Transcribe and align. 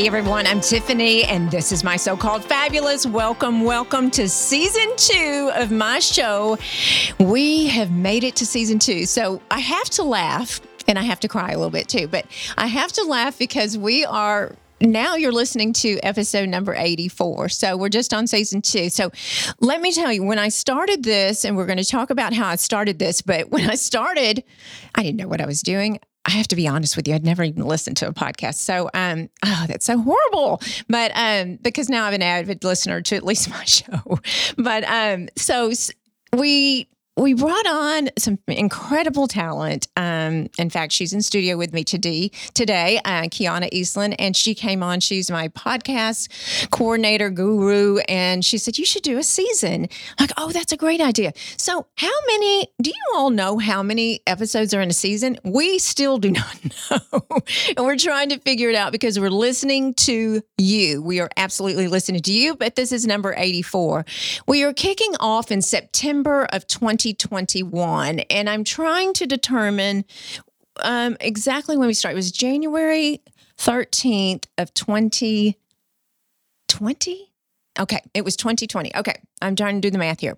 Hey 0.00 0.06
everyone, 0.06 0.46
I'm 0.46 0.62
Tiffany, 0.62 1.24
and 1.24 1.50
this 1.50 1.72
is 1.72 1.84
my 1.84 1.96
so 1.96 2.16
called 2.16 2.42
fabulous 2.42 3.04
welcome. 3.04 3.64
Welcome 3.64 4.10
to 4.12 4.30
season 4.30 4.88
two 4.96 5.50
of 5.54 5.70
my 5.70 5.98
show. 5.98 6.56
We 7.18 7.66
have 7.66 7.90
made 7.90 8.24
it 8.24 8.34
to 8.36 8.46
season 8.46 8.78
two. 8.78 9.04
So 9.04 9.42
I 9.50 9.58
have 9.58 9.90
to 9.90 10.02
laugh 10.02 10.58
and 10.88 10.98
I 10.98 11.02
have 11.02 11.20
to 11.20 11.28
cry 11.28 11.50
a 11.50 11.58
little 11.58 11.68
bit 11.68 11.86
too, 11.86 12.08
but 12.08 12.24
I 12.56 12.66
have 12.66 12.90
to 12.92 13.04
laugh 13.04 13.38
because 13.38 13.76
we 13.76 14.06
are 14.06 14.56
now 14.80 15.16
you're 15.16 15.32
listening 15.32 15.74
to 15.74 15.98
episode 15.98 16.48
number 16.48 16.74
84. 16.74 17.50
So 17.50 17.76
we're 17.76 17.90
just 17.90 18.14
on 18.14 18.26
season 18.26 18.62
two. 18.62 18.88
So 18.88 19.10
let 19.60 19.82
me 19.82 19.92
tell 19.92 20.10
you, 20.10 20.22
when 20.22 20.38
I 20.38 20.48
started 20.48 21.02
this, 21.02 21.44
and 21.44 21.58
we're 21.58 21.66
going 21.66 21.76
to 21.76 21.84
talk 21.84 22.08
about 22.08 22.32
how 22.32 22.48
I 22.48 22.56
started 22.56 22.98
this, 22.98 23.20
but 23.20 23.50
when 23.50 23.68
I 23.68 23.74
started, 23.74 24.44
I 24.94 25.02
didn't 25.02 25.18
know 25.18 25.28
what 25.28 25.42
I 25.42 25.46
was 25.46 25.60
doing. 25.60 26.00
I 26.26 26.32
have 26.32 26.48
to 26.48 26.56
be 26.56 26.68
honest 26.68 26.96
with 26.96 27.08
you, 27.08 27.14
I'd 27.14 27.24
never 27.24 27.42
even 27.42 27.64
listened 27.64 27.96
to 27.98 28.08
a 28.08 28.12
podcast. 28.12 28.56
So, 28.56 28.90
um, 28.92 29.30
oh, 29.44 29.64
that's 29.66 29.86
so 29.86 29.98
horrible. 29.98 30.60
But 30.88 31.12
um, 31.14 31.56
because 31.62 31.88
now 31.88 32.04
I'm 32.04 32.14
an 32.14 32.22
avid 32.22 32.62
listener 32.62 33.00
to 33.00 33.16
at 33.16 33.24
least 33.24 33.48
my 33.50 33.64
show. 33.64 34.18
But 34.56 34.84
um, 34.84 35.28
so 35.36 35.72
we 36.36 36.88
we 37.20 37.34
brought 37.34 37.66
on 37.66 38.08
some 38.16 38.38
incredible 38.48 39.28
talent. 39.28 39.88
Um, 39.96 40.48
in 40.58 40.70
fact, 40.70 40.92
she's 40.92 41.12
in 41.12 41.20
studio 41.20 41.58
with 41.58 41.74
me 41.74 41.84
today. 41.84 42.30
Today, 42.54 42.98
uh, 43.04 43.22
Kiana 43.24 43.68
Eastland, 43.72 44.18
and 44.18 44.34
she 44.34 44.54
came 44.54 44.82
on. 44.82 45.00
She's 45.00 45.30
my 45.30 45.48
podcast 45.48 46.70
coordinator 46.70 47.28
guru, 47.28 47.98
and 48.08 48.42
she 48.42 48.56
said 48.56 48.78
you 48.78 48.86
should 48.86 49.02
do 49.02 49.18
a 49.18 49.22
season. 49.22 49.88
I'm 50.18 50.24
like, 50.24 50.32
oh, 50.38 50.50
that's 50.50 50.72
a 50.72 50.78
great 50.78 51.02
idea. 51.02 51.32
So, 51.58 51.86
how 51.96 52.12
many? 52.26 52.68
Do 52.80 52.90
you 52.90 53.14
all 53.14 53.28
know 53.28 53.58
how 53.58 53.82
many 53.82 54.20
episodes 54.26 54.72
are 54.72 54.80
in 54.80 54.88
a 54.88 54.94
season? 54.94 55.38
We 55.44 55.78
still 55.78 56.16
do 56.16 56.30
not 56.32 56.56
know, 56.90 57.42
and 57.76 57.84
we're 57.84 57.96
trying 57.96 58.30
to 58.30 58.38
figure 58.38 58.70
it 58.70 58.76
out 58.76 58.92
because 58.92 59.20
we're 59.20 59.28
listening 59.28 59.92
to 59.94 60.40
you. 60.56 61.02
We 61.02 61.20
are 61.20 61.28
absolutely 61.36 61.88
listening 61.88 62.22
to 62.22 62.32
you. 62.32 62.56
But 62.56 62.76
this 62.76 62.92
is 62.92 63.06
number 63.06 63.34
eighty-four. 63.36 64.06
We 64.46 64.64
are 64.64 64.72
kicking 64.72 65.14
off 65.20 65.50
in 65.50 65.60
September 65.60 66.46
of 66.52 66.66
20. 66.66 67.09
2021. 67.14 68.20
And 68.20 68.48
I'm 68.48 68.64
trying 68.64 69.12
to 69.14 69.26
determine 69.26 70.04
um, 70.82 71.16
exactly 71.20 71.76
when 71.76 71.86
we 71.86 71.94
started. 71.94 72.14
It 72.14 72.16
was 72.16 72.32
January 72.32 73.20
13th 73.58 74.46
of 74.58 74.74
2020. 74.74 77.26
Okay, 77.78 78.00
it 78.14 78.24
was 78.24 78.36
2020. 78.36 78.96
Okay, 78.96 79.20
I'm 79.40 79.56
trying 79.56 79.80
to 79.80 79.82
do 79.86 79.90
the 79.90 79.98
math 79.98 80.20
here. 80.20 80.36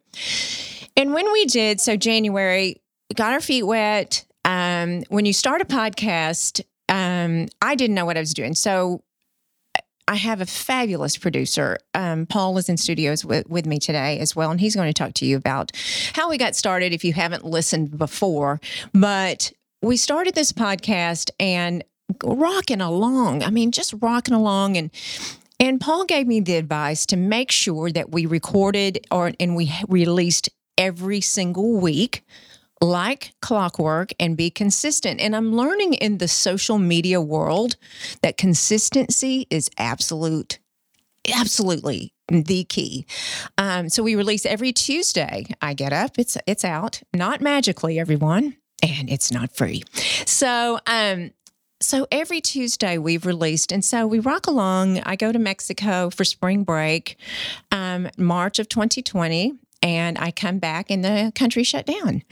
And 0.97 1.15
when 1.15 1.31
we 1.33 1.47
did, 1.47 1.81
so 1.81 1.97
January, 1.97 2.81
got 3.15 3.33
our 3.33 3.41
feet 3.41 3.63
wet. 3.63 4.25
Um, 4.45 5.03
when 5.09 5.25
you 5.25 5.33
start 5.33 5.61
a 5.61 5.65
podcast, 5.65 6.61
um, 6.89 7.49
I 7.61 7.75
didn't 7.75 7.95
know 7.95 8.05
what 8.05 8.17
I 8.17 8.21
was 8.21 8.35
doing. 8.35 8.55
So 8.55 9.03
I 10.09 10.17
have 10.17 10.41
a 10.41 10.47
fabulous 10.47 11.17
producer. 11.17 11.79
Um, 11.95 12.27
Paul 12.27 12.59
is 12.59 12.69
in 12.69 12.77
studios 12.77 13.25
with, 13.25 13.49
with 13.49 13.67
me 13.67 13.79
today 13.79 14.19
as 14.19 14.35
well, 14.35 14.51
and 14.51 14.61
he's 14.61 14.75
going 14.75 14.89
to 14.89 14.93
talk 14.93 15.15
to 15.15 15.27
you 15.27 15.37
about 15.37 15.73
how 16.15 16.29
we 16.29 16.39
got 16.39 16.57
started 16.57 16.93
if 16.93 17.05
you 17.05 17.13
haven't 17.13 17.45
listened 17.45 17.97
before. 17.97 18.61
But 18.93 19.53
we 19.81 19.97
started 19.97 20.35
this 20.35 20.53
podcast 20.53 21.31
and 21.39 21.85
rocking 22.23 22.81
along. 22.81 23.43
I 23.43 23.51
mean, 23.51 23.71
just 23.71 23.95
rocking 24.01 24.35
along 24.35 24.77
and 24.77 24.91
and 25.61 25.81
Paul 25.81 26.05
gave 26.07 26.27
me 26.27 26.41
the 26.41 26.57
advice 26.57 27.07
to 27.07 27.17
make 27.17 27.53
sure 27.53 27.93
that 27.93 28.11
we 28.11 28.27
recorded 28.27 29.07
or 29.13 29.31
and 29.39 29.55
we 29.55 29.73
released 29.89 30.49
every 30.77 31.21
single 31.21 31.79
week 31.79 32.25
like 32.83 33.33
clockwork 33.41 34.13
and 34.19 34.37
be 34.37 34.51
consistent. 34.51 35.21
And 35.21 35.35
I'm 35.35 35.55
learning 35.55 35.95
in 35.95 36.19
the 36.19 36.29
social 36.29 36.79
media 36.79 37.21
world 37.21 37.77
that 38.23 38.37
consistency 38.37 39.47
is 39.51 39.71
absolute, 39.79 40.59
absolutely 41.33 42.13
the 42.29 42.65
key. 42.65 43.07
Um, 43.57 43.89
so 43.89 44.03
we 44.03 44.15
release 44.15 44.45
every 44.45 44.73
Tuesday. 44.73 45.47
I 45.61 45.75
get 45.75 45.93
up, 45.93 46.19
it's 46.19 46.37
it's 46.47 46.65
out, 46.65 47.03
not 47.15 47.41
magically, 47.41 47.99
everyone, 47.99 48.57
and 48.83 49.11
it's 49.11 49.31
not 49.31 49.55
free. 49.55 49.83
So 50.27 50.79
um, 50.87 51.31
so 51.81 52.07
every 52.11 52.41
Tuesday 52.41 52.97
we've 52.97 53.27
released, 53.27 53.71
and 53.71 53.85
so 53.85 54.07
we 54.07 54.19
rock 54.19 54.47
along. 54.47 55.01
I 55.01 55.17
go 55.17 55.31
to 55.31 55.39
Mexico 55.39 56.11
for 56.11 56.25
spring 56.25 56.65
break, 56.65 57.17
um, 57.71 58.09
March 58.17 58.59
of 58.59 58.69
2020 58.69 59.59
and 59.83 60.17
I 60.19 60.31
come 60.31 60.59
back 60.59 60.91
and 60.91 61.05
the 61.05 61.33
country 61.35 61.65
shut 61.65 61.87
down. 61.87 62.23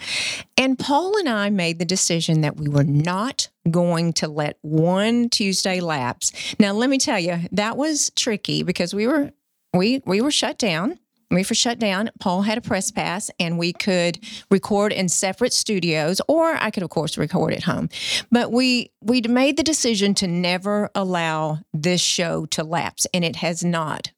And 0.56 0.78
Paul 0.78 1.18
and 1.18 1.28
I 1.28 1.50
made 1.50 1.78
the 1.78 1.84
decision 1.84 2.42
that 2.42 2.56
we 2.56 2.68
were 2.68 2.84
not 2.84 3.48
going 3.70 4.12
to 4.14 4.28
let 4.28 4.58
one 4.62 5.28
Tuesday 5.28 5.80
lapse. 5.80 6.32
Now, 6.58 6.72
let 6.72 6.88
me 6.88 6.98
tell 6.98 7.18
you, 7.18 7.40
that 7.52 7.76
was 7.76 8.10
tricky 8.14 8.62
because 8.62 8.94
we 8.94 9.06
were 9.06 9.32
we 9.74 10.02
we 10.06 10.20
were 10.20 10.30
shut 10.30 10.58
down. 10.58 10.98
We 11.30 11.44
were 11.48 11.54
shut 11.54 11.78
down. 11.78 12.10
Paul 12.18 12.42
had 12.42 12.58
a 12.58 12.60
press 12.60 12.90
pass, 12.90 13.30
and 13.38 13.56
we 13.56 13.72
could 13.72 14.18
record 14.50 14.92
in 14.92 15.08
separate 15.08 15.52
studios, 15.52 16.20
or 16.26 16.56
I 16.60 16.72
could, 16.72 16.82
of 16.82 16.90
course, 16.90 17.16
record 17.16 17.52
at 17.52 17.62
home. 17.62 17.88
But 18.32 18.50
we 18.50 18.90
we 19.00 19.20
made 19.22 19.56
the 19.56 19.62
decision 19.62 20.14
to 20.14 20.26
never 20.26 20.90
allow 20.94 21.60
this 21.72 22.00
show 22.00 22.46
to 22.46 22.64
lapse, 22.64 23.06
and 23.14 23.24
it 23.24 23.36
has 23.36 23.64
not. 23.64 24.10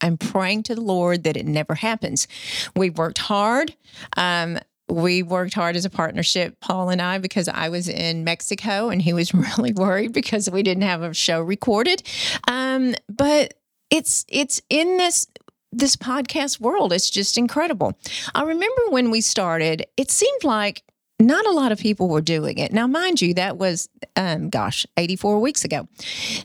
I'm 0.00 0.18
praying 0.18 0.64
to 0.64 0.74
the 0.74 0.80
Lord 0.80 1.24
that 1.24 1.36
it 1.36 1.46
never 1.46 1.74
happens. 1.74 2.28
We've 2.74 2.96
worked 2.96 3.18
hard. 3.18 3.74
Um, 4.16 4.58
we 4.88 5.22
worked 5.22 5.54
hard 5.54 5.74
as 5.74 5.84
a 5.84 5.90
partnership, 5.90 6.60
Paul 6.60 6.90
and 6.90 7.02
I, 7.02 7.18
because 7.18 7.48
I 7.48 7.70
was 7.70 7.88
in 7.88 8.24
Mexico 8.24 8.88
and 8.88 9.02
he 9.02 9.12
was 9.12 9.34
really 9.34 9.72
worried 9.72 10.12
because 10.12 10.50
we 10.50 10.62
didn't 10.62 10.84
have 10.84 11.02
a 11.02 11.12
show 11.14 11.40
recorded. 11.40 12.02
Um, 12.48 12.94
but 13.08 13.54
it's 13.90 14.24
it's 14.28 14.60
in 14.68 14.96
this 14.96 15.26
this 15.72 15.96
podcast 15.96 16.60
world. 16.60 16.92
It's 16.92 17.10
just 17.10 17.36
incredible. 17.36 17.98
I 18.34 18.42
remember 18.42 18.82
when 18.90 19.10
we 19.10 19.20
started, 19.20 19.86
it 19.96 20.10
seemed 20.10 20.44
like 20.44 20.82
not 21.18 21.46
a 21.46 21.50
lot 21.50 21.72
of 21.72 21.78
people 21.78 22.08
were 22.08 22.20
doing 22.20 22.58
it. 22.58 22.72
Now, 22.72 22.86
mind 22.86 23.20
you, 23.20 23.34
that 23.34 23.56
was, 23.56 23.88
um, 24.16 24.48
gosh, 24.50 24.86
84 24.96 25.40
weeks 25.40 25.64
ago. 25.64 25.88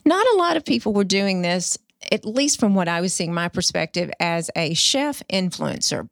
Not 0.06 0.25
a 0.34 0.38
lot 0.38 0.57
of 0.57 0.66
people 0.66 0.94
were 0.94 1.03
doing 1.03 1.41
this 1.41 1.78
at 2.12 2.25
least 2.25 2.59
from 2.59 2.75
what 2.75 2.88
I 2.88 3.01
was 3.01 3.13
seeing, 3.13 3.34
my 3.34 3.47
perspective 3.50 4.12
as 4.19 4.50
a 4.56 4.73
chef 4.73 5.22
influencer. 5.31 6.07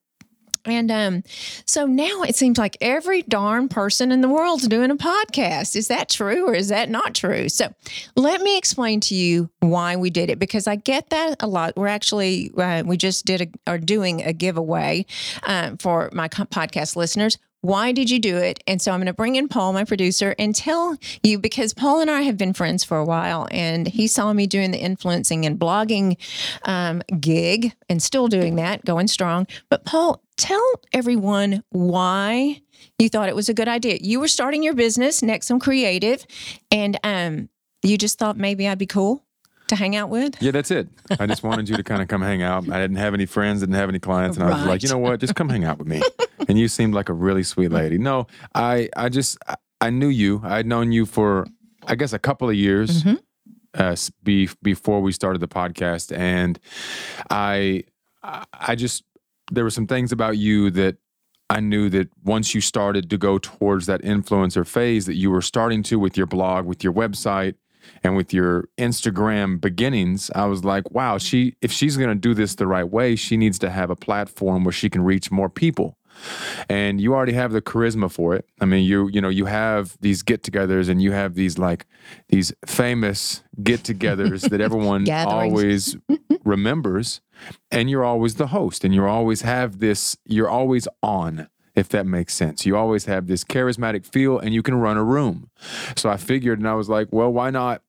And 0.65 0.91
um, 0.91 1.23
so 1.65 1.85
now 1.85 2.23
it 2.23 2.35
seems 2.35 2.57
like 2.57 2.77
every 2.81 3.21
darn 3.21 3.69
person 3.69 4.11
in 4.11 4.21
the 4.21 4.27
world's 4.27 4.67
doing 4.67 4.91
a 4.91 4.95
podcast. 4.95 5.75
Is 5.75 5.87
that 5.87 6.09
true 6.09 6.47
or 6.47 6.53
is 6.53 6.67
that 6.67 6.89
not 6.89 7.15
true? 7.15 7.49
So 7.49 7.73
let 8.15 8.41
me 8.41 8.57
explain 8.57 8.99
to 9.01 9.15
you 9.15 9.49
why 9.59 9.95
we 9.95 10.09
did 10.09 10.29
it 10.29 10.37
because 10.37 10.67
I 10.67 10.75
get 10.75 11.09
that 11.11 11.41
a 11.41 11.47
lot. 11.47 11.77
We're 11.77 11.87
actually, 11.87 12.51
uh, 12.57 12.83
we 12.85 12.97
just 12.97 13.25
did 13.25 13.41
a, 13.41 13.71
are 13.71 13.77
doing 13.77 14.21
a 14.21 14.33
giveaway 14.33 15.05
um, 15.43 15.77
for 15.77 16.09
my 16.13 16.27
podcast 16.27 16.95
listeners 16.95 17.37
why 17.61 17.91
did 17.91 18.09
you 18.09 18.19
do 18.19 18.37
it? 18.37 18.63
And 18.67 18.81
so 18.81 18.91
I'm 18.91 18.99
going 18.99 19.07
to 19.07 19.13
bring 19.13 19.35
in 19.35 19.47
Paul, 19.47 19.73
my 19.73 19.83
producer, 19.83 20.35
and 20.39 20.55
tell 20.55 20.97
you 21.23 21.39
because 21.39 21.73
Paul 21.73 21.99
and 22.01 22.09
I 22.09 22.21
have 22.21 22.37
been 22.37 22.53
friends 22.53 22.83
for 22.83 22.97
a 22.97 23.05
while, 23.05 23.47
and 23.51 23.87
he 23.87 24.07
saw 24.07 24.31
me 24.33 24.47
doing 24.47 24.71
the 24.71 24.77
influencing 24.77 25.45
and 25.45 25.59
blogging 25.59 26.17
um, 26.63 27.01
gig 27.19 27.73
and 27.89 28.01
still 28.01 28.27
doing 28.27 28.55
that, 28.55 28.85
going 28.85 29.07
strong. 29.07 29.47
But 29.69 29.85
Paul, 29.85 30.21
tell 30.37 30.71
everyone 30.93 31.63
why 31.69 32.61
you 32.97 33.09
thought 33.09 33.29
it 33.29 33.35
was 33.35 33.49
a 33.49 33.53
good 33.53 33.67
idea. 33.67 33.97
You 34.01 34.19
were 34.19 34.27
starting 34.27 34.63
your 34.63 34.73
business, 34.73 35.21
Nexum 35.21 35.59
Creative, 35.59 36.25
and 36.71 36.97
um, 37.03 37.49
you 37.83 37.97
just 37.97 38.19
thought 38.19 38.37
maybe 38.37 38.67
I'd 38.67 38.77
be 38.77 38.85
cool 38.85 39.25
to 39.69 39.75
hang 39.75 39.95
out 39.95 40.09
with? 40.09 40.41
Yeah, 40.41 40.51
that's 40.51 40.71
it. 40.71 40.87
I 41.19 41.25
just 41.25 41.43
wanted 41.43 41.69
you 41.69 41.77
to 41.77 41.83
kind 41.83 42.01
of 42.01 42.07
come 42.07 42.21
hang 42.21 42.41
out. 42.41 42.69
I 42.69 42.79
didn't 42.79 42.97
have 42.97 43.13
any 43.13 43.25
friends, 43.25 43.61
didn't 43.61 43.75
have 43.75 43.89
any 43.89 43.99
clients, 43.99 44.37
and 44.37 44.45
right. 44.45 44.53
I 44.53 44.57
was 44.57 44.67
like, 44.67 44.83
you 44.83 44.89
know 44.89 44.97
what? 44.97 45.19
Just 45.19 45.35
come 45.35 45.49
hang 45.49 45.63
out 45.63 45.79
with 45.79 45.87
me. 45.87 46.01
and 46.47 46.59
you 46.59 46.67
seemed 46.67 46.93
like 46.93 47.09
a 47.09 47.13
really 47.13 47.43
sweet 47.43 47.71
lady. 47.71 47.97
No, 47.97 48.27
I 48.53 48.89
I 48.95 49.09
just 49.09 49.37
I 49.81 49.89
knew 49.89 50.09
you. 50.09 50.41
I'd 50.43 50.67
known 50.67 50.91
you 50.91 51.05
for 51.05 51.47
I 51.87 51.95
guess 51.95 52.13
a 52.13 52.19
couple 52.19 52.49
of 52.49 52.55
years. 52.55 53.03
Mm-hmm. 53.03 53.15
Uh, 53.75 53.95
be, 54.23 54.49
before 54.63 54.99
we 54.99 55.11
started 55.11 55.39
the 55.39 55.47
podcast, 55.47 56.15
and 56.17 56.59
I, 57.29 57.83
I 58.23 58.75
just 58.75 59.03
there 59.51 59.63
were 59.63 59.69
some 59.69 59.85
things 59.85 60.11
about 60.11 60.37
you 60.37 60.71
that 60.71 60.97
I 61.51 61.59
knew 61.59 61.89
that 61.89 62.09
once 62.23 62.53
you 62.53 62.61
started 62.61 63.09
to 63.09 63.17
go 63.17 63.37
towards 63.37 63.85
that 63.85 64.01
influencer 64.01 64.65
phase, 64.65 65.05
that 65.05 65.15
you 65.15 65.29
were 65.31 65.41
starting 65.41 65.83
to 65.83 65.99
with 65.99 66.17
your 66.17 66.27
blog, 66.27 66.65
with 66.65 66.83
your 66.83 66.93
website, 66.93 67.55
and 68.03 68.15
with 68.15 68.33
your 68.33 68.69
Instagram 68.77 69.59
beginnings, 69.59 70.31
I 70.35 70.45
was 70.45 70.63
like, 70.63 70.91
wow, 70.91 71.17
she 71.17 71.55
if 71.61 71.71
she's 71.71 71.97
going 71.97 72.09
to 72.09 72.15
do 72.15 72.33
this 72.33 72.55
the 72.55 72.67
right 72.67 72.89
way, 72.89 73.15
she 73.15 73.37
needs 73.37 73.59
to 73.59 73.69
have 73.69 73.89
a 73.89 73.95
platform 73.95 74.63
where 74.63 74.71
she 74.71 74.89
can 74.89 75.03
reach 75.03 75.31
more 75.31 75.49
people. 75.49 75.97
And 76.67 76.99
you 76.99 77.13
already 77.13 77.33
have 77.33 77.53
the 77.53 77.61
charisma 77.61 78.11
for 78.11 78.35
it. 78.35 78.45
I 78.59 78.65
mean, 78.65 78.83
you 78.83 79.07
you 79.07 79.21
know, 79.21 79.29
you 79.29 79.45
have 79.45 79.97
these 80.01 80.21
get-togethers 80.21 80.89
and 80.89 81.01
you 81.01 81.11
have 81.11 81.35
these 81.35 81.57
like 81.57 81.85
these 82.27 82.51
famous 82.65 83.43
get-togethers 83.63 84.49
that 84.49 84.59
everyone 84.67 85.05
always 85.09 85.95
remembers 86.43 87.21
and 87.71 87.89
you're 87.89 88.03
always 88.03 88.35
the 88.35 88.47
host 88.47 88.83
and 88.83 88.93
you're 88.93 89.07
always 89.07 89.41
have 89.41 89.79
this 89.79 90.17
you're 90.25 90.49
always 90.49 90.87
on 91.01 91.47
if 91.79 91.89
that 91.89 92.05
makes 92.05 92.35
sense. 92.35 92.65
You 92.65 92.75
always 92.75 93.05
have 93.05 93.27
this 93.27 93.43
charismatic 93.43 94.05
feel 94.05 94.37
and 94.37 94.53
you 94.53 94.61
can 94.61 94.75
run 94.75 94.97
a 94.97 95.03
room. 95.03 95.49
So 95.95 96.09
I 96.09 96.17
figured 96.17 96.59
and 96.59 96.67
I 96.67 96.73
was 96.73 96.89
like, 96.89 97.07
well, 97.11 97.31
why 97.31 97.49
not 97.49 97.81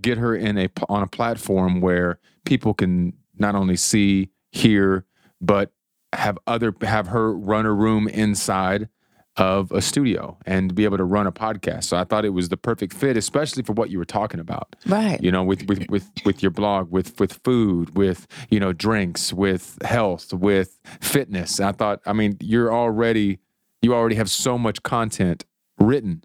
get 0.00 0.18
her 0.18 0.34
in 0.34 0.58
a 0.58 0.68
on 0.88 1.02
a 1.02 1.06
platform 1.06 1.80
where 1.80 2.18
people 2.44 2.74
can 2.74 3.12
not 3.36 3.54
only 3.54 3.76
see, 3.76 4.30
hear, 4.50 5.04
but 5.40 5.72
have 6.12 6.38
other 6.46 6.74
have 6.82 7.08
her 7.08 7.36
run 7.36 7.66
a 7.66 7.72
room 7.72 8.08
inside 8.08 8.88
of 9.36 9.72
a 9.72 9.82
studio 9.82 10.38
and 10.46 10.74
be 10.74 10.84
able 10.84 10.96
to 10.96 11.04
run 11.04 11.26
a 11.26 11.32
podcast. 11.32 11.84
So 11.84 11.96
I 11.96 12.04
thought 12.04 12.24
it 12.24 12.30
was 12.30 12.50
the 12.50 12.56
perfect 12.56 12.92
fit, 12.94 13.16
especially 13.16 13.62
for 13.64 13.72
what 13.72 13.90
you 13.90 13.98
were 13.98 14.04
talking 14.04 14.38
about. 14.38 14.76
Right. 14.86 15.20
You 15.22 15.32
know, 15.32 15.42
with 15.42 15.66
with 15.68 15.88
with 15.90 16.08
with 16.24 16.42
your 16.42 16.50
blog, 16.50 16.90
with 16.92 17.18
with 17.18 17.40
food, 17.44 17.96
with 17.96 18.26
you 18.50 18.60
know 18.60 18.72
drinks, 18.72 19.32
with 19.32 19.76
health, 19.84 20.32
with 20.32 20.78
fitness. 21.00 21.58
I 21.60 21.72
thought, 21.72 22.00
I 22.06 22.12
mean, 22.12 22.36
you're 22.40 22.72
already 22.72 23.40
you 23.82 23.92
already 23.94 24.14
have 24.16 24.30
so 24.30 24.56
much 24.56 24.82
content 24.82 25.44
written 25.78 26.22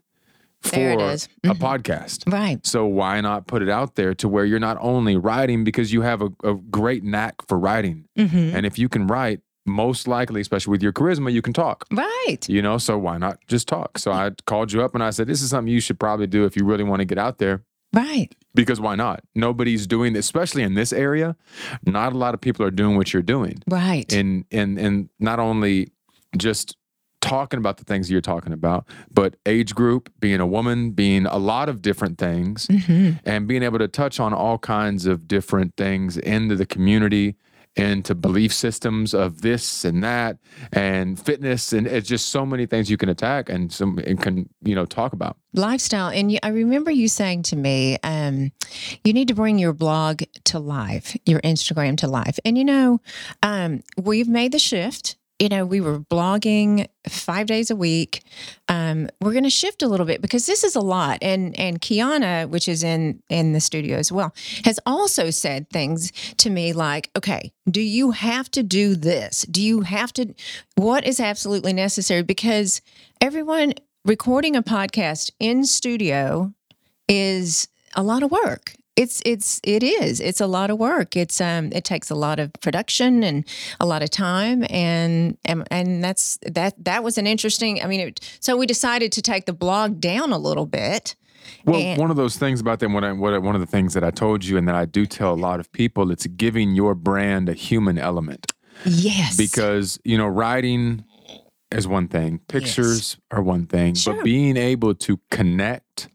for 0.61 1.11
is. 1.11 1.27
a 1.45 1.55
podcast. 1.55 2.31
Right. 2.31 2.65
So 2.65 2.85
why 2.85 3.19
not 3.21 3.47
put 3.47 3.61
it 3.61 3.69
out 3.69 3.95
there 3.95 4.13
to 4.15 4.27
where 4.27 4.45
you're 4.45 4.59
not 4.59 4.77
only 4.81 5.15
writing 5.17 5.63
because 5.63 5.91
you 5.91 6.01
have 6.01 6.21
a, 6.21 6.29
a 6.43 6.53
great 6.55 7.03
knack 7.03 7.35
for 7.47 7.57
writing, 7.57 8.05
Mm-hmm. 8.17 8.55
and 8.55 8.65
if 8.65 8.77
you 8.77 8.87
can 8.89 9.07
write, 9.07 9.39
most 9.65 10.07
likely, 10.07 10.41
especially 10.41 10.71
with 10.71 10.83
your 10.83 10.93
charisma, 10.93 11.31
you 11.31 11.41
can 11.41 11.53
talk. 11.53 11.85
Right. 11.91 12.39
You 12.47 12.61
know, 12.61 12.77
so 12.77 12.97
why 12.97 13.17
not 13.17 13.39
just 13.47 13.67
talk? 13.67 13.97
So 13.97 14.11
I 14.11 14.31
called 14.45 14.71
you 14.71 14.81
up 14.81 14.93
and 14.93 15.03
I 15.03 15.09
said, 15.11 15.27
this 15.27 15.41
is 15.41 15.49
something 15.49 15.71
you 15.71 15.81
should 15.81 15.99
probably 15.99 16.27
do 16.27 16.45
if 16.45 16.55
you 16.55 16.65
really 16.65 16.83
want 16.83 16.99
to 17.01 17.05
get 17.05 17.17
out 17.17 17.37
there. 17.37 17.63
Right. 17.93 18.35
Because 18.53 18.79
why 18.79 18.95
not? 18.95 19.23
Nobody's 19.35 19.87
doing 19.87 20.13
this, 20.13 20.25
especially 20.25 20.63
in 20.63 20.75
this 20.75 20.93
area. 20.93 21.35
Not 21.85 22.13
a 22.13 22.17
lot 22.17 22.33
of 22.33 22.41
people 22.41 22.65
are 22.65 22.71
doing 22.71 22.97
what 22.97 23.13
you're 23.13 23.21
doing. 23.23 23.63
Right. 23.67 24.11
And 24.13 24.45
and 24.51 24.77
and 24.77 25.09
not 25.19 25.39
only 25.39 25.91
just 26.37 26.75
talking 27.21 27.57
about 27.57 27.77
the 27.77 27.83
things 27.83 28.09
you're 28.09 28.21
talking 28.21 28.53
about, 28.53 28.87
but 29.11 29.35
age 29.45 29.75
group, 29.75 30.11
being 30.19 30.39
a 30.39 30.47
woman, 30.47 30.91
being 30.91 31.25
a 31.25 31.37
lot 31.37 31.67
of 31.67 31.81
different 31.81 32.17
things, 32.17 32.67
hmm 32.85 33.11
and 33.25 33.47
being 33.47 33.63
able 33.63 33.79
to 33.79 33.87
touch 33.87 34.19
on 34.19 34.33
all 34.33 34.57
kinds 34.57 35.05
of 35.05 35.27
different 35.27 35.75
things 35.75 36.17
into 36.17 36.55
the 36.55 36.65
community 36.65 37.35
into 37.75 38.15
belief 38.15 38.53
systems 38.53 39.13
of 39.13 39.41
this 39.41 39.85
and 39.85 40.03
that 40.03 40.37
and 40.73 41.19
fitness 41.19 41.71
and 41.71 41.87
it's 41.87 42.07
just 42.07 42.29
so 42.29 42.45
many 42.45 42.65
things 42.65 42.89
you 42.89 42.97
can 42.97 43.09
attack 43.09 43.49
and 43.49 43.71
some 43.71 43.97
and 43.99 44.21
can 44.21 44.49
you 44.61 44.75
know 44.75 44.85
talk 44.85 45.13
about 45.13 45.37
Lifestyle. 45.53 46.09
And 46.09 46.37
I 46.43 46.49
remember 46.49 46.91
you 46.91 47.07
saying 47.07 47.43
to 47.43 47.55
me, 47.55 47.97
um, 48.03 48.51
you 49.03 49.13
need 49.13 49.29
to 49.29 49.33
bring 49.33 49.57
your 49.57 49.73
blog 49.73 50.21
to 50.45 50.59
life, 50.59 51.17
your 51.25 51.41
Instagram 51.41 51.97
to 51.97 52.07
life. 52.07 52.37
And, 52.45 52.55
you 52.55 52.63
know, 52.63 53.01
um, 53.41 53.81
we've 53.97 54.27
made 54.27 54.51
the 54.51 54.59
shift. 54.59 55.17
You 55.39 55.47
know, 55.47 55.65
we 55.65 55.79
were 55.79 55.99
blogging 55.99 56.87
five 57.07 57.47
days 57.47 57.71
a 57.71 57.75
week. 57.75 58.23
Um, 58.67 59.09
we're 59.21 59.31
going 59.31 59.45
to 59.45 59.49
shift 59.49 59.81
a 59.81 59.87
little 59.87 60.05
bit 60.05 60.21
because 60.21 60.45
this 60.45 60.65
is 60.65 60.75
a 60.75 60.81
lot. 60.81 61.19
And 61.21 61.57
and 61.57 61.79
Kiana, 61.79 62.49
which 62.49 62.67
is 62.67 62.83
in 62.83 63.23
in 63.29 63.53
the 63.53 63.61
studio 63.61 63.97
as 63.97 64.11
well, 64.11 64.33
has 64.65 64.79
also 64.85 65.29
said 65.29 65.69
things 65.69 66.11
to 66.37 66.49
me 66.49 66.73
like, 66.73 67.09
"Okay, 67.15 67.53
do 67.69 67.81
you 67.81 68.11
have 68.11 68.51
to 68.51 68.63
do 68.63 68.95
this? 68.95 69.45
Do 69.49 69.61
you 69.61 69.81
have 69.81 70.11
to? 70.13 70.33
What 70.75 71.05
is 71.05 71.19
absolutely 71.21 71.71
necessary? 71.71 72.23
Because 72.23 72.81
everyone 73.21 73.73
recording 74.03 74.55
a 74.55 74.63
podcast 74.63 75.31
in 75.39 75.63
studio 75.65 76.53
is 77.07 77.67
a 77.95 78.03
lot 78.03 78.23
of 78.23 78.31
work. 78.31 78.73
It's 79.01 79.21
it's 79.25 79.61
it 79.63 79.81
is. 79.83 80.19
It's 80.19 80.41
a 80.41 80.47
lot 80.47 80.69
of 80.69 80.77
work. 80.77 81.15
It's 81.15 81.39
um 81.39 81.69
it 81.71 81.83
takes 81.85 82.09
a 82.09 82.15
lot 82.15 82.37
of 82.39 82.51
production 82.65 83.23
and 83.23 83.45
a 83.79 83.85
lot 83.85 84.01
of 84.03 84.09
time 84.09 84.65
and 84.69 85.37
and, 85.45 85.65
and 85.71 86.03
that's 86.03 86.37
that 86.57 86.73
that 86.83 87.03
was 87.03 87.17
an 87.17 87.25
interesting 87.25 87.81
I 87.83 87.87
mean 87.87 88.01
it, 88.01 88.19
so 88.39 88.57
we 88.57 88.65
decided 88.65 89.11
to 89.13 89.21
take 89.21 89.45
the 89.45 89.53
blog 89.53 90.01
down 90.01 90.33
a 90.33 90.37
little 90.37 90.65
bit. 90.65 91.15
well 91.65 91.79
And- 91.79 91.99
one 91.99 92.11
of 92.11 92.17
those 92.17 92.37
things 92.37 92.59
about 92.59 92.79
them 92.79 92.91
what 92.93 93.03
I, 93.03 93.11
what 93.13 93.33
I, 93.33 93.37
one 93.37 93.55
of 93.55 93.61
the 93.61 93.71
things 93.77 93.93
that 93.93 94.03
i 94.03 94.11
told 94.11 94.43
you 94.45 94.57
and 94.57 94.67
that 94.67 94.75
i 94.75 94.85
do 94.85 95.05
tell 95.05 95.33
a 95.33 95.41
lot 95.49 95.59
of 95.59 95.71
people 95.71 96.11
it's 96.11 96.27
giving 96.27 96.75
your 96.75 96.93
brand 96.95 97.47
a 97.49 97.53
human 97.53 97.97
element 97.97 98.51
Yes. 98.85 99.35
because 99.37 99.97
you 100.03 100.17
know 100.17 100.27
writing 100.27 101.03
is 101.71 101.87
one 101.87 102.07
thing 102.07 102.39
pictures 102.47 103.17
are 103.31 103.41
one 103.41 103.65
thing 103.67 103.95
Sure. 103.95 104.15
but 104.15 104.23
being 104.23 104.57
able 104.57 104.93
to 105.07 105.19
connect 105.31 106.09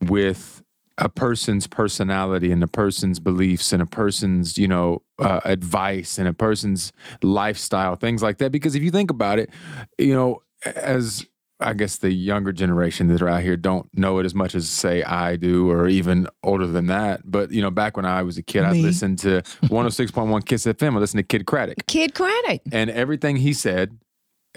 with 0.00 0.61
a 0.98 1.08
person's 1.08 1.66
personality 1.66 2.52
and 2.52 2.62
a 2.62 2.66
person's 2.68 3.18
beliefs 3.18 3.72
and 3.72 3.82
a 3.82 3.86
person's 3.86 4.58
you 4.58 4.68
know 4.68 5.02
uh, 5.18 5.40
advice 5.44 6.18
and 6.18 6.28
a 6.28 6.32
person's 6.32 6.92
lifestyle 7.22 7.96
things 7.96 8.22
like 8.22 8.38
that 8.38 8.52
because 8.52 8.74
if 8.74 8.82
you 8.82 8.90
think 8.90 9.10
about 9.10 9.38
it 9.38 9.50
you 9.98 10.14
know 10.14 10.42
as 10.76 11.26
I 11.62 11.74
guess 11.74 11.96
the 11.98 12.12
younger 12.12 12.52
generation 12.52 13.08
that 13.08 13.22
are 13.22 13.28
out 13.28 13.42
here 13.42 13.56
don't 13.56 13.88
know 13.96 14.18
it 14.18 14.26
as 14.26 14.34
much 14.34 14.54
as 14.54 14.68
say 14.68 15.02
I 15.02 15.36
do, 15.36 15.70
or 15.70 15.88
even 15.88 16.26
older 16.42 16.66
than 16.66 16.86
that. 16.86 17.20
But 17.24 17.52
you 17.52 17.62
know, 17.62 17.70
back 17.70 17.96
when 17.96 18.04
I 18.04 18.22
was 18.22 18.36
a 18.36 18.42
kid, 18.42 18.64
I 18.64 18.72
listened 18.72 19.20
to 19.20 19.42
106.1 19.64 20.44
Kiss 20.44 20.64
FM. 20.64 20.96
I 20.96 20.98
listened 20.98 21.18
to 21.18 21.22
Kidd 21.22 21.46
Kraddick, 21.46 21.86
Kidd 21.86 22.14
Kraddick. 22.14 22.60
and 22.72 22.90
everything 22.90 23.36
he 23.36 23.52
said, 23.52 23.98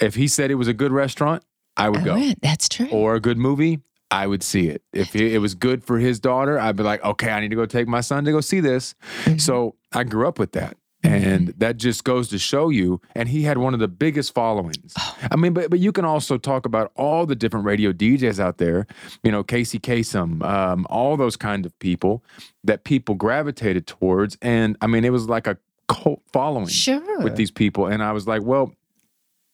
if 0.01 0.15
he 0.15 0.27
said 0.27 0.51
it 0.51 0.55
was 0.55 0.67
a 0.67 0.73
good 0.73 0.91
restaurant, 0.91 1.43
I 1.77 1.89
would 1.89 2.01
I 2.01 2.03
go, 2.03 2.13
went. 2.15 2.41
That's 2.41 2.67
true. 2.67 2.89
or 2.91 3.15
a 3.15 3.19
good 3.19 3.37
movie, 3.37 3.81
I 4.11 4.27
would 4.27 4.43
see 4.43 4.67
it. 4.69 4.83
If 4.93 5.15
it 5.15 5.39
was 5.39 5.55
good 5.55 5.83
for 5.83 5.97
his 5.97 6.19
daughter, 6.19 6.59
I'd 6.59 6.75
be 6.75 6.83
like, 6.83 7.03
okay, 7.03 7.29
I 7.31 7.39
need 7.39 7.49
to 7.49 7.55
go 7.55 7.65
take 7.65 7.87
my 7.87 8.01
son 8.01 8.25
to 8.25 8.31
go 8.31 8.41
see 8.41 8.59
this. 8.59 8.95
Mhm. 9.23 9.41
So 9.41 9.75
I 9.93 10.03
grew 10.03 10.27
up 10.27 10.39
with 10.39 10.51
that. 10.53 10.77
And 11.03 11.49
that 11.57 11.77
just 11.77 12.03
goes 12.03 12.29
to 12.29 12.39
show 12.39 12.69
you. 12.69 12.99
And 13.13 13.29
he 13.29 13.43
had 13.43 13.59
one 13.59 13.75
of 13.75 13.79
the 13.79 13.87
biggest 13.87 14.33
followings. 14.33 14.93
I 15.31 15.35
mean, 15.35 15.53
but 15.53 15.69
but 15.69 15.79
you 15.79 15.91
can 15.91 16.03
also 16.03 16.37
talk 16.37 16.65
about 16.65 16.91
all 16.95 17.27
the 17.27 17.35
different 17.35 17.65
radio 17.65 17.91
DJs 17.91 18.39
out 18.39 18.57
there. 18.57 18.87
You 19.23 19.31
know, 19.31 19.43
Casey 19.43 19.79
Kasem, 19.79 20.43
um, 20.43 20.87
all 20.89 21.15
those 21.15 21.35
kind 21.35 21.65
of 21.65 21.77
people 21.77 22.23
that 22.63 22.85
people 22.85 23.13
gravitated 23.15 23.85
towards. 23.85 24.37
And 24.41 24.77
I 24.81 24.87
mean, 24.87 25.05
it 25.05 25.11
was 25.11 25.29
like 25.29 25.45
a 25.45 25.57
cult 25.87 26.21
following 26.33 26.67
sure. 26.67 27.19
with 27.19 27.35
these 27.35 27.51
people. 27.51 27.85
And 27.85 28.01
I 28.01 28.11
was 28.11 28.27
like, 28.27 28.41
well, 28.41 28.73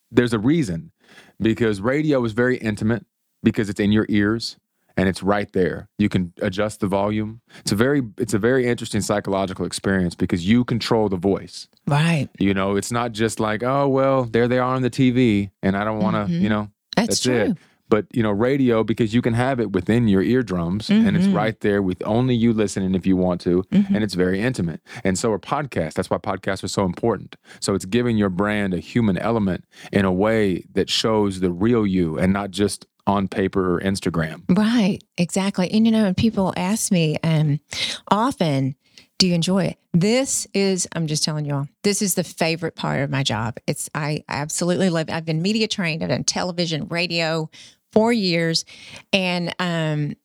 there's 0.09 0.33
a 0.33 0.39
reason 0.39 0.91
because 1.39 1.81
radio 1.81 2.23
is 2.23 2.31
very 2.31 2.57
intimate 2.57 3.05
because 3.43 3.69
it's 3.69 3.79
in 3.79 3.91
your 3.91 4.05
ears 4.09 4.57
and 4.97 5.07
it's 5.07 5.23
right 5.23 5.51
there. 5.53 5.87
You 5.97 6.09
can 6.09 6.33
adjust 6.41 6.79
the 6.81 6.87
volume. 6.87 7.41
It's 7.59 7.71
a 7.71 7.75
very 7.75 8.01
it's 8.17 8.33
a 8.33 8.39
very 8.39 8.67
interesting 8.67 9.01
psychological 9.01 9.65
experience 9.65 10.15
because 10.15 10.45
you 10.47 10.63
control 10.65 11.09
the 11.09 11.17
voice. 11.17 11.67
right. 11.87 12.29
You 12.39 12.53
know, 12.53 12.75
it's 12.75 12.91
not 12.91 13.11
just 13.13 13.39
like, 13.39 13.63
oh 13.63 13.87
well, 13.87 14.23
there 14.25 14.47
they 14.47 14.59
are 14.59 14.75
on 14.75 14.81
the 14.81 14.89
TV 14.89 15.49
and 15.63 15.75
I 15.75 15.83
don't 15.83 15.99
want 15.99 16.15
to, 16.15 16.31
Mhm. 16.33 16.41
you 16.41 16.49
know, 16.49 16.69
That's, 16.95 17.07
that's 17.07 17.19
true. 17.21 17.35
it. 17.51 17.57
But 17.89 18.05
you 18.13 18.23
know, 18.23 18.31
radio 18.31 18.85
because 18.85 19.13
you 19.13 19.21
can 19.21 19.33
have 19.33 19.59
it 19.59 19.73
within 19.73 20.07
your 20.07 20.21
eardrums 20.21 20.89
and 20.89 21.17
it's 21.17 21.27
Mhm. 21.27 21.35
right 21.35 21.59
there 21.59 21.81
with 21.81 22.01
only 22.05 22.33
you 22.35 22.53
listening 22.53 22.95
if 22.95 23.05
you 23.05 23.17
want 23.17 23.41
to, 23.41 23.63
Mhm. 23.71 23.93
and 23.93 24.01
it's 24.03 24.13
very 24.13 24.39
intimate. 24.39 24.79
And 25.03 25.17
so 25.19 25.29
are 25.33 25.39
podcasts. 25.39 25.93
That's 25.95 26.09
why 26.09 26.17
podcasts 26.17 26.63
are 26.63 26.69
so 26.69 26.85
important. 26.85 27.35
So 27.59 27.73
it's 27.75 27.83
giving 27.83 28.15
your 28.17 28.29
brand 28.29 28.73
a 28.73 28.79
human 28.79 29.17
element 29.17 29.65
in 29.91 30.05
a 30.05 30.11
way 30.13 30.63
that 30.73 30.89
shows 30.89 31.41
the 31.41 31.51
real 31.51 31.85
you 31.85 32.17
and 32.17 32.31
not 32.31 32.51
just 32.51 32.87
on 33.07 33.27
paper 33.27 33.75
or 33.75 33.81
Instagram. 33.81 34.43
Right, 34.49 34.99
exactly. 35.17 35.71
And 35.71 35.85
you 35.85 35.91
know, 35.91 36.13
people 36.13 36.53
ask 36.55 36.91
me 36.91 37.17
um, 37.23 37.59
often, 38.09 38.75
do 39.17 39.27
you 39.27 39.35
enjoy 39.35 39.65
it? 39.65 39.77
This 39.93 40.47
is, 40.53 40.87
I'm 40.95 41.05
just 41.05 41.23
telling 41.23 41.45
y'all, 41.45 41.67
this 41.83 42.01
is 42.01 42.15
the 42.15 42.23
favorite 42.23 42.75
part 42.75 43.01
of 43.01 43.09
my 43.09 43.23
job. 43.23 43.57
It's, 43.67 43.89
I 43.93 44.23
absolutely 44.27 44.89
love 44.89 45.09
it. 45.09 45.13
I've 45.13 45.25
been 45.25 45.41
media 45.41 45.67
trained, 45.67 46.01
I've 46.01 46.09
done 46.09 46.23
television, 46.23 46.87
radio, 46.87 47.49
for 47.91 48.13
years. 48.13 48.65
And 49.11 49.53
um, 49.59 50.15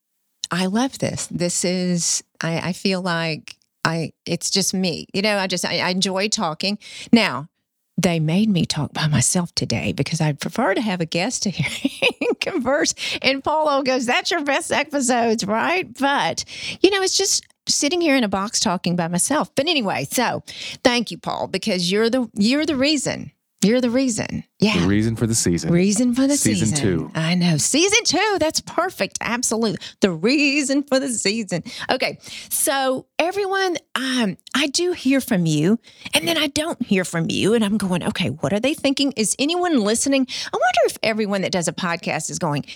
I 0.50 0.66
love 0.66 0.98
this. 0.98 1.26
This 1.26 1.64
is, 1.64 2.22
I, 2.40 2.68
I 2.68 2.72
feel 2.72 3.02
like 3.02 3.56
I, 3.84 4.12
it's 4.24 4.50
just 4.50 4.72
me. 4.72 5.06
You 5.12 5.22
know, 5.22 5.36
I 5.36 5.46
just, 5.46 5.64
I, 5.64 5.80
I 5.80 5.90
enjoy 5.90 6.28
talking. 6.28 6.78
Now, 7.12 7.48
they 7.96 8.20
made 8.20 8.48
me 8.48 8.66
talk 8.66 8.92
by 8.92 9.06
myself 9.06 9.54
today 9.54 9.92
because 9.92 10.20
I'd 10.20 10.40
prefer 10.40 10.74
to 10.74 10.80
have 10.80 11.00
a 11.00 11.06
guest 11.06 11.42
to 11.44 11.50
hear 11.50 12.10
and 12.20 12.40
converse. 12.40 12.94
And 13.22 13.42
Paulo 13.42 13.82
goes, 13.82 14.06
That's 14.06 14.30
your 14.30 14.44
best 14.44 14.70
episodes, 14.70 15.44
right? 15.44 15.86
But, 15.98 16.44
you 16.80 16.90
know, 16.90 17.02
it's 17.02 17.16
just 17.16 17.46
sitting 17.68 18.00
here 18.00 18.16
in 18.16 18.24
a 18.24 18.28
box 18.28 18.60
talking 18.60 18.96
by 18.96 19.08
myself. 19.08 19.54
But 19.54 19.66
anyway, 19.66 20.06
so 20.10 20.42
thank 20.84 21.10
you, 21.10 21.18
Paul, 21.18 21.48
because 21.48 21.90
you're 21.90 22.10
the 22.10 22.28
you're 22.34 22.66
the 22.66 22.76
reason. 22.76 23.32
You're 23.62 23.80
the 23.80 23.90
reason. 23.90 24.44
Yeah. 24.60 24.78
The 24.80 24.86
reason 24.86 25.16
for 25.16 25.26
the 25.26 25.34
season. 25.34 25.72
Reason 25.72 26.14
for 26.14 26.26
the 26.26 26.36
Season 26.36 26.68
season. 26.68 26.84
two. 26.84 27.10
I 27.14 27.34
know. 27.34 27.56
Season 27.56 27.98
two. 28.04 28.36
That's 28.38 28.60
perfect. 28.60 29.18
Absolutely. 29.20 29.78
The 30.00 30.10
reason 30.10 30.82
for 30.84 31.00
the 31.00 31.08
season. 31.08 31.64
Okay. 31.90 32.18
So 32.50 33.06
everyone, 33.18 33.76
um, 33.94 34.36
I 34.54 34.66
do 34.68 34.92
hear 34.92 35.20
from 35.20 35.46
you 35.46 35.78
and 36.14 36.28
then 36.28 36.36
I 36.38 36.46
don't 36.48 36.80
hear 36.84 37.04
from 37.04 37.26
you. 37.30 37.54
And 37.54 37.64
I'm 37.64 37.78
going, 37.78 38.04
okay, 38.04 38.28
what 38.28 38.52
are 38.52 38.60
they 38.60 38.74
thinking? 38.74 39.12
Is 39.16 39.34
anyone 39.38 39.80
listening? 39.80 40.26
I 40.30 40.56
wonder 40.56 40.80
if 40.84 40.98
everyone 41.02 41.40
that 41.40 41.50
does 41.52 41.66
a 41.66 41.72
podcast 41.72 42.30
is 42.30 42.38
going, 42.38 42.66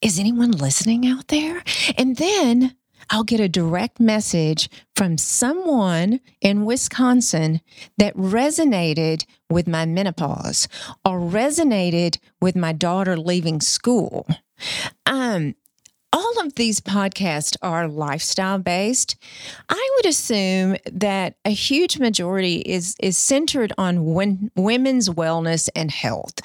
is 0.00 0.18
anyone 0.18 0.52
listening 0.52 1.06
out 1.06 1.28
there? 1.28 1.62
And 1.98 2.16
then 2.16 2.74
I'll 3.10 3.24
get 3.24 3.40
a 3.40 3.48
direct 3.48 4.00
message 4.00 4.68
from 4.94 5.18
someone 5.18 6.20
in 6.40 6.64
Wisconsin 6.64 7.60
that 7.96 8.16
resonated 8.16 9.24
with 9.48 9.66
my 9.66 9.86
menopause 9.86 10.68
or 11.04 11.18
resonated 11.18 12.18
with 12.40 12.54
my 12.54 12.72
daughter 12.72 13.16
leaving 13.16 13.60
school. 13.60 14.26
Um, 15.06 15.54
all 16.12 16.40
of 16.40 16.54
these 16.54 16.80
podcasts 16.80 17.56
are 17.62 17.86
lifestyle 17.86 18.58
based. 18.58 19.16
I 19.68 19.90
would 19.96 20.06
assume 20.06 20.76
that 20.90 21.36
a 21.44 21.50
huge 21.50 21.98
majority 21.98 22.56
is 22.60 22.96
is 22.98 23.16
centered 23.16 23.72
on 23.76 24.04
when, 24.14 24.50
women's 24.56 25.08
wellness 25.10 25.68
and 25.76 25.90
health. 25.90 26.40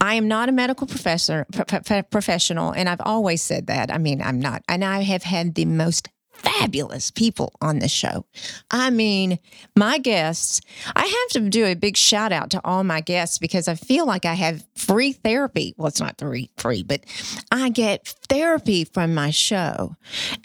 I 0.00 0.14
am 0.14 0.28
not 0.28 0.48
a 0.48 0.52
medical 0.52 0.86
professor 0.86 1.46
pro- 1.52 2.02
professional, 2.02 2.72
and 2.72 2.88
I've 2.88 3.00
always 3.02 3.42
said 3.42 3.66
that. 3.66 3.92
I 3.92 3.98
mean, 3.98 4.22
I'm 4.22 4.40
not, 4.40 4.62
and 4.68 4.84
I 4.84 5.02
have 5.02 5.22
had 5.22 5.54
the 5.54 5.66
most 5.66 6.08
fabulous 6.32 7.10
people 7.10 7.52
on 7.60 7.78
this 7.80 7.90
show. 7.90 8.24
I 8.70 8.90
mean, 8.90 9.38
my 9.76 9.98
guests, 9.98 10.60
I 10.96 11.04
have 11.04 11.42
to 11.42 11.50
do 11.50 11.66
a 11.66 11.74
big 11.74 11.96
shout 11.96 12.32
out 12.32 12.50
to 12.50 12.60
all 12.64 12.82
my 12.82 13.00
guests 13.00 13.38
because 13.38 13.68
I 13.68 13.74
feel 13.74 14.06
like 14.06 14.24
I 14.24 14.34
have 14.34 14.66
free 14.74 15.12
therapy. 15.12 15.74
Well, 15.76 15.88
it's 15.88 16.00
not 16.00 16.18
free, 16.18 16.50
free, 16.56 16.82
but 16.82 17.04
I 17.52 17.68
get 17.68 18.06
therapy 18.28 18.84
from 18.84 19.14
my 19.14 19.30
show. 19.30 19.96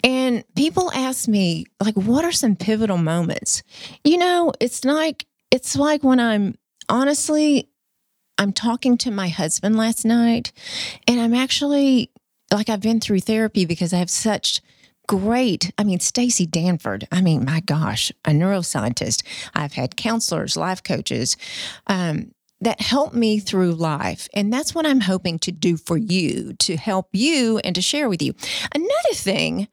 And 0.04 0.44
people 0.54 0.92
ask 0.92 1.28
me, 1.28 1.64
like, 1.82 1.94
what 1.94 2.24
are 2.24 2.32
some 2.32 2.56
pivotal 2.56 2.98
moments? 2.98 3.62
You 4.04 4.18
know, 4.18 4.52
it's 4.60 4.84
like, 4.84 5.26
it's 5.50 5.76
like 5.76 6.02
when 6.04 6.20
I'm 6.20 6.56
honestly, 6.88 7.70
I'm 8.38 8.52
talking 8.52 8.98
to 8.98 9.10
my 9.10 9.28
husband 9.28 9.76
last 9.76 10.04
night 10.04 10.52
and 11.06 11.20
I'm 11.20 11.34
actually 11.34 12.10
like 12.52 12.68
I've 12.68 12.80
been 12.80 13.00
through 13.00 13.20
therapy 13.20 13.64
because 13.64 13.92
I 13.92 13.98
have 13.98 14.10
such 14.10 14.60
great. 15.06 15.72
I 15.78 15.84
mean, 15.84 16.00
Stacy 16.00 16.46
Danford. 16.46 17.06
I 17.12 17.20
mean, 17.20 17.44
my 17.44 17.60
gosh, 17.60 18.12
a 18.24 18.30
neuroscientist. 18.30 19.22
I've 19.54 19.74
had 19.74 19.96
counselors, 19.96 20.56
life 20.56 20.82
coaches 20.82 21.36
um, 21.86 22.32
that 22.60 22.80
help 22.80 23.14
me 23.14 23.38
through 23.38 23.72
life. 23.72 24.28
And 24.34 24.52
that's 24.52 24.74
what 24.74 24.86
I'm 24.86 25.00
hoping 25.00 25.38
to 25.40 25.52
do 25.52 25.76
for 25.76 25.96
you 25.96 26.54
to 26.54 26.76
help 26.76 27.08
you 27.12 27.58
and 27.58 27.74
to 27.74 27.82
share 27.82 28.08
with 28.08 28.22
you. 28.22 28.34
Another 28.74 29.14
thing, 29.14 29.68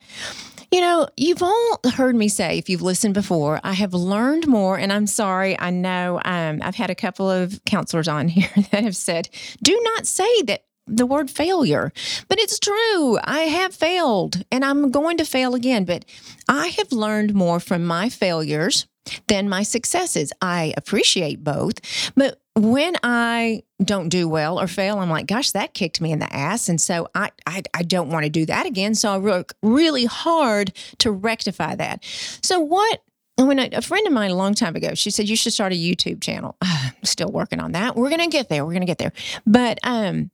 you 0.74 0.82
know, 0.82 1.08
you've 1.16 1.44
all 1.44 1.80
heard 1.94 2.16
me 2.16 2.28
say, 2.28 2.58
if 2.58 2.68
you've 2.68 2.82
listened 2.82 3.14
before, 3.14 3.60
I 3.64 3.74
have 3.74 3.94
learned 3.94 4.48
more. 4.48 4.76
And 4.76 4.92
I'm 4.92 5.06
sorry, 5.06 5.58
I 5.60 5.70
know 5.70 6.20
um, 6.26 6.62
I've 6.64 6.74
had 6.74 6.90
a 6.90 6.96
couple 6.96 7.30
of 7.30 7.64
counselors 7.64 8.08
on 8.08 8.28
here 8.28 8.50
that 8.72 8.84
have 8.84 8.96
said, 8.96 9.30
do 9.62 9.80
not 9.84 10.08
say 10.08 10.42
that 10.42 10.66
the 10.88 11.06
word 11.06 11.30
failure. 11.30 11.94
But 12.28 12.40
it's 12.40 12.58
true. 12.58 13.20
I 13.24 13.42
have 13.42 13.76
failed 13.76 14.44
and 14.52 14.66
I'm 14.66 14.90
going 14.90 15.18
to 15.18 15.26
fail 15.26 15.54
again. 15.54 15.86
But 15.86 16.06
I 16.50 16.70
have 16.70 16.92
learned 16.92 17.36
more 17.36 17.60
from 17.60 17.86
my 17.86 18.10
failures 18.10 18.88
than 19.28 19.50
my 19.50 19.64
successes. 19.64 20.32
I 20.42 20.74
appreciate 20.78 21.44
both. 21.44 21.80
But 22.16 22.40
when 22.56 22.96
I 23.04 23.64
don't 23.84 24.10
do 24.10 24.30
well 24.30 24.60
or 24.60 24.68
fail, 24.68 25.00
I'm 25.00 25.10
like, 25.10 25.26
gosh, 25.26 25.52
that 25.52 25.74
kicked 25.74 26.00
me 26.02 26.12
in 26.12 26.20
the 26.20 26.32
ass. 26.34 26.70
And 26.70 26.80
so 26.80 27.08
I, 27.16 27.32
I, 27.48 27.64
I 27.74 27.84
don't 27.84 28.10
want 28.10 28.26
to 28.26 28.30
do 28.30 28.46
that 28.46 28.66
again. 28.66 28.96
So 28.96 29.12
I 29.12 29.18
work 29.18 29.54
really 29.64 30.06
hard 30.06 30.74
to 31.00 31.12
rectify 31.12 31.76
that. 31.76 32.04
So 32.42 32.60
what 32.60 33.02
when 33.38 33.58
a, 33.58 33.68
a, 33.74 33.82
friend 33.82 34.06
of 34.06 34.14
mine 34.14 34.30
a 34.30 34.36
long 34.36 34.54
time 34.54 34.76
ago, 34.76 34.94
she 34.94 35.10
said 35.10 35.28
you 35.28 35.36
should 35.36 35.54
start 35.54 35.74
a 35.74 35.76
YouTube 35.76 36.22
channel. 36.22 36.56
I'm 36.62 36.94
still 37.04 37.32
working 37.32 37.60
on 37.60 37.72
that. 37.72 37.96
We're 37.96 38.12
gonna 38.12 38.28
get 38.28 38.50
there. 38.50 38.64
We're 38.66 38.74
gonna 38.74 38.86
get 38.86 39.00
there. 39.00 39.14
But 39.46 39.80
um, 39.84 40.30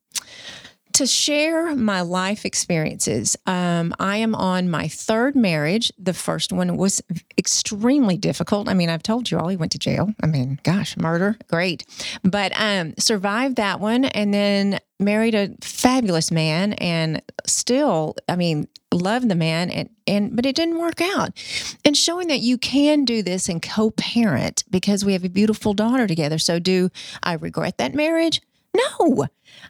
to 0.93 1.05
share 1.05 1.75
my 1.75 2.01
life 2.01 2.45
experiences. 2.45 3.37
Um, 3.45 3.93
I 3.99 4.17
am 4.17 4.35
on 4.35 4.69
my 4.69 4.87
third 4.87 5.35
marriage. 5.35 5.91
The 5.97 6.13
first 6.13 6.51
one 6.51 6.77
was 6.77 7.01
extremely 7.37 8.17
difficult. 8.17 8.67
I 8.67 8.73
mean, 8.73 8.89
I've 8.89 9.03
told 9.03 9.29
you 9.29 9.37
all, 9.37 9.47
he 9.47 9.55
went 9.55 9.71
to 9.73 9.79
jail. 9.79 10.13
I 10.21 10.27
mean, 10.27 10.59
gosh, 10.63 10.97
murder, 10.97 11.37
great. 11.47 11.85
But 12.23 12.51
um, 12.55 12.93
survived 12.97 13.57
that 13.57 13.79
one 13.79 14.05
and 14.05 14.33
then 14.33 14.79
married 14.99 15.35
a 15.35 15.55
fabulous 15.61 16.31
man 16.31 16.73
and 16.73 17.21
still, 17.45 18.15
I 18.27 18.35
mean, 18.35 18.67
loved 18.91 19.29
the 19.29 19.35
man 19.35 19.69
and, 19.69 19.89
and 20.07 20.35
but 20.35 20.45
it 20.45 20.55
didn't 20.55 20.79
work 20.79 20.99
out. 21.01 21.31
And 21.85 21.95
showing 21.95 22.27
that 22.29 22.39
you 22.39 22.57
can 22.57 23.05
do 23.05 23.21
this 23.21 23.47
and 23.47 23.61
co-parent 23.61 24.63
because 24.69 25.05
we 25.05 25.13
have 25.13 25.23
a 25.23 25.29
beautiful 25.29 25.73
daughter 25.73 26.07
together. 26.07 26.39
So 26.39 26.59
do 26.59 26.89
I 27.23 27.33
regret 27.33 27.77
that 27.77 27.93
marriage? 27.93 28.41
No, 28.75 29.25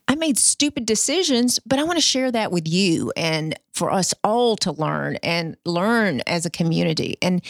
I 0.07 0.15
made 0.15 0.37
stupid 0.37 0.85
decisions, 0.85 1.59
but 1.65 1.79
I 1.79 1.83
want 1.83 1.97
to 1.97 2.01
share 2.01 2.31
that 2.31 2.51
with 2.51 2.67
you 2.67 3.13
and 3.15 3.57
for 3.73 3.91
us 3.91 4.13
all 4.23 4.57
to 4.57 4.71
learn 4.71 5.15
and 5.17 5.55
learn 5.65 6.21
as 6.27 6.45
a 6.45 6.49
community. 6.49 7.17
And 7.21 7.41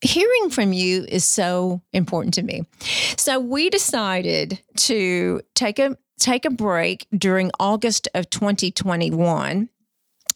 hearing 0.00 0.50
from 0.50 0.72
you 0.72 1.04
is 1.08 1.24
so 1.24 1.80
important 1.92 2.34
to 2.34 2.42
me. 2.42 2.62
So 3.16 3.40
we 3.40 3.70
decided 3.70 4.60
to 4.76 5.40
take 5.54 5.78
a 5.78 5.96
take 6.18 6.44
a 6.44 6.50
break 6.50 7.06
during 7.16 7.50
August 7.58 8.08
of 8.14 8.30
2021 8.30 9.68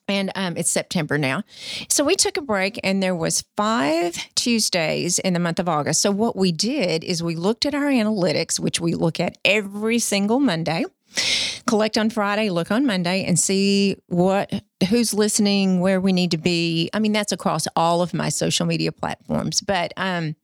and 0.08 0.30
um, 0.34 0.56
it's 0.56 0.70
september 0.70 1.18
now. 1.18 1.42
So 1.88 2.04
we 2.04 2.16
took 2.16 2.36
a 2.36 2.42
break 2.42 2.78
and 2.84 3.02
there 3.02 3.14
was 3.14 3.44
five 3.56 4.16
tuesdays 4.34 5.18
in 5.18 5.32
the 5.32 5.40
month 5.40 5.58
of 5.58 5.68
august. 5.68 6.02
So 6.02 6.10
what 6.10 6.36
we 6.36 6.52
did 6.52 7.04
is 7.04 7.22
we 7.22 7.36
looked 7.36 7.66
at 7.66 7.74
our 7.74 7.86
analytics 7.86 8.58
which 8.60 8.80
we 8.80 8.94
look 8.94 9.20
at 9.20 9.38
every 9.44 9.98
single 9.98 10.40
monday 10.40 10.84
collect 11.66 11.96
on 11.96 12.10
friday 12.10 12.50
look 12.50 12.70
on 12.70 12.84
monday 12.84 13.24
and 13.24 13.38
see 13.38 13.96
what 14.06 14.52
who's 14.88 15.14
listening 15.14 15.80
where 15.80 16.00
we 16.00 16.12
need 16.12 16.30
to 16.32 16.38
be. 16.38 16.90
I 16.92 16.98
mean 16.98 17.12
that's 17.12 17.32
across 17.32 17.66
all 17.76 18.02
of 18.02 18.14
my 18.14 18.28
social 18.28 18.66
media 18.66 18.92
platforms. 18.92 19.60
But 19.60 19.92
um, 19.96 20.36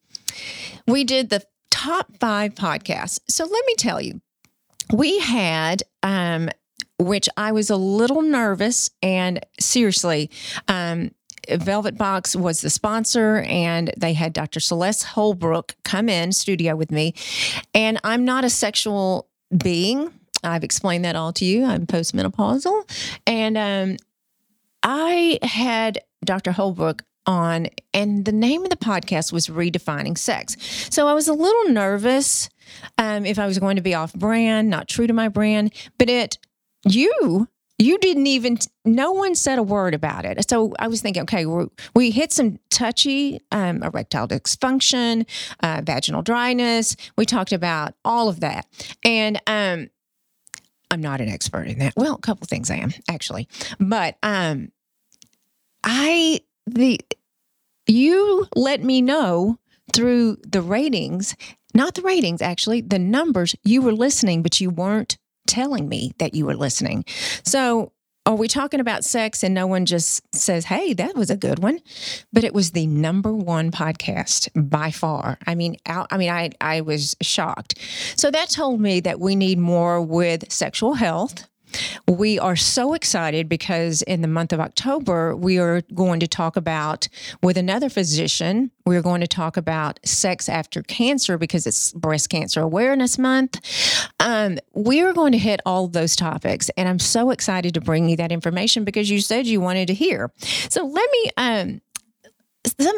we 0.87 1.04
did 1.04 1.31
the 1.31 1.42
top 1.71 2.07
five 2.19 2.54
podcasts. 2.54 3.19
So 3.28 3.45
let 3.45 3.66
me 3.66 3.75
tell 3.76 4.00
you 4.00 4.21
we 4.92 5.19
had 5.19 5.83
um, 6.02 6.49
which 6.99 7.29
I 7.37 7.53
was 7.53 7.71
a 7.71 7.77
little 7.77 8.23
nervous. 8.23 8.91
And 9.03 9.45
seriously, 9.61 10.31
um, 10.69 11.12
Velvet 11.51 11.99
Box 11.99 12.37
was 12.37 12.61
the 12.61 12.71
sponsor, 12.71 13.45
and 13.49 13.93
they 13.97 14.12
had 14.12 14.33
Dr. 14.33 14.61
Celeste 14.61 15.05
Holbrook 15.05 15.75
come 15.85 16.09
in 16.09 16.33
studio 16.33 16.77
with 16.77 16.91
me. 16.91 17.15
And 17.75 17.99
I'm 18.05 18.25
not 18.25 18.45
a 18.45 18.51
sexual 18.51 19.29
being. 19.57 20.12
I've 20.45 20.65
explained 20.65 21.05
that 21.05 21.17
all 21.17 21.33
to 21.35 21.45
you. 21.45 21.65
I'm 21.65 21.87
postmenopausal. 21.87 22.89
And 23.27 23.57
um, 23.59 23.97
I 24.83 25.39
had 25.43 26.01
Dr. 26.25 26.53
Holbrook 26.53 27.05
on, 27.27 27.69
and 27.95 28.25
the 28.25 28.33
name 28.33 28.65
of 28.65 28.71
the 28.71 28.77
podcast 28.77 29.33
was 29.33 29.47
Redefining 29.47 30.19
Sex. 30.19 30.57
So 30.91 31.07
I 31.07 31.15
was 31.15 31.29
a 31.29 31.35
little 31.35 31.73
nervous 31.73 32.49
um, 32.99 33.25
if 33.25 33.39
I 33.39 33.47
was 33.47 33.59
going 33.59 33.77
to 33.77 33.83
be 33.83 33.95
off 33.95 34.12
brand, 34.15 34.71
not 34.71 34.89
true 34.89 35.07
to 35.07 35.12
my 35.12 35.29
brand, 35.29 35.73
but 35.99 36.09
it 36.09 36.39
you 36.85 37.49
you 37.79 37.99
didn't 37.99 38.27
even 38.27 38.59
no 38.85 39.12
one 39.12 39.35
said 39.35 39.59
a 39.59 39.62
word 39.62 39.95
about 39.95 40.25
it. 40.25 40.49
So 40.49 40.75
i 40.79 40.89
was 40.89 41.01
thinking 41.01 41.23
okay 41.23 41.47
we 41.95 42.11
hit 42.11 42.33
some 42.33 42.59
touchy 42.71 43.41
um, 43.51 43.83
erectile 43.83 44.29
dysfunction 44.29 45.27
uh, 45.62 45.83
vaginal 45.85 46.23
dryness. 46.23 46.97
We 47.17 47.27
talked 47.27 47.53
about 47.53 47.95
all 48.05 48.29
of 48.29 48.41
that. 48.41 48.67
And 49.05 49.41
um, 49.47 49.91
i'm 50.91 51.01
not 51.01 51.21
an 51.21 51.29
expert 51.29 51.67
in 51.67 51.79
that. 51.81 51.95
Well 51.97 52.15
a 52.15 52.21
couple 52.21 52.47
things 52.47 52.71
i 52.71 52.77
am 52.77 52.93
actually. 53.09 53.49
But 53.79 54.17
um, 54.23 54.71
i 55.85 56.41
the 56.67 57.01
you 57.87 58.47
let 58.55 58.83
me 58.83 59.03
know 59.03 59.59
through 59.93 60.37
the 60.47 60.62
ratings 60.62 61.35
not 61.75 61.95
the 61.95 62.03
ratings 62.03 62.43
actually 62.43 62.83
the 62.83 62.99
numbers. 62.99 63.57
You 63.65 63.83
were 63.83 63.93
listening 63.93 64.43
but 64.43 64.61
you 64.61 64.71
weren't 64.71 65.19
telling 65.47 65.89
me 65.89 66.13
that 66.19 66.35
you 66.35 66.47
were 66.47 66.57
listening. 66.57 67.05
So, 67.45 67.93
are 68.25 68.37
we 68.37 68.47
talking 68.47 68.79
about 68.79 69.05
sex 69.05 69.43
and 69.43 69.53
no 69.53 69.67
one 69.67 69.85
just 69.85 70.23
says, 70.33 70.65
hey, 70.65 70.93
that 70.95 71.17
was 71.17 71.29
a 71.29 71.37
good 71.37 71.59
one? 71.59 71.81
But 72.33 72.45
it 72.45 72.55
was 72.55 72.71
the 72.71 72.87
number 72.87 73.33
one 73.33 73.73
podcast 73.73 74.49
by 74.71 74.93
far. 74.93 75.39
I 75.45 75.57
mean, 75.57 75.77
I, 75.87 76.17
mean, 76.17 76.31
I, 76.31 76.51
I 76.61 76.83
was 76.83 77.17
shocked. 77.21 77.81
So 78.17 78.31
that 78.31 78.49
told 78.49 78.81
me 78.81 79.01
that 79.01 79.19
we 79.19 79.35
need 79.35 79.59
more 79.59 80.01
with 80.01 80.53
sexual 80.53 80.95
health 80.95 81.49
we 82.09 82.38
are 82.38 82.57
so 82.57 82.95
excited 82.95 83.49
because 83.49 84.02
in 84.02 84.23
the 84.23 84.29
month 84.29 84.52
of 84.52 84.61
October, 84.61 85.35
we 85.37 85.59
are 85.59 85.83
going 85.95 86.21
to 86.21 86.26
talk 86.26 86.57
about 86.57 87.09
with 87.43 87.57
another 87.57 87.88
physician, 87.88 88.71
we're 88.85 89.02
going 89.02 89.21
to 89.21 89.26
talk 89.26 89.57
about 89.57 90.00
sex 90.05 90.49
after 90.49 90.83
cancer 90.83 91.38
because 91.38 91.67
it's 91.67 91.93
Breast 91.93 92.31
Cancer 92.31 92.61
Awareness 92.61 93.19
Month. 93.19 93.61
Um, 94.21 94.59
we 94.75 95.02
are 95.02 95.12
going 95.12 95.33
to 95.33 95.38
hit 95.38 95.61
all 95.64 95.85
of 95.85 95.93
those 95.93 96.17
topics, 96.17 96.71
and 96.76 96.88
I'm 96.88 96.99
so 96.99 97.31
excited 97.31 97.75
to 97.75 97.81
bring 97.81 98.09
you 98.09 98.17
that 98.17 98.33
information 98.33 98.85
because 98.85 99.09
you 99.11 99.21
said 99.21 99.47
you 99.47 99.61
wanted 99.61 99.87
to 99.87 99.95
hear. 99.95 100.33
So 100.69 100.85
let 100.85 101.11
me 101.11 101.31
um, 101.37 101.81
some 102.66 102.97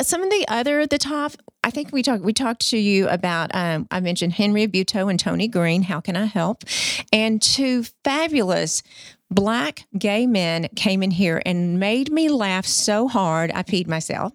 some 0.00 0.22
of 0.22 0.30
the 0.30 0.44
other 0.48 0.86
the 0.86 0.98
top 0.98 1.32
I 1.62 1.70
think 1.70 1.92
we 1.92 2.02
talked 2.02 2.24
we 2.24 2.32
talked 2.32 2.70
to 2.70 2.78
you 2.78 3.08
about 3.08 3.50
um, 3.54 3.86
I 3.90 4.00
mentioned 4.00 4.32
Henry 4.34 4.66
Buto 4.66 5.10
and 5.10 5.18
Tony 5.18 5.48
Green. 5.48 5.82
How 5.82 6.00
can 6.00 6.16
I 6.16 6.26
help? 6.26 6.64
And 7.12 7.42
two 7.42 7.84
fabulous 8.04 8.82
black 9.30 9.86
gay 9.98 10.26
men 10.26 10.68
came 10.76 11.02
in 11.02 11.10
here 11.10 11.42
and 11.44 11.80
made 11.80 12.12
me 12.12 12.28
laugh 12.28 12.64
so 12.64 13.08
hard 13.08 13.50
I 13.52 13.62
peed 13.64 13.88
myself. 13.88 14.32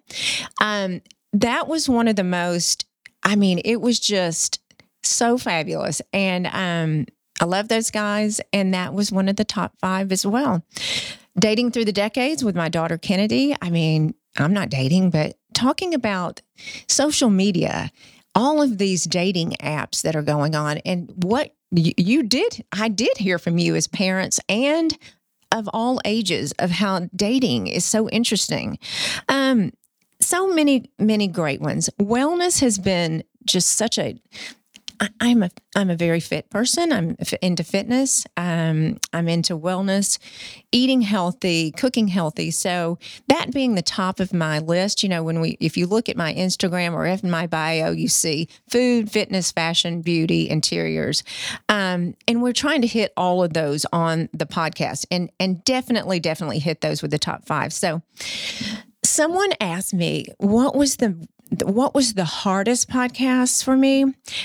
Um, 0.60 1.00
that 1.32 1.66
was 1.66 1.88
one 1.88 2.08
of 2.08 2.16
the 2.16 2.24
most. 2.24 2.84
I 3.22 3.36
mean, 3.36 3.60
it 3.64 3.80
was 3.80 3.98
just 3.98 4.60
so 5.02 5.38
fabulous, 5.38 6.02
and 6.12 6.46
um, 6.48 7.06
I 7.40 7.46
love 7.46 7.68
those 7.68 7.90
guys, 7.90 8.40
and 8.52 8.74
that 8.74 8.92
was 8.94 9.10
one 9.10 9.28
of 9.28 9.36
the 9.36 9.44
top 9.44 9.72
five 9.80 10.12
as 10.12 10.26
well. 10.26 10.62
dating 11.38 11.70
through 11.70 11.86
the 11.86 11.92
decades 11.92 12.44
with 12.44 12.54
my 12.54 12.68
daughter 12.68 12.98
Kennedy. 12.98 13.56
I 13.62 13.70
mean, 13.70 14.14
I'm 14.36 14.52
not 14.52 14.70
dating, 14.70 15.10
but 15.10 15.36
talking 15.54 15.94
about 15.94 16.40
social 16.88 17.30
media, 17.30 17.90
all 18.34 18.62
of 18.62 18.78
these 18.78 19.04
dating 19.04 19.56
apps 19.60 20.02
that 20.02 20.16
are 20.16 20.22
going 20.22 20.54
on, 20.54 20.78
and 20.78 21.12
what 21.16 21.54
you, 21.70 22.22
did, 22.22 22.64
I 22.72 22.88
did 22.88 23.16
hear 23.16 23.38
from 23.38 23.58
you 23.58 23.74
as 23.74 23.86
parents 23.86 24.38
and 24.48 24.96
of 25.50 25.68
all 25.72 26.00
ages 26.04 26.52
of 26.58 26.70
how 26.70 27.08
dating 27.14 27.66
is 27.66 27.84
so 27.84 28.08
interesting. 28.10 28.78
Um, 29.28 29.72
so 30.20 30.52
many, 30.52 30.90
many 30.98 31.28
great 31.28 31.60
ones. 31.60 31.90
Wellness 32.00 32.60
has 32.60 32.78
been 32.78 33.24
just 33.44 33.70
such 33.70 33.98
a 33.98 34.20
I, 35.20 35.28
am 35.30 35.42
a 35.42 35.50
I'm 35.74 35.90
a 35.90 35.96
very 35.96 36.20
fit 36.20 36.48
person. 36.50 36.92
I'm 36.92 37.16
into 37.40 37.64
fitness. 37.64 38.24
Um, 38.36 38.98
I'm 39.12 39.28
into 39.28 39.58
wellness, 39.58 40.18
eating 40.70 41.02
healthy, 41.02 41.72
cooking 41.72 42.08
healthy. 42.08 42.50
So 42.52 42.98
that 43.28 43.52
being 43.52 43.74
the 43.74 43.82
top 43.82 44.20
of 44.20 44.32
my 44.32 44.60
list, 44.60 45.02
you 45.02 45.08
know, 45.08 45.22
when 45.22 45.40
we 45.40 45.56
if 45.60 45.76
you 45.76 45.86
look 45.86 46.08
at 46.08 46.16
my 46.16 46.32
Instagram 46.32 46.92
or 46.92 47.06
in 47.06 47.30
my 47.30 47.46
bio, 47.46 47.90
you 47.90 48.08
see 48.08 48.48
food, 48.68 49.10
fitness, 49.10 49.50
fashion, 49.50 50.02
beauty, 50.02 50.48
interiors, 50.48 51.24
um, 51.68 52.14
and 52.28 52.42
we're 52.42 52.52
trying 52.52 52.82
to 52.82 52.86
hit 52.86 53.12
all 53.16 53.42
of 53.42 53.54
those 53.54 53.84
on 53.92 54.28
the 54.32 54.46
podcast, 54.46 55.06
and 55.10 55.30
and 55.40 55.64
definitely 55.64 56.20
definitely 56.20 56.60
hit 56.60 56.80
those 56.80 57.02
with 57.02 57.10
the 57.10 57.18
top 57.18 57.44
five. 57.44 57.72
So 57.72 58.02
someone 59.04 59.50
asked 59.60 59.94
me 59.94 60.26
what 60.38 60.76
was 60.76 60.96
the 60.96 61.26
what 61.60 61.94
was 61.94 62.14
the 62.14 62.24
hardest 62.24 62.88
podcast 62.88 63.64
for 63.64 63.76
me? 63.76 64.04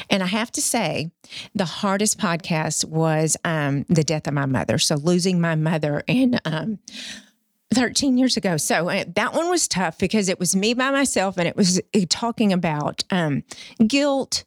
And 0.10 0.22
I 0.22 0.28
have 0.28 0.52
to 0.54 0.62
say, 0.62 1.12
the 1.56 1.66
hardest 1.66 2.20
podcast 2.20 2.86
was 2.86 3.38
um, 3.44 3.86
the 3.90 4.04
death 4.04 4.28
of 4.28 4.34
my 4.34 4.46
mother. 4.46 4.78
So 4.78 4.96
losing 4.96 5.40
my 5.40 5.56
mother 5.56 6.04
in 6.08 6.40
um, 6.46 6.80
13 7.74 8.18
years 8.18 8.38
ago. 8.38 8.58
So 8.58 8.90
uh, 8.90 9.06
that 9.16 9.34
one 9.34 9.50
was 9.50 9.68
tough 9.68 9.98
because 9.98 10.30
it 10.30 10.40
was 10.40 10.56
me 10.56 10.74
by 10.74 10.92
myself 10.92 11.38
and 11.38 11.48
it 11.48 11.56
was 11.56 11.82
uh, 11.96 12.00
talking 12.10 12.54
about 12.54 13.04
um, 13.12 13.44
guilt 13.86 14.46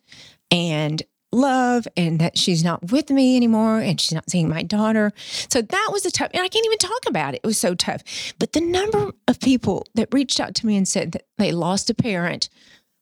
and 0.51 1.03
love 1.33 1.87
and 1.97 2.19
that 2.19 2.37
she's 2.37 2.65
not 2.65 2.91
with 2.91 3.11
me 3.11 3.37
anymore 3.37 3.79
and 3.79 4.01
she's 4.01 4.13
not 4.13 4.29
seeing 4.29 4.49
my 4.49 4.63
daughter. 4.63 5.13
So 5.49 5.63
that 5.63 5.89
was 5.93 6.05
a 6.05 6.11
tough, 6.11 6.31
and 6.33 6.43
I 6.43 6.49
can't 6.49 6.67
even 6.67 6.79
talk 6.79 7.07
about 7.07 7.35
it. 7.35 7.41
It 7.43 7.47
was 7.47 7.59
so 7.59 7.75
tough. 7.75 8.03
But 8.39 8.53
the 8.53 8.61
number 8.61 9.13
of 9.29 9.41
people 9.41 9.87
that 9.95 10.13
reached 10.13 10.41
out 10.41 10.55
to 10.57 10.67
me 10.67 10.77
and 10.77 10.87
said 10.87 11.13
that 11.13 11.27
they 11.39 11.53
lost 11.53 11.91
a 11.91 11.95
parent 11.95 12.49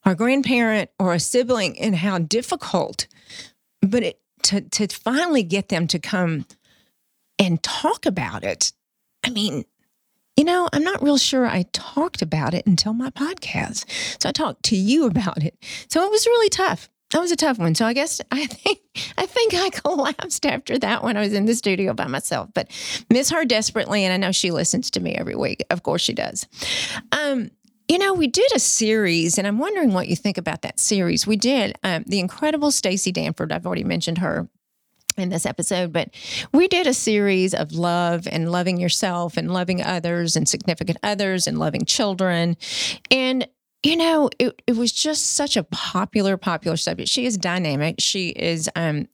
or 0.04 0.12
a 0.12 0.16
grandparent 0.16 0.90
or 0.98 1.14
a 1.14 1.20
sibling 1.20 1.78
and 1.78 1.96
how 1.96 2.18
difficult, 2.18 3.06
but 3.80 4.02
it, 4.02 4.20
to, 4.44 4.60
to 4.60 4.86
finally 4.88 5.42
get 5.42 5.68
them 5.68 5.86
to 5.88 5.98
come 5.98 6.46
and 7.38 7.62
talk 7.62 8.06
about 8.06 8.44
it. 8.44 8.72
I 9.24 9.30
mean, 9.30 9.64
you 10.36 10.44
know, 10.44 10.68
I'm 10.72 10.84
not 10.84 11.02
real 11.02 11.18
sure 11.18 11.46
I 11.46 11.64
talked 11.72 12.22
about 12.22 12.54
it 12.54 12.64
until 12.66 12.92
my 12.92 13.10
podcast. 13.10 13.84
So 14.22 14.28
I 14.28 14.32
talked 14.32 14.62
to 14.64 14.76
you 14.76 15.06
about 15.06 15.42
it. 15.42 15.58
So 15.88 16.04
it 16.04 16.10
was 16.10 16.26
really 16.26 16.48
tough 16.48 16.88
that 17.10 17.20
was 17.20 17.32
a 17.32 17.36
tough 17.36 17.58
one. 17.58 17.74
So 17.74 17.86
I 17.86 17.92
guess 17.92 18.20
I 18.30 18.46
think 18.46 18.80
I 19.16 19.26
think 19.26 19.54
I 19.54 19.70
collapsed 19.72 20.44
after 20.44 20.78
that 20.78 21.02
when 21.02 21.16
I 21.16 21.20
was 21.20 21.32
in 21.32 21.46
the 21.46 21.54
studio 21.54 21.94
by 21.94 22.06
myself. 22.06 22.50
But 22.54 22.70
miss 23.10 23.30
her 23.30 23.44
desperately, 23.44 24.04
and 24.04 24.12
I 24.12 24.16
know 24.16 24.32
she 24.32 24.50
listens 24.50 24.90
to 24.92 25.00
me 25.00 25.14
every 25.14 25.34
week. 25.34 25.64
Of 25.70 25.82
course 25.82 26.02
she 26.02 26.12
does. 26.12 26.46
Um, 27.12 27.50
you 27.88 27.96
know, 27.96 28.12
we 28.12 28.26
did 28.26 28.50
a 28.54 28.58
series, 28.58 29.38
and 29.38 29.46
I'm 29.46 29.58
wondering 29.58 29.94
what 29.94 30.08
you 30.08 30.16
think 30.16 30.36
about 30.36 30.60
that 30.62 30.78
series. 30.78 31.26
We 31.26 31.36
did 31.36 31.78
um, 31.82 32.04
the 32.06 32.20
incredible 32.20 32.70
Stacey 32.70 33.12
Danford. 33.12 33.50
I've 33.50 33.64
already 33.64 33.84
mentioned 33.84 34.18
her 34.18 34.46
in 35.16 35.30
this 35.30 35.46
episode, 35.46 35.92
but 35.92 36.10
we 36.52 36.68
did 36.68 36.86
a 36.86 36.94
series 36.94 37.54
of 37.54 37.72
love 37.72 38.28
and 38.30 38.52
loving 38.52 38.78
yourself 38.78 39.36
and 39.36 39.52
loving 39.52 39.82
others 39.82 40.36
and 40.36 40.48
significant 40.48 40.98
others 41.02 41.46
and 41.46 41.58
loving 41.58 41.84
children. 41.86 42.56
And 43.10 43.48
you 43.82 43.96
know, 43.96 44.28
it, 44.38 44.60
it 44.66 44.76
was 44.76 44.92
just 44.92 45.34
such 45.34 45.56
a 45.56 45.62
popular, 45.62 46.36
popular 46.36 46.76
subject. 46.76 47.08
She 47.08 47.26
is 47.26 47.36
dynamic. 47.36 47.96
She 47.98 48.30
is, 48.30 48.68
um, 48.74 49.08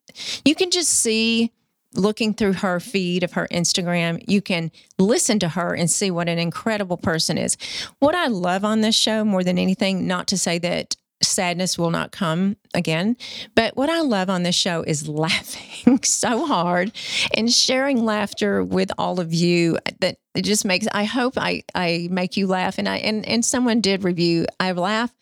you 0.45 0.55
can 0.55 0.71
just 0.71 0.89
see 0.91 1.53
looking 1.95 2.35
through 2.35 2.55
her 2.55 2.81
feed 2.81 3.23
of 3.23 3.33
her 3.33 3.49
Instagram, 3.51 4.23
you 4.27 4.43
can 4.43 4.71
listen 4.99 5.39
to 5.39 5.49
her 5.51 5.75
and 5.75 5.91
see 5.91 6.11
what 6.11 6.29
an 6.29 6.39
incredible 6.39 6.97
person 6.97 7.39
is. 7.39 7.57
What 7.99 8.15
I 8.15 8.27
love 8.27 8.65
on 8.65 8.81
this 8.81 8.97
show 8.97 9.25
more 9.25 9.45
than 9.45 9.59
anything, 9.59 10.07
not 10.07 10.27
to 10.29 10.39
say 10.39 10.59
that 10.59 10.97
sadness 11.27 11.79
will 11.79 11.91
not 11.91 12.13
come 12.13 12.57
again. 12.75 13.17
But 13.55 13.77
what 13.77 13.91
I 13.91 14.01
love 14.01 14.31
on 14.31 14.43
this 14.43 14.55
show 14.55 14.83
is 14.83 15.09
laughing 15.25 16.03
so 16.03 16.47
hard 16.47 16.93
and 17.37 17.53
sharing 17.53 18.05
laughter 18.05 18.63
with 18.63 18.91
all 18.99 19.21
of 19.21 19.33
you 19.33 19.79
that 20.01 20.19
it 20.35 20.43
just 20.43 20.65
makes 20.65 20.87
I 20.93 21.05
hope 21.05 21.35
I 21.37 21.63
I 21.75 22.09
make 22.11 22.37
you 22.37 22.47
laugh 22.47 22.79
and 22.79 22.89
I 22.89 22.97
and 22.99 23.27
and 23.27 23.45
someone 23.45 23.81
did 23.81 24.05
review 24.05 24.47
I 24.59 24.73
laugh 24.73 25.13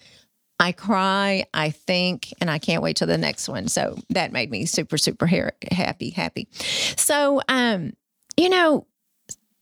I 0.62 0.70
cry, 0.70 1.44
I 1.52 1.70
think, 1.70 2.32
and 2.40 2.48
I 2.48 2.60
can't 2.60 2.84
wait 2.84 2.96
till 2.96 3.08
the 3.08 3.18
next 3.18 3.48
one. 3.48 3.66
So 3.66 3.98
that 4.10 4.30
made 4.30 4.48
me 4.48 4.64
super, 4.64 4.96
super 4.96 5.26
happy, 5.26 6.10
happy. 6.10 6.46
So, 6.52 7.42
um, 7.48 7.94
you 8.36 8.48
know, 8.48 8.86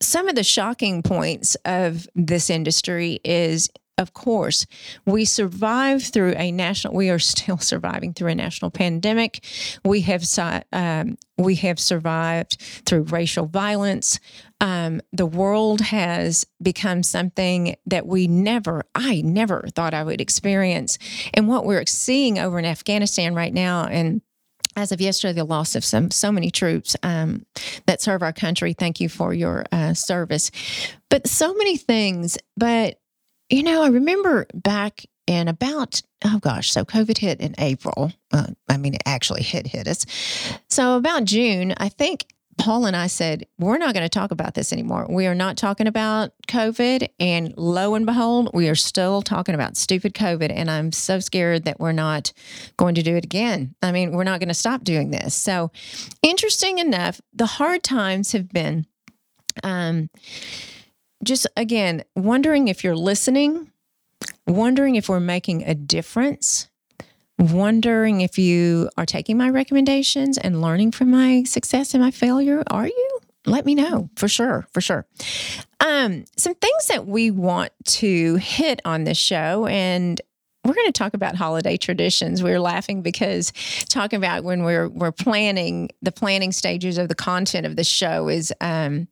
some 0.03 0.29
of 0.29 0.35
the 0.35 0.45
shocking 0.45 1.03
points 1.03 1.57
of 1.65 2.07
this 2.15 2.51
industry 2.51 3.19
is 3.25 3.71
of 4.01 4.15
course, 4.15 4.67
we 5.05 5.27
survived 5.27 6.13
through 6.13 6.35
a 6.37 6.51
national. 6.51 6.95
We 6.95 7.11
are 7.11 7.19
still 7.19 7.59
surviving 7.73 8.15
through 8.15 8.31
a 8.31 8.35
national 8.35 8.71
pandemic. 8.71 9.45
We 9.85 10.01
have 10.01 10.25
um, 10.73 11.19
we 11.37 11.55
have 11.57 11.79
survived 11.79 12.61
through 12.87 13.03
racial 13.03 13.47
violence. 13.47 14.19
Um, 14.61 15.01
the 15.13 15.27
world 15.27 15.81
has 15.81 16.47
become 16.63 17.03
something 17.03 17.77
that 17.87 18.07
we 18.07 18.27
never, 18.27 18.85
I 18.95 19.23
never 19.23 19.65
thought 19.75 19.95
I 19.95 20.05
would 20.05 20.21
experience. 20.21 20.99
And 21.33 21.49
what 21.49 21.65
we're 21.65 21.87
seeing 21.87 22.39
over 22.39 22.59
in 22.59 22.67
Afghanistan 22.67 23.35
right 23.35 23.55
now, 23.55 23.87
and 23.87 24.21
as 24.77 24.93
of 24.93 25.01
yesterday, 25.01 25.33
the 25.33 25.45
loss 25.45 25.75
of 25.75 25.85
some 25.85 26.11
so 26.11 26.31
many 26.31 26.51
troops 26.51 26.97
um, 27.03 27.45
that 27.87 28.01
serve 28.01 28.23
our 28.23 28.33
country. 28.33 28.73
Thank 28.73 29.01
you 29.01 29.09
for 29.09 29.35
your 29.35 29.65
uh, 29.73 29.95
service. 29.95 30.51
But 31.09 31.27
so 31.27 31.55
many 31.55 31.77
things. 31.77 32.39
But 32.57 33.00
you 33.51 33.63
know, 33.63 33.83
I 33.83 33.89
remember 33.89 34.47
back 34.55 35.05
in 35.27 35.49
about, 35.49 36.03
oh 36.25 36.39
gosh, 36.41 36.73
so 36.73 36.85
COVID 36.85 37.19
hit 37.19 37.41
in 37.41 37.55
April. 37.59 38.13
Uh, 38.33 38.49
I 38.69 38.77
mean, 38.77 38.95
it 38.95 39.03
actually 39.07 39.43
hit, 39.43 39.67
hit 39.67 39.87
us. 39.87 40.07
So 40.69 40.97
about 40.97 41.25
June, 41.25 41.75
I 41.77 41.89
think 41.89 42.27
Paul 42.59 42.85
and 42.85 42.97
I 42.97 43.07
said, 43.07 43.47
we're 43.59 43.79
not 43.79 43.95
going 43.95 44.05
to 44.05 44.11
talk 44.11 44.33
about 44.33 44.55
this 44.55 44.73
anymore. 44.73 45.07
We 45.09 45.27
are 45.27 45.35
not 45.35 45.57
talking 45.57 45.87
about 45.87 46.33
COVID. 46.49 47.09
And 47.19 47.55
lo 47.57 47.95
and 47.95 48.05
behold, 48.05 48.51
we 48.53 48.69
are 48.69 48.75
still 48.75 49.23
talking 49.23 49.55
about 49.55 49.77
stupid 49.77 50.15
COVID. 50.15 50.53
And 50.55 50.71
I'm 50.71 50.93
so 50.93 51.21
scared 51.21 51.65
that 51.65 51.81
we're 51.81 51.93
not 51.93 52.33
going 52.77 52.95
to 52.97 53.03
do 53.03 53.17
it 53.17 53.25
again. 53.25 53.75
I 53.83 53.93
mean, 53.93 54.13
we're 54.13 54.25
not 54.25 54.41
going 54.41 54.49
to 54.49 54.55
stop 54.55 54.85
doing 54.85 55.11
this. 55.11 55.35
So, 55.35 55.71
interesting 56.23 56.79
enough, 56.79 57.21
the 57.33 57.47
hard 57.47 57.83
times 57.83 58.33
have 58.33 58.51
been 58.51 58.87
um, 59.63 60.11
just 61.25 61.47
again, 61.57 62.05
wondering 62.15 62.69
if 62.69 62.83
you're 62.85 62.97
listening, 62.97 63.71
wondering 64.47 64.97
if 64.97 65.09
we're 65.09 65.21
making 65.21 65.63
a 65.65 65.75
difference, 65.75 66.69
wondering 67.39 68.21
if 68.21 68.39
you 68.39 68.91
are 68.97 69.07
taking 69.07 69.37
my 69.37 69.49
recommendations 69.49 70.39
and 70.39 70.61
learning 70.61 70.93
from 70.93 71.11
my 71.11 71.43
success 71.45 71.95
and 71.95 72.03
my 72.03 72.11
failure. 72.11 72.63
Are 72.71 72.87
you? 72.87 73.19
Let 73.47 73.65
me 73.65 73.75
know 73.75 74.11
for 74.17 74.29
sure, 74.29 74.67
for 74.73 74.81
sure. 74.81 75.07
Um, 75.81 76.27
some 76.37 76.55
things 76.55 76.87
that 76.89 77.07
we 77.07 77.31
want 77.31 77.73
to 77.87 78.37
hit 78.37 78.83
on 78.85 79.05
this 79.05 79.17
show, 79.17 79.67
and 79.67 80.21
we're 80.65 80.75
going 80.75 80.87
to 80.89 80.93
talk 80.93 81.15
about 81.15 81.37
holiday 81.37 81.79
traditions. 81.79 82.43
We 82.43 82.53
are 82.53 82.61
laughing 82.61 83.01
because 83.01 83.53
talking 83.89 84.19
about 84.19 84.45
when 84.45 84.63
we're 84.63 84.89
we're 84.89 85.13
planning 85.13 85.89
the 86.03 86.13
planning 86.13 86.53
stages 86.53 86.99
of 86.99 87.09
the 87.09 87.15
content 87.15 87.65
of 87.65 87.77
the 87.77 87.85
show 87.85 88.29
is 88.29 88.53
um, 88.61 89.09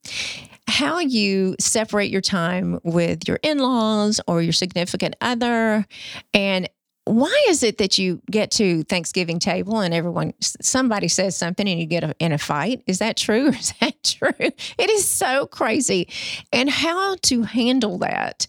how 0.69 0.99
you 0.99 1.57
separate 1.59 2.11
your 2.11 2.21
time 2.21 2.79
with 2.85 3.27
your 3.27 3.41
in 3.43 3.59
laws 3.59 4.21
or 4.27 4.43
your 4.43 4.53
significant 4.53 5.17
other. 5.21 5.87
And 6.35 6.69
why 7.05 7.47
is 7.49 7.63
it 7.63 7.79
that 7.79 7.97
you 7.97 8.21
get 8.31 8.51
to 8.53 8.83
Thanksgiving 8.85 9.39
table 9.39 9.81
and 9.81 9.95
everyone, 9.95 10.35
somebody 10.41 11.09
says 11.09 11.35
something 11.37 11.67
and 11.67 11.81
you 11.81 11.87
get 11.87 12.05
a, 12.05 12.15
in 12.19 12.33
a 12.33 12.39
fight? 12.39 12.83
Is 12.87 12.99
that 12.99 13.17
true? 13.17 13.47
Or 13.47 13.55
is 13.55 13.73
that 13.81 14.03
true? 14.05 14.33
It 14.39 14.91
is 14.91 15.09
so 15.09 15.47
crazy. 15.47 16.09
And 16.53 16.69
how 16.69 17.17
to 17.23 17.43
handle 17.43 17.99
that. 17.99 18.47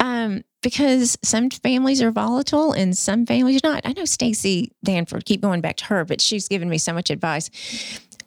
Um, 0.00 0.42
because 0.62 1.16
some 1.22 1.48
families 1.48 2.02
are 2.02 2.10
volatile 2.10 2.72
and 2.72 2.98
some 2.98 3.24
families 3.24 3.64
are 3.64 3.68
not. 3.68 3.86
I 3.86 3.94
know 3.94 4.04
Stacy 4.04 4.72
Danford, 4.84 5.24
keep 5.24 5.40
going 5.40 5.62
back 5.62 5.76
to 5.76 5.84
her, 5.86 6.04
but 6.04 6.20
she's 6.20 6.48
given 6.48 6.68
me 6.68 6.76
so 6.76 6.92
much 6.92 7.08
advice 7.08 7.48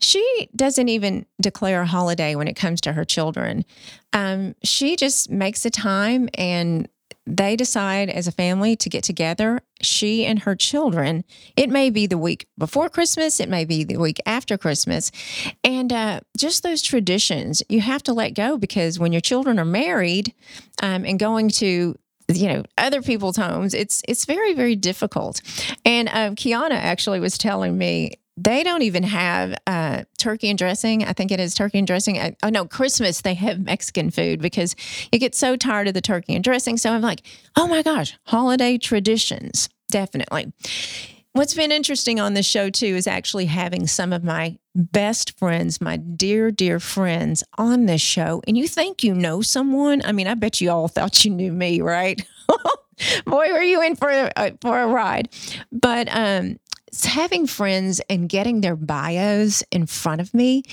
she 0.04 0.50
doesn't 0.56 0.90
even 0.90 1.26
declare 1.42 1.82
a 1.82 1.88
holiday 1.88 2.36
when 2.36 2.48
it 2.48 2.56
comes 2.56 2.82
to 2.82 2.94
her 2.94 3.06
children. 3.06 3.66
Um, 4.12 4.56
she 4.64 4.96
just 4.96 5.30
makes 5.30 5.66
a 5.66 5.70
time 5.70 6.30
and 6.34 6.88
they 7.26 7.56
decide 7.56 8.10
as 8.10 8.28
a 8.28 8.34
family 8.34 8.76
to 8.76 8.90
get 8.90 9.04
together, 9.04 9.62
she 9.82 10.26
and 10.26 10.40
her 10.40 10.56
children. 10.56 11.24
It 11.56 11.70
may 11.70 11.90
be 11.90 12.06
the 12.06 12.18
week 12.18 12.48
before 12.58 12.90
Christmas, 12.90 13.40
it 13.40 13.48
may 13.48 13.64
be 13.64 13.84
the 13.86 13.98
week 13.98 14.20
after 14.26 14.58
Christmas. 14.58 15.10
And 15.64 15.94
uh, 15.94 16.20
just 16.38 16.64
those 16.64 16.82
traditions, 16.82 17.64
you 17.70 17.80
have 17.80 18.04
to 18.04 18.14
let 18.14 18.32
go 18.32 18.58
because 18.58 19.00
when 19.00 19.14
your 19.14 19.22
children 19.22 19.58
are 19.58 19.66
married 19.66 20.34
um, 20.82 21.06
and 21.06 21.18
going 21.18 21.50
to 21.50 21.98
you 22.34 22.48
know 22.48 22.64
other 22.78 23.02
people's 23.02 23.36
homes 23.36 23.74
it's 23.74 24.02
it's 24.08 24.24
very 24.24 24.54
very 24.54 24.78
difficult 24.78 25.42
and 25.84 26.08
um, 26.14 26.36
kiana 26.36 26.72
actually 26.72 27.20
was 27.20 27.38
telling 27.38 27.78
me 27.78 28.14
they 28.36 28.64
don't 28.64 28.82
even 28.82 29.04
have 29.04 29.56
uh, 29.68 30.04
turkey 30.18 30.50
and 30.50 30.58
dressing. 30.58 31.04
I 31.04 31.14
think 31.14 31.32
it 31.32 31.40
is 31.40 31.54
turkey 31.54 31.78
and 31.78 31.88
dressing. 31.88 32.20
I, 32.20 32.36
oh 32.42 32.50
no, 32.50 32.66
Christmas 32.66 33.22
they 33.22 33.36
have 33.36 33.60
Mexican 33.60 34.10
food 34.10 34.42
because 34.42 34.76
you 35.12 35.20
get 35.20 35.36
so 35.36 35.56
tired 35.56 35.88
of 35.88 35.94
the 35.94 36.02
turkey 36.02 36.34
and 36.34 36.44
dressing. 36.44 36.78
So 36.78 36.92
I'm 36.92 37.02
like, 37.02 37.22
oh 37.56 37.68
my 37.68 37.84
gosh, 37.84 38.18
holiday 38.24 38.78
traditions, 38.78 39.70
definitely. 39.90 40.52
What's 41.34 41.56
been 41.56 41.72
interesting 41.72 42.20
on 42.20 42.36
this 42.36 42.46
show 42.46 42.70
too 42.70 42.86
is 42.86 43.08
actually 43.08 43.46
having 43.46 43.88
some 43.88 44.14
of 44.14 44.24
my 44.24 44.58
best 44.76 45.38
friends, 45.38 45.82
my 45.82 45.98
dear, 45.98 46.52
dear 46.52 46.80
friends 46.80 47.44
on 47.58 47.86
this 47.86 48.02
show. 48.02 48.42
And 48.48 48.58
you 48.58 48.68
think 48.68 49.04
you 49.04 49.14
know 49.14 49.42
someone? 49.42 50.02
I 50.06 50.12
mean, 50.12 50.28
I 50.28 50.36
bet 50.36 50.62
you 50.62 50.70
all 50.72 50.88
thought 50.88 51.26
you 51.26 51.32
knew 51.32 51.52
me, 51.52 51.82
right? 51.82 52.24
Boy, 53.26 53.48
were 53.52 53.62
you 53.62 53.82
in 53.82 53.96
for 53.96 54.10
a, 54.10 54.58
for 54.62 54.80
a 54.80 54.88
ride. 54.88 55.30
But 55.72 56.08
um, 56.12 56.58
having 57.02 57.48
friends 57.48 58.00
and 58.10 58.30
getting 58.30 58.62
their 58.62 58.76
bios 58.76 59.64
in 59.72 59.86
front 59.86 60.22
of 60.22 60.34
me 60.34 60.64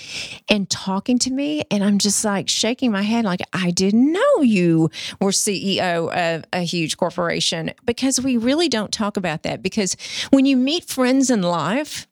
and 0.48 0.68
talking 0.68 1.18
to 1.18 1.30
me 1.30 1.62
and 1.70 1.82
i'm 1.82 1.98
just 1.98 2.24
like 2.24 2.48
shaking 2.48 2.92
my 2.92 3.02
head 3.02 3.24
like 3.24 3.40
i 3.52 3.70
didn't 3.70 4.12
know 4.12 4.42
you 4.42 4.90
were 5.20 5.30
ceo 5.30 6.12
of 6.14 6.44
a 6.52 6.60
huge 6.60 6.96
corporation 6.96 7.72
because 7.86 8.20
we 8.20 8.36
really 8.36 8.68
don't 8.68 8.92
talk 8.92 9.16
about 9.16 9.42
that 9.42 9.62
because 9.62 9.96
when 10.30 10.44
you 10.44 10.56
meet 10.56 10.84
friends 10.84 11.30
in 11.30 11.42
life 11.42 12.06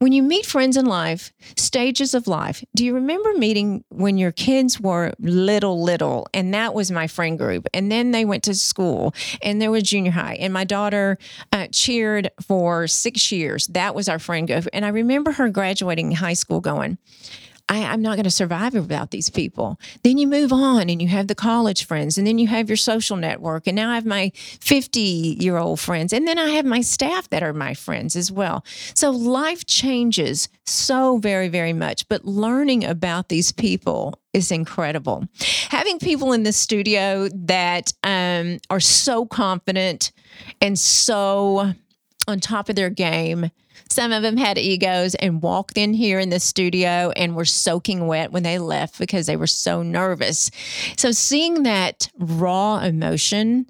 when 0.00 0.12
you 0.12 0.22
meet 0.22 0.46
friends 0.46 0.76
in 0.76 0.86
life, 0.86 1.32
stages 1.56 2.14
of 2.14 2.28
life, 2.28 2.64
do 2.74 2.84
you 2.84 2.94
remember 2.94 3.32
meeting 3.34 3.84
when 3.88 4.16
your 4.16 4.30
kids 4.30 4.80
were 4.80 5.12
little, 5.18 5.82
little? 5.82 6.28
And 6.32 6.54
that 6.54 6.72
was 6.72 6.92
my 6.92 7.08
friend 7.08 7.36
group. 7.36 7.66
And 7.74 7.90
then 7.90 8.12
they 8.12 8.24
went 8.24 8.44
to 8.44 8.54
school 8.54 9.12
and 9.42 9.60
there 9.60 9.72
was 9.72 9.82
junior 9.82 10.12
high. 10.12 10.34
And 10.34 10.52
my 10.52 10.64
daughter 10.64 11.18
uh, 11.52 11.66
cheered 11.72 12.30
for 12.46 12.86
six 12.86 13.32
years. 13.32 13.66
That 13.68 13.94
was 13.96 14.08
our 14.08 14.20
friend 14.20 14.46
group. 14.46 14.68
And 14.72 14.84
I 14.84 14.88
remember 14.88 15.32
her 15.32 15.48
graduating 15.48 16.12
high 16.12 16.34
school 16.34 16.60
going, 16.60 16.98
I, 17.68 17.78
am 17.94 18.02
not 18.02 18.16
going 18.16 18.24
to 18.24 18.30
survive 18.30 18.74
without 18.74 19.10
these 19.10 19.30
people. 19.30 19.78
Then 20.02 20.18
you 20.18 20.26
move 20.26 20.52
on 20.52 20.88
and 20.88 21.02
you 21.02 21.08
have 21.08 21.28
the 21.28 21.34
college 21.34 21.86
friends, 21.86 22.16
and 22.16 22.26
then 22.26 22.38
you 22.38 22.46
have 22.48 22.68
your 22.68 22.76
social 22.76 23.16
network. 23.16 23.66
And 23.66 23.76
now 23.76 23.90
I 23.90 23.94
have 23.94 24.06
my 24.06 24.32
50 24.34 25.00
year 25.00 25.56
old 25.56 25.80
friends, 25.80 26.12
and 26.12 26.26
then 26.26 26.38
I 26.38 26.50
have 26.50 26.64
my 26.64 26.80
staff 26.80 27.28
that 27.30 27.42
are 27.42 27.52
my 27.52 27.74
friends 27.74 28.16
as 28.16 28.32
well. 28.32 28.64
So 28.94 29.10
life 29.10 29.66
changes 29.66 30.48
so 30.66 31.18
very, 31.18 31.48
very 31.48 31.72
much. 31.72 32.08
But 32.08 32.24
learning 32.24 32.84
about 32.84 33.28
these 33.28 33.52
people 33.52 34.18
is 34.32 34.50
incredible. 34.50 35.24
Having 35.70 35.98
people 35.98 36.32
in 36.32 36.42
the 36.42 36.52
studio 36.52 37.28
that 37.34 37.92
um, 38.04 38.58
are 38.70 38.80
so 38.80 39.26
confident 39.26 40.12
and 40.60 40.78
so 40.78 41.72
on 42.26 42.40
top 42.40 42.68
of 42.68 42.76
their 42.76 42.90
game 42.90 43.50
some 43.88 44.12
of 44.12 44.22
them 44.22 44.36
had 44.36 44.58
egos 44.58 45.14
and 45.16 45.42
walked 45.42 45.78
in 45.78 45.94
here 45.94 46.18
in 46.18 46.30
the 46.30 46.40
studio 46.40 47.10
and 47.16 47.34
were 47.34 47.44
soaking 47.44 48.06
wet 48.06 48.32
when 48.32 48.42
they 48.42 48.58
left 48.58 48.98
because 48.98 49.26
they 49.26 49.36
were 49.36 49.46
so 49.46 49.82
nervous. 49.82 50.50
So 50.96 51.10
seeing 51.10 51.62
that 51.64 52.10
raw 52.18 52.80
emotion 52.80 53.66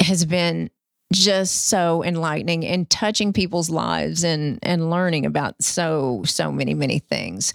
has 0.00 0.24
been 0.24 0.70
just 1.12 1.66
so 1.66 2.04
enlightening 2.04 2.64
and 2.64 2.88
touching 2.88 3.32
people's 3.32 3.68
lives 3.68 4.22
and 4.22 4.58
and 4.62 4.90
learning 4.90 5.26
about 5.26 5.60
so 5.62 6.22
so 6.24 6.52
many 6.52 6.74
many 6.74 7.00
things. 7.00 7.52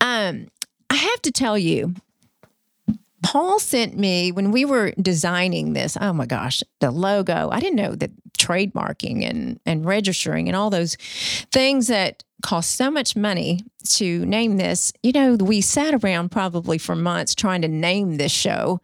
Um, 0.00 0.48
I 0.90 0.96
have 0.96 1.22
to 1.22 1.32
tell 1.32 1.56
you, 1.56 1.94
Paul 3.22 3.58
sent 3.58 3.96
me 3.96 4.32
when 4.32 4.50
we 4.50 4.64
were 4.64 4.92
designing 5.00 5.72
this. 5.72 5.96
Oh 6.00 6.12
my 6.12 6.26
gosh, 6.26 6.62
the 6.80 6.90
logo! 6.90 7.50
I 7.50 7.60
didn't 7.60 7.76
know 7.76 7.94
that 7.94 8.10
trademarking 8.38 9.28
and 9.28 9.60
and 9.66 9.84
registering 9.84 10.48
and 10.48 10.56
all 10.56 10.70
those 10.70 10.96
things 11.52 11.88
that 11.88 12.24
cost 12.42 12.76
so 12.76 12.90
much 12.90 13.16
money 13.16 13.60
to 13.84 14.24
name 14.26 14.56
this. 14.56 14.92
You 15.02 15.12
know, 15.12 15.34
we 15.34 15.60
sat 15.60 16.02
around 16.02 16.30
probably 16.30 16.78
for 16.78 16.96
months 16.96 17.34
trying 17.34 17.62
to 17.62 17.68
name 17.68 18.16
this 18.16 18.32
show. 18.32 18.80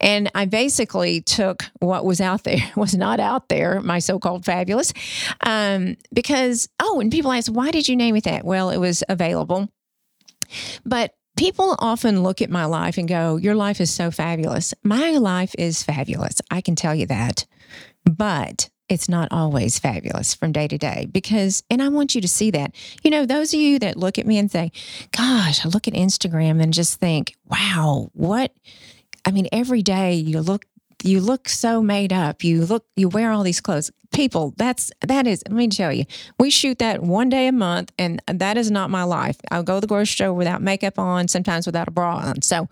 And 0.00 0.30
I 0.34 0.44
basically 0.44 1.20
took 1.20 1.64
what 1.80 2.04
was 2.04 2.20
out 2.20 2.44
there, 2.44 2.70
was 2.76 2.94
not 2.94 3.20
out 3.20 3.48
there, 3.48 3.80
my 3.80 3.98
so 3.98 4.18
called 4.18 4.44
fabulous. 4.44 4.92
Um, 5.40 5.96
because, 6.12 6.68
oh, 6.80 7.00
and 7.00 7.10
people 7.10 7.32
ask, 7.32 7.50
why 7.50 7.70
did 7.70 7.88
you 7.88 7.96
name 7.96 8.16
it 8.16 8.24
that? 8.24 8.44
Well, 8.44 8.70
it 8.70 8.78
was 8.78 9.02
available. 9.08 9.68
But 10.84 11.14
people 11.36 11.76
often 11.78 12.22
look 12.22 12.42
at 12.42 12.50
my 12.50 12.64
life 12.64 12.98
and 12.98 13.08
go, 13.08 13.36
Your 13.36 13.54
life 13.54 13.80
is 13.80 13.92
so 13.92 14.10
fabulous. 14.10 14.74
My 14.82 15.12
life 15.12 15.54
is 15.58 15.82
fabulous. 15.82 16.40
I 16.50 16.60
can 16.60 16.76
tell 16.76 16.94
you 16.94 17.06
that. 17.06 17.46
But 18.04 18.68
it's 18.88 19.08
not 19.08 19.28
always 19.30 19.78
fabulous 19.78 20.34
from 20.34 20.52
day 20.52 20.68
to 20.68 20.76
day 20.76 21.08
because, 21.10 21.62
and 21.70 21.82
I 21.82 21.88
want 21.88 22.14
you 22.14 22.20
to 22.20 22.28
see 22.28 22.50
that. 22.50 22.74
You 23.02 23.10
know, 23.10 23.24
those 23.24 23.54
of 23.54 23.60
you 23.60 23.78
that 23.78 23.96
look 23.96 24.18
at 24.18 24.26
me 24.26 24.36
and 24.38 24.50
say, 24.50 24.72
gosh, 25.10 25.64
I 25.64 25.68
look 25.68 25.88
at 25.88 25.94
Instagram 25.94 26.62
and 26.62 26.72
just 26.72 27.00
think, 27.00 27.34
wow, 27.46 28.10
what? 28.12 28.52
I 29.24 29.30
mean, 29.30 29.48
every 29.52 29.82
day 29.82 30.14
you 30.14 30.40
look 30.40 30.66
you 31.04 31.20
look 31.20 31.48
so 31.48 31.82
made 31.82 32.12
up. 32.12 32.42
You 32.42 32.64
look, 32.64 32.86
you 32.96 33.08
wear 33.08 33.30
all 33.30 33.42
these 33.42 33.60
clothes. 33.60 33.90
People, 34.12 34.54
that's, 34.56 34.92
that 35.00 35.26
is, 35.26 35.42
let 35.48 35.56
me 35.56 35.68
tell 35.68 35.92
you, 35.92 36.04
we 36.38 36.48
shoot 36.48 36.78
that 36.78 37.02
one 37.02 37.28
day 37.28 37.48
a 37.48 37.52
month, 37.52 37.92
and 37.98 38.22
that 38.28 38.56
is 38.56 38.70
not 38.70 38.88
my 38.88 39.02
life. 39.02 39.36
I'll 39.50 39.64
go 39.64 39.76
to 39.76 39.80
the 39.80 39.86
grocery 39.88 40.06
store 40.06 40.32
without 40.32 40.62
makeup 40.62 40.98
on, 40.98 41.26
sometimes 41.26 41.66
without 41.66 41.88
a 41.88 41.90
bra 41.90 42.18
on. 42.18 42.42
So 42.42 42.68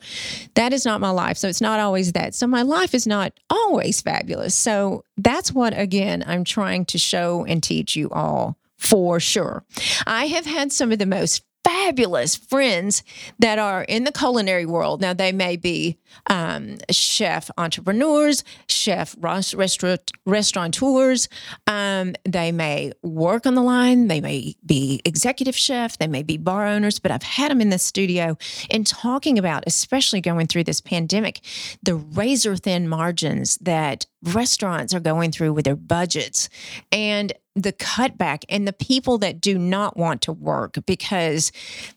that 0.55 0.73
is 0.73 0.85
not 0.85 1.01
my 1.01 1.11
life. 1.11 1.37
So 1.37 1.49
it's 1.49 1.61
not 1.61 1.81
always 1.81 2.13
that. 2.13 2.35
So 2.35 2.47
my 2.47 2.63
life 2.63 2.95
is 2.95 3.07
not 3.07 3.33
always 3.51 4.01
fabulous. 4.01 4.55
So 4.55 5.05
that's 5.17 5.53
what, 5.53 5.77
again, 5.77 6.23
I'm 6.27 6.45
trying 6.45 6.85
to 6.87 6.99
show 6.99 7.45
and 7.45 7.63
teach 7.63 7.97
you 7.97 8.09
all 8.11 8.57
for 8.79 9.19
sure. 9.21 9.65
I 10.07 10.27
have 10.27 10.47
had 10.47 10.73
some 10.73 10.93
of 10.93 10.99
the 10.99 11.07
most 11.07 11.45
fabulous 11.65 12.37
friends 12.37 13.03
that 13.39 13.59
are 13.59 13.83
in 13.85 14.05
the 14.05 14.13
culinary 14.13 14.67
world. 14.67 15.01
Now, 15.01 15.13
they 15.13 15.33
may 15.33 15.57
be 15.57 15.99
um, 16.29 16.79
chef 16.91 17.51
entrepreneurs, 17.57 18.45
chef 18.69 19.17
restaurant, 19.21 20.13
restaurateurs. 20.27 21.29
Um, 21.67 22.15
they 22.25 22.53
may 22.53 22.93
work 23.03 23.47
on 23.47 23.55
the 23.55 23.63
line. 23.63 24.09
They 24.09 24.21
may 24.21 24.55
be 24.65 25.01
executive 25.05 25.57
chef. 25.57 25.99
They 25.99 26.07
may 26.07 26.23
be 26.23 26.37
bar 26.37 26.67
owners. 26.67 26.99
But 26.99 27.13
I've 27.13 27.23
had 27.23 27.51
them 27.51 27.61
in 27.61 27.71
the 27.71 27.79
studio 27.79 28.37
and 28.71 28.87
talking 28.87 29.39
about, 29.39 29.65
especially 29.67 30.21
going 30.21 30.47
through 30.47 30.65
this 30.65 30.81
pandemic, 30.81 31.41
the 31.83 31.95
razor 31.95 32.57
thin 32.57 32.89
margins 32.89 33.57
that 33.59 34.07
restaurants 34.23 34.95
are 34.95 35.01
going 35.01 35.33
through 35.33 35.53
with 35.53 35.65
their 35.65 35.77
budgets 35.77 36.49
and 36.91 37.33
the 37.55 37.73
cutback 37.73 38.45
and 38.49 38.67
the 38.67 38.73
people 38.73 39.19
that 39.19 39.41
do 39.41 39.59
not 39.59 39.97
want 39.97 40.23
to 40.23 40.33
work 40.33 40.79
because 40.87 41.53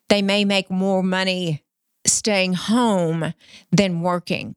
they 0.10 0.22
may 0.22 0.46
make 0.46 0.70
more 0.70 1.02
money 1.02 1.63
staying 2.06 2.54
home 2.54 3.34
than 3.72 4.02
working. 4.02 4.56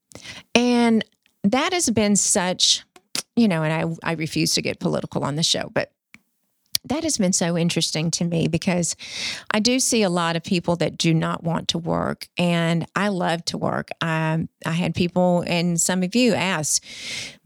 And 0.54 1.04
that 1.44 1.72
has 1.72 1.88
been 1.90 2.16
such, 2.16 2.84
you 3.36 3.48
know, 3.48 3.62
and 3.62 3.96
I, 4.04 4.10
I 4.10 4.12
refuse 4.14 4.54
to 4.54 4.62
get 4.62 4.80
political 4.80 5.24
on 5.24 5.36
the 5.36 5.42
show, 5.42 5.70
but 5.72 5.92
that 6.84 7.04
has 7.04 7.18
been 7.18 7.32
so 7.32 7.56
interesting 7.56 8.10
to 8.12 8.24
me 8.24 8.48
because 8.48 8.96
I 9.50 9.60
do 9.60 9.78
see 9.80 10.02
a 10.02 10.10
lot 10.10 10.36
of 10.36 10.42
people 10.42 10.76
that 10.76 10.98
do 10.98 11.14
not 11.14 11.42
want 11.42 11.68
to 11.68 11.78
work, 11.78 12.28
and 12.36 12.86
I 12.94 13.08
love 13.08 13.44
to 13.46 13.58
work. 13.58 13.90
Um, 14.00 14.48
I 14.64 14.72
had 14.72 14.94
people, 14.94 15.44
and 15.46 15.80
some 15.80 16.02
of 16.02 16.14
you 16.14 16.34
asked, 16.34 16.84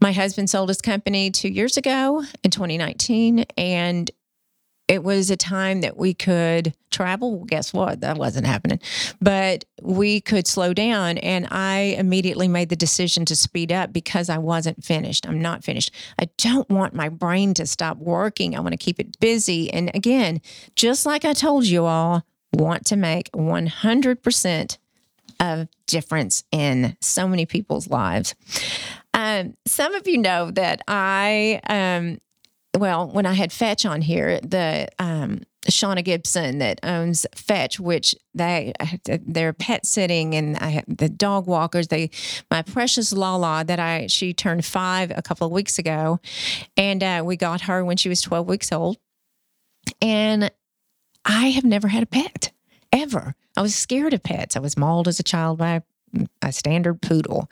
my 0.01 0.11
husband 0.11 0.49
sold 0.49 0.69
his 0.69 0.81
company 0.81 1.31
two 1.31 1.49
years 1.49 1.77
ago 1.77 2.23
in 2.43 2.51
2019, 2.51 3.45
and 3.57 4.11
it 4.93 5.03
was 5.03 5.31
a 5.31 5.35
time 5.35 5.81
that 5.81 5.97
we 5.97 6.13
could 6.13 6.75
travel. 6.91 7.45
Guess 7.45 7.73
what? 7.73 8.01
That 8.01 8.15
wasn't 8.15 8.45
happening. 8.45 8.79
But 9.19 9.65
we 9.81 10.21
could 10.21 10.45
slow 10.45 10.71
down. 10.71 11.17
And 11.17 11.47
I 11.49 11.95
immediately 11.97 12.47
made 12.47 12.69
the 12.69 12.75
decision 12.75 13.25
to 13.25 13.35
speed 13.35 13.71
up 13.71 13.91
because 13.91 14.29
I 14.29 14.37
wasn't 14.37 14.83
finished. 14.83 15.27
I'm 15.27 15.41
not 15.41 15.63
finished. 15.63 15.89
I 16.19 16.29
don't 16.37 16.69
want 16.69 16.93
my 16.93 17.09
brain 17.09 17.55
to 17.55 17.65
stop 17.65 17.97
working. 17.97 18.55
I 18.55 18.59
want 18.59 18.73
to 18.73 18.77
keep 18.77 18.99
it 18.99 19.19
busy. 19.19 19.73
And 19.73 19.89
again, 19.95 20.41
just 20.75 21.07
like 21.07 21.25
I 21.25 21.33
told 21.33 21.65
you 21.65 21.85
all, 21.85 22.23
want 22.53 22.85
to 22.85 22.95
make 22.95 23.31
100% 23.31 24.77
of 25.39 25.67
difference 25.87 26.43
in 26.51 26.95
so 27.01 27.27
many 27.27 27.47
people's 27.47 27.89
lives. 27.89 28.35
Um, 29.15 29.57
some 29.65 29.95
of 29.95 30.07
you 30.07 30.19
know 30.19 30.51
that 30.51 30.83
I 30.87 31.61
um, 31.67 32.19
well, 32.77 33.07
when 33.07 33.25
I 33.25 33.33
had 33.33 33.51
Fetch 33.51 33.85
on 33.85 34.01
here, 34.01 34.39
the 34.41 34.87
um, 34.97 35.41
Shauna 35.67 36.03
Gibson 36.03 36.57
that 36.59 36.79
owns 36.83 37.25
Fetch, 37.35 37.79
which 37.79 38.15
they 38.33 38.73
they're 39.05 39.53
pet 39.53 39.85
sitting 39.85 40.35
and 40.35 40.57
I 40.57 40.69
have 40.69 40.85
the 40.87 41.09
dog 41.09 41.47
walkers. 41.47 41.87
They 41.87 42.09
my 42.49 42.61
precious 42.61 43.13
Lala 43.13 43.63
that 43.65 43.79
I 43.79 44.07
she 44.07 44.33
turned 44.33 44.65
five 44.65 45.11
a 45.15 45.21
couple 45.21 45.45
of 45.47 45.53
weeks 45.53 45.79
ago, 45.79 46.19
and 46.75 47.03
uh, 47.03 47.23
we 47.25 47.37
got 47.37 47.61
her 47.61 47.85
when 47.85 47.97
she 47.97 48.09
was 48.09 48.21
twelve 48.21 48.47
weeks 48.47 48.71
old, 48.71 48.97
and 50.01 50.51
I 51.23 51.49
have 51.49 51.63
never 51.63 51.87
had 51.87 52.03
a 52.03 52.07
pet 52.07 52.51
ever. 52.91 53.35
I 53.55 53.61
was 53.61 53.75
scared 53.75 54.13
of 54.13 54.23
pets. 54.23 54.55
I 54.55 54.59
was 54.59 54.77
mauled 54.77 55.07
as 55.07 55.19
a 55.19 55.23
child 55.23 55.59
by 55.59 55.83
a 56.41 56.51
standard 56.51 57.01
poodle, 57.01 57.49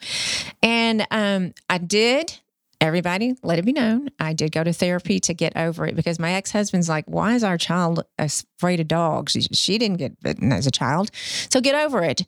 and 0.62 1.06
um, 1.10 1.54
I 1.70 1.78
did 1.78 2.40
everybody 2.82 3.34
let 3.42 3.58
it 3.58 3.64
be 3.64 3.72
known 3.72 4.08
i 4.18 4.32
did 4.32 4.52
go 4.52 4.62
to 4.64 4.72
therapy 4.72 5.18
to 5.20 5.32
get 5.32 5.56
over 5.56 5.86
it 5.86 5.96
because 5.96 6.18
my 6.18 6.32
ex-husband's 6.32 6.88
like 6.88 7.04
why 7.06 7.34
is 7.34 7.44
our 7.44 7.58
child 7.58 8.04
afraid 8.18 8.80
of 8.80 8.88
dogs? 8.88 9.32
She, 9.32 9.40
she 9.52 9.78
didn't 9.78 9.98
get 9.98 10.20
bitten 10.20 10.52
as 10.52 10.66
a 10.66 10.70
child. 10.70 11.10
So 11.50 11.60
get 11.60 11.74
over 11.74 12.02
it. 12.02 12.22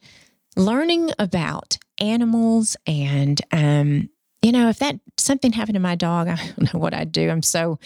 Learning 0.57 1.11
about 1.19 1.79
animals 2.01 2.77
and 2.87 3.41
um, 3.53 4.09
you 4.43 4.53
know 4.53 4.69
if 4.69 4.79
that 4.81 4.97
something 5.17 5.53
happened 5.53 5.75
to 5.75 5.81
my 5.81 5.95
dog 5.95 6.27
i 6.29 6.37
don't 6.37 6.73
know 6.73 6.81
what 6.81 6.95
i'd 6.95 7.13
do. 7.13 7.31
I'm 7.31 7.43
so 7.43 7.79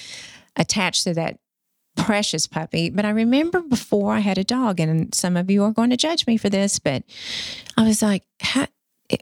attached 0.56 1.04
to 1.04 1.14
that 1.14 1.38
precious 1.96 2.46
puppy. 2.46 2.90
But 2.90 3.04
i 3.04 3.10
remember 3.10 3.60
before 3.60 4.14
i 4.14 4.20
had 4.20 4.38
a 4.38 4.44
dog 4.44 4.80
and 4.80 5.14
some 5.14 5.36
of 5.36 5.50
you 5.50 5.64
are 5.64 5.72
going 5.72 5.90
to 5.90 5.96
judge 5.96 6.26
me 6.26 6.36
for 6.36 6.48
this 6.48 6.78
but 6.78 7.02
i 7.76 7.82
was 7.82 8.02
like 8.02 8.24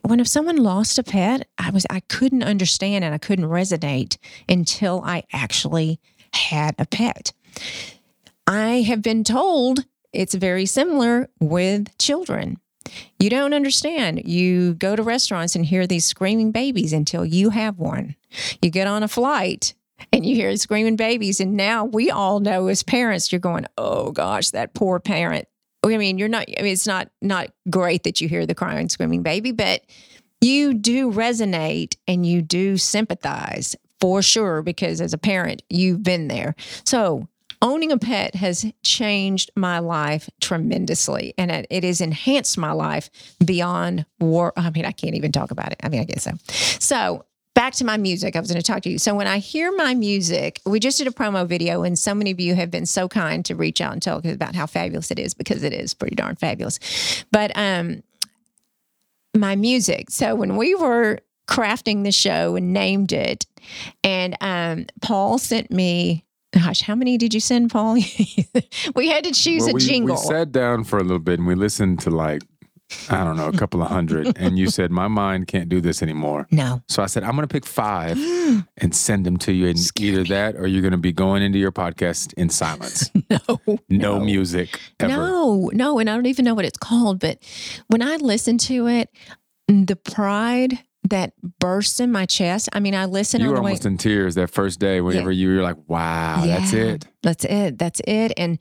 when 0.02 0.20
if 0.20 0.28
someone 0.28 0.56
lost 0.56 0.98
a 0.98 1.02
pet, 1.02 1.48
I 1.58 1.70
was 1.70 1.86
I 1.90 2.00
couldn't 2.00 2.42
understand 2.42 3.04
and 3.04 3.14
I 3.14 3.18
couldn't 3.18 3.46
resonate 3.46 4.18
until 4.48 5.02
I 5.04 5.24
actually 5.32 6.00
had 6.32 6.74
a 6.78 6.86
pet. 6.86 7.32
I 8.46 8.82
have 8.82 9.02
been 9.02 9.24
told 9.24 9.84
it's 10.12 10.34
very 10.34 10.66
similar 10.66 11.28
with 11.40 11.96
children. 11.98 12.58
You 13.18 13.30
don't 13.30 13.52
understand. 13.52 14.28
You 14.28 14.74
go 14.74 14.94
to 14.94 15.02
restaurants 15.02 15.56
and 15.56 15.66
hear 15.66 15.86
these 15.86 16.04
screaming 16.04 16.52
babies 16.52 16.92
until 16.92 17.24
you 17.24 17.50
have 17.50 17.78
one. 17.78 18.14
You 18.62 18.70
get 18.70 18.86
on 18.86 19.02
a 19.02 19.08
flight 19.08 19.74
and 20.12 20.24
you 20.24 20.34
hear 20.36 20.56
screaming 20.56 20.96
babies. 20.96 21.40
And 21.40 21.56
now 21.56 21.84
we 21.84 22.10
all 22.10 22.40
know 22.40 22.68
as 22.68 22.82
parents, 22.82 23.32
you're 23.32 23.40
going, 23.40 23.66
oh 23.76 24.12
gosh, 24.12 24.50
that 24.50 24.74
poor 24.74 25.00
parent. 25.00 25.48
I 25.94 25.98
mean, 25.98 26.18
you're 26.18 26.28
not, 26.28 26.46
I 26.58 26.62
mean, 26.62 26.72
it's 26.72 26.86
not, 26.86 27.10
not 27.22 27.48
great 27.70 28.04
that 28.04 28.20
you 28.20 28.28
hear 28.28 28.46
the 28.46 28.54
crying, 28.54 28.88
screaming 28.88 29.22
baby, 29.22 29.52
but 29.52 29.82
you 30.40 30.74
do 30.74 31.10
resonate 31.10 31.96
and 32.06 32.26
you 32.26 32.42
do 32.42 32.76
sympathize 32.76 33.76
for 34.00 34.20
sure, 34.20 34.62
because 34.62 35.00
as 35.00 35.12
a 35.14 35.18
parent, 35.18 35.62
you've 35.70 36.02
been 36.02 36.28
there. 36.28 36.54
So 36.84 37.28
owning 37.62 37.90
a 37.90 37.98
pet 37.98 38.34
has 38.34 38.70
changed 38.82 39.50
my 39.56 39.78
life 39.78 40.28
tremendously 40.42 41.32
and 41.38 41.50
it, 41.50 41.66
it 41.70 41.84
has 41.84 42.02
enhanced 42.02 42.58
my 42.58 42.72
life 42.72 43.08
beyond 43.44 44.04
war. 44.20 44.52
I 44.56 44.68
mean, 44.70 44.84
I 44.84 44.92
can't 44.92 45.14
even 45.14 45.32
talk 45.32 45.50
about 45.50 45.72
it. 45.72 45.80
I 45.82 45.88
mean, 45.88 46.00
I 46.00 46.04
guess 46.04 46.24
so. 46.24 46.32
So 46.78 47.24
back 47.66 47.74
to 47.74 47.84
my 47.84 47.96
music. 47.96 48.36
I 48.36 48.40
was 48.40 48.48
going 48.48 48.62
to 48.62 48.66
talk 48.66 48.82
to 48.82 48.90
you. 48.90 48.96
So 48.96 49.12
when 49.16 49.26
I 49.26 49.38
hear 49.38 49.74
my 49.74 49.92
music, 49.92 50.60
we 50.64 50.78
just 50.78 50.98
did 50.98 51.08
a 51.08 51.10
promo 51.10 51.44
video, 51.44 51.82
and 51.82 51.98
so 51.98 52.14
many 52.14 52.30
of 52.30 52.38
you 52.38 52.54
have 52.54 52.70
been 52.70 52.86
so 52.86 53.08
kind 53.08 53.44
to 53.44 53.56
reach 53.56 53.80
out 53.80 53.92
and 53.92 54.00
tell 54.00 54.18
about 54.24 54.54
how 54.54 54.66
fabulous 54.66 55.10
it 55.10 55.18
is 55.18 55.34
because 55.34 55.64
it 55.64 55.72
is 55.72 55.92
pretty 55.92 56.14
darn 56.14 56.36
fabulous. 56.36 56.78
But 57.32 57.50
um, 57.56 58.04
my 59.34 59.56
music. 59.56 60.10
So 60.10 60.36
when 60.36 60.56
we 60.56 60.76
were 60.76 61.18
crafting 61.48 62.04
the 62.04 62.12
show 62.12 62.54
and 62.54 62.72
named 62.72 63.12
it, 63.12 63.46
and 64.04 64.36
um, 64.40 64.86
Paul 65.02 65.38
sent 65.38 65.72
me 65.72 66.24
gosh, 66.52 66.82
how 66.82 66.94
many 66.94 67.18
did 67.18 67.34
you 67.34 67.40
send, 67.40 67.70
Paul? 67.70 67.94
we 68.94 69.08
had 69.08 69.24
to 69.24 69.32
choose 69.32 69.62
well, 69.62 69.70
a 69.70 69.74
we, 69.74 69.80
jingle. 69.80 70.16
We 70.16 70.22
sat 70.22 70.52
down 70.52 70.84
for 70.84 70.98
a 70.98 71.02
little 71.02 71.18
bit 71.18 71.40
and 71.40 71.48
we 71.48 71.56
listened 71.56 71.98
to 72.00 72.10
like 72.10 72.42
I 73.10 73.24
don't 73.24 73.36
know, 73.36 73.48
a 73.48 73.52
couple 73.52 73.82
of 73.82 73.88
hundred, 73.88 74.36
and 74.38 74.58
you 74.58 74.68
said 74.68 74.90
my 74.90 75.08
mind 75.08 75.48
can't 75.48 75.68
do 75.68 75.80
this 75.80 76.02
anymore. 76.02 76.46
No. 76.50 76.82
So 76.88 77.02
I 77.02 77.06
said 77.06 77.24
I'm 77.24 77.32
going 77.32 77.46
to 77.46 77.52
pick 77.52 77.66
five 77.66 78.16
and 78.76 78.94
send 78.94 79.26
them 79.26 79.36
to 79.38 79.52
you, 79.52 79.68
and 79.68 79.78
Scare 79.78 80.06
either 80.06 80.22
me. 80.22 80.28
that 80.28 80.56
or 80.56 80.66
you're 80.66 80.82
going 80.82 80.92
to 80.92 80.98
be 80.98 81.12
going 81.12 81.42
into 81.42 81.58
your 81.58 81.72
podcast 81.72 82.32
in 82.34 82.48
silence. 82.48 83.10
no, 83.30 83.38
no, 83.66 83.78
no 83.88 84.20
music. 84.20 84.80
Ever. 85.00 85.12
No, 85.12 85.70
no, 85.72 85.98
and 85.98 86.08
I 86.08 86.14
don't 86.14 86.26
even 86.26 86.44
know 86.44 86.54
what 86.54 86.64
it's 86.64 86.78
called. 86.78 87.18
But 87.18 87.38
when 87.88 88.02
I 88.02 88.16
listen 88.16 88.56
to 88.58 88.86
it, 88.86 89.10
mm, 89.68 89.86
the 89.86 89.96
pride 89.96 90.78
that 91.10 91.32
bursts 91.60 92.00
in 92.00 92.10
my 92.10 92.26
chest. 92.26 92.68
I 92.72 92.80
mean, 92.80 92.94
I 92.94 93.06
listen. 93.06 93.40
You 93.40 93.50
were 93.50 93.56
almost 93.56 93.84
way- 93.84 93.90
in 93.90 93.98
tears 93.98 94.34
that 94.36 94.50
first 94.50 94.78
day. 94.78 95.00
Whenever 95.00 95.30
yeah. 95.32 95.42
you 95.42 95.56
were 95.56 95.62
like, 95.62 95.76
"Wow, 95.86 96.44
yeah, 96.44 96.58
that's 96.58 96.72
it. 96.72 97.06
That's 97.22 97.44
it. 97.44 97.78
That's 97.78 98.00
it." 98.06 98.32
And 98.36 98.58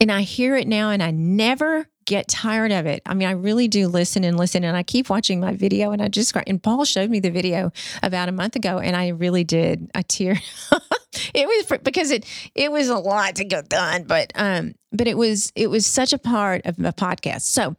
and 0.00 0.12
I 0.12 0.22
hear 0.22 0.56
it 0.56 0.68
now, 0.68 0.90
and 0.90 1.02
I 1.02 1.10
never 1.10 1.88
get 2.04 2.28
tired 2.28 2.72
of 2.72 2.86
it. 2.86 3.02
I 3.06 3.14
mean, 3.14 3.28
I 3.28 3.32
really 3.32 3.68
do 3.68 3.88
listen 3.88 4.24
and 4.24 4.36
listen, 4.36 4.64
and 4.64 4.76
I 4.76 4.82
keep 4.82 5.10
watching 5.10 5.40
my 5.40 5.54
video, 5.54 5.92
and 5.92 6.02
I 6.02 6.08
just 6.08 6.34
and 6.46 6.62
Paul 6.62 6.84
showed 6.84 7.10
me 7.10 7.20
the 7.20 7.30
video 7.30 7.72
about 8.02 8.28
a 8.28 8.32
month 8.32 8.56
ago, 8.56 8.78
and 8.78 8.96
I 8.96 9.08
really 9.08 9.44
did. 9.44 9.90
I 9.94 10.02
tear. 10.02 10.36
it 11.34 11.46
was 11.46 11.78
because 11.82 12.10
it 12.10 12.26
it 12.54 12.70
was 12.70 12.88
a 12.88 12.98
lot 12.98 13.36
to 13.36 13.44
get 13.44 13.68
done, 13.68 14.04
but 14.04 14.32
um, 14.34 14.74
but 14.92 15.06
it 15.06 15.16
was 15.16 15.52
it 15.54 15.68
was 15.68 15.86
such 15.86 16.12
a 16.12 16.18
part 16.18 16.66
of 16.66 16.76
the 16.76 16.92
podcast. 16.92 17.42
So 17.42 17.76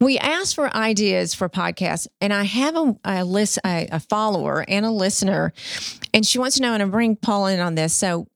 we 0.00 0.18
asked 0.18 0.54
for 0.54 0.74
ideas 0.74 1.34
for 1.34 1.48
podcasts, 1.48 2.06
and 2.20 2.32
I 2.32 2.44
have 2.44 2.76
a, 2.76 2.96
a 3.04 3.24
list, 3.24 3.58
a, 3.64 3.88
a 3.90 4.00
follower 4.00 4.64
and 4.68 4.84
a 4.84 4.90
listener, 4.90 5.52
and 6.12 6.26
she 6.26 6.38
wants 6.38 6.56
to 6.56 6.62
know, 6.62 6.74
and 6.74 6.82
I'm 6.82 6.90
bring 6.90 7.16
Paul 7.16 7.46
in 7.46 7.60
on 7.60 7.74
this. 7.74 7.94
So 7.94 8.26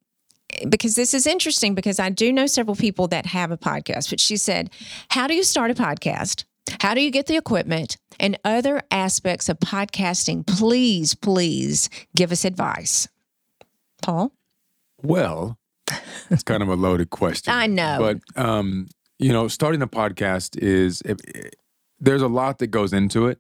because 0.69 0.95
this 0.95 1.15
is 1.15 1.27
interesting 1.27 1.75
because 1.75 1.99
I 1.99 2.11
do 2.11 2.33
know 2.33 2.47
several 2.47 2.77
people 2.77 3.09
that 3.09 3.27
have 3.27 3.51
a 3.51 3.59
podcast, 3.59 4.11
but 4.11 4.21
she 4.21 4.37
said, 4.37 4.71
How 5.11 5.27
do 5.27 5.35
you 5.35 5.43
start 5.43 5.71
a 5.71 5.75
podcast? 5.75 6.45
How 6.81 6.95
do 6.95 7.01
you 7.01 7.11
get 7.11 7.27
the 7.27 7.37
equipment 7.37 7.97
and 8.19 8.39
other 8.45 8.83
aspects 8.91 9.49
of 9.49 9.59
podcasting? 9.59 10.47
Please, 10.47 11.15
please 11.15 11.91
give 12.15 12.33
us 12.33 12.45
advice. 12.45 13.09
Paul? 14.03 14.33
Well, 15.03 15.59
it's 16.31 16.43
kind 16.43 16.63
of 16.63 16.69
a 16.69 16.77
loaded 16.77 17.11
question. 17.11 17.53
I 17.55 17.67
know. 17.67 17.97
But, 17.99 18.43
um, 18.43 18.89
you 19.19 19.33
know, 19.33 19.49
starting 19.49 19.83
a 19.83 19.89
podcast 19.89 20.57
is 20.59 21.03
there's 22.01 22.23
a 22.23 22.29
lot 22.29 22.59
that 22.59 22.69
goes 22.69 22.93
into 22.93 23.27
it, 23.27 23.39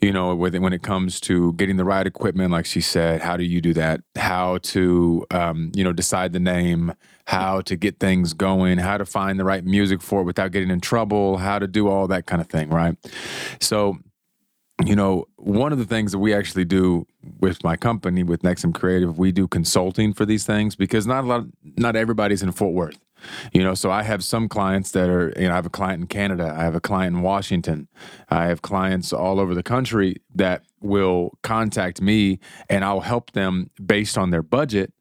you 0.00 0.12
know, 0.12 0.34
with 0.34 0.54
it, 0.54 0.60
when 0.60 0.72
it 0.72 0.82
comes 0.82 1.18
to 1.20 1.54
getting 1.54 1.76
the 1.76 1.84
right 1.84 2.06
equipment, 2.06 2.50
like 2.52 2.66
she 2.66 2.80
said, 2.80 3.22
how 3.22 3.36
do 3.36 3.44
you 3.44 3.60
do 3.60 3.72
that? 3.74 4.02
How 4.16 4.58
to, 4.58 5.26
um, 5.30 5.72
you 5.74 5.82
know, 5.82 5.92
decide 5.92 6.32
the 6.32 6.40
name, 6.40 6.92
how 7.26 7.62
to 7.62 7.76
get 7.76 7.98
things 7.98 8.34
going, 8.34 8.78
how 8.78 8.98
to 8.98 9.06
find 9.06 9.38
the 9.38 9.44
right 9.44 9.64
music 9.64 10.02
for 10.02 10.20
it 10.20 10.24
without 10.24 10.52
getting 10.52 10.70
in 10.70 10.80
trouble, 10.80 11.38
how 11.38 11.58
to 11.58 11.66
do 11.66 11.88
all 11.88 12.06
that 12.08 12.26
kind 12.26 12.42
of 12.42 12.48
thing, 12.48 12.68
right? 12.68 12.96
So, 13.60 13.98
you 14.84 14.94
know, 14.94 15.26
one 15.36 15.72
of 15.72 15.78
the 15.78 15.86
things 15.86 16.12
that 16.12 16.18
we 16.18 16.34
actually 16.34 16.64
do 16.64 17.06
with 17.40 17.64
my 17.64 17.76
company, 17.76 18.22
with 18.22 18.42
Nexum 18.42 18.74
Creative, 18.74 19.18
we 19.18 19.32
do 19.32 19.48
consulting 19.48 20.12
for 20.12 20.26
these 20.26 20.44
things 20.44 20.76
because 20.76 21.06
not 21.06 21.24
a 21.24 21.26
lot, 21.26 21.44
not 21.76 21.96
everybody's 21.96 22.42
in 22.42 22.52
Fort 22.52 22.74
Worth. 22.74 22.98
You 23.52 23.64
know, 23.64 23.74
so 23.74 23.90
I 23.90 24.02
have 24.02 24.22
some 24.22 24.48
clients 24.48 24.90
that 24.90 25.08
are, 25.08 25.32
you 25.36 25.46
know, 25.46 25.52
I 25.52 25.56
have 25.56 25.66
a 25.66 25.70
client 25.70 26.02
in 26.02 26.06
Canada, 26.06 26.54
I 26.56 26.64
have 26.64 26.74
a 26.74 26.80
client 26.80 27.16
in 27.16 27.22
Washington, 27.22 27.88
I 28.28 28.46
have 28.46 28.60
clients 28.60 29.12
all 29.12 29.40
over 29.40 29.54
the 29.54 29.62
country 29.62 30.16
that 30.34 30.62
will 30.82 31.38
contact 31.42 32.02
me 32.02 32.38
and 32.68 32.84
I'll 32.84 33.00
help 33.00 33.32
them 33.32 33.70
based 33.84 34.18
on 34.18 34.30
their 34.30 34.42
budget. 34.42 34.92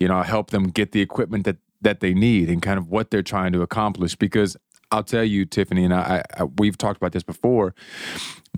You 0.00 0.08
know, 0.08 0.16
I'll 0.16 0.24
help 0.24 0.50
them 0.50 0.64
get 0.64 0.90
the 0.90 1.00
equipment 1.00 1.44
that 1.44 1.58
that 1.82 2.00
they 2.00 2.12
need 2.12 2.50
and 2.50 2.60
kind 2.60 2.78
of 2.78 2.88
what 2.88 3.10
they're 3.10 3.22
trying 3.22 3.52
to 3.52 3.62
accomplish 3.62 4.16
because 4.16 4.56
I'll 4.90 5.04
tell 5.04 5.24
you, 5.24 5.44
Tiffany, 5.46 5.84
and 5.84 5.94
I, 5.94 6.24
I 6.36 6.44
we've 6.58 6.76
talked 6.76 6.96
about 6.96 7.12
this 7.12 7.22
before, 7.22 7.74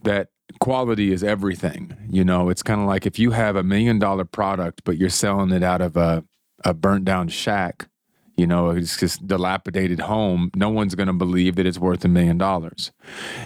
that 0.03 0.29
quality 0.61 1.13
is 1.13 1.23
everything. 1.23 1.97
You 2.09 2.25
know, 2.25 2.49
it's 2.49 2.63
kind 2.63 2.81
of 2.81 2.87
like 2.87 3.07
if 3.07 3.19
you 3.19 3.33
have 3.33 3.57
a 3.57 3.63
million 3.63 3.99
dollar 3.99 4.25
product, 4.25 4.83
but 4.85 4.99
you're 4.99 5.11
selling 5.11 5.51
it 5.51 5.63
out 5.63 5.81
of 5.81 5.97
a, 5.97 6.25
a 6.65 6.75
burnt 6.75 7.05
down 7.05 7.29
shack, 7.29 7.89
you 8.37 8.47
know, 8.47 8.71
it's 8.71 8.99
just 8.99 9.27
dilapidated 9.27 10.01
home, 10.01 10.51
no 10.57 10.71
one's 10.71 10.95
going 10.95 11.07
to 11.07 11.13
believe 11.13 11.57
that 11.57 11.67
it's 11.67 11.79
worth 11.79 12.05
a 12.05 12.09
million 12.09 12.39
dollars. 12.39 12.93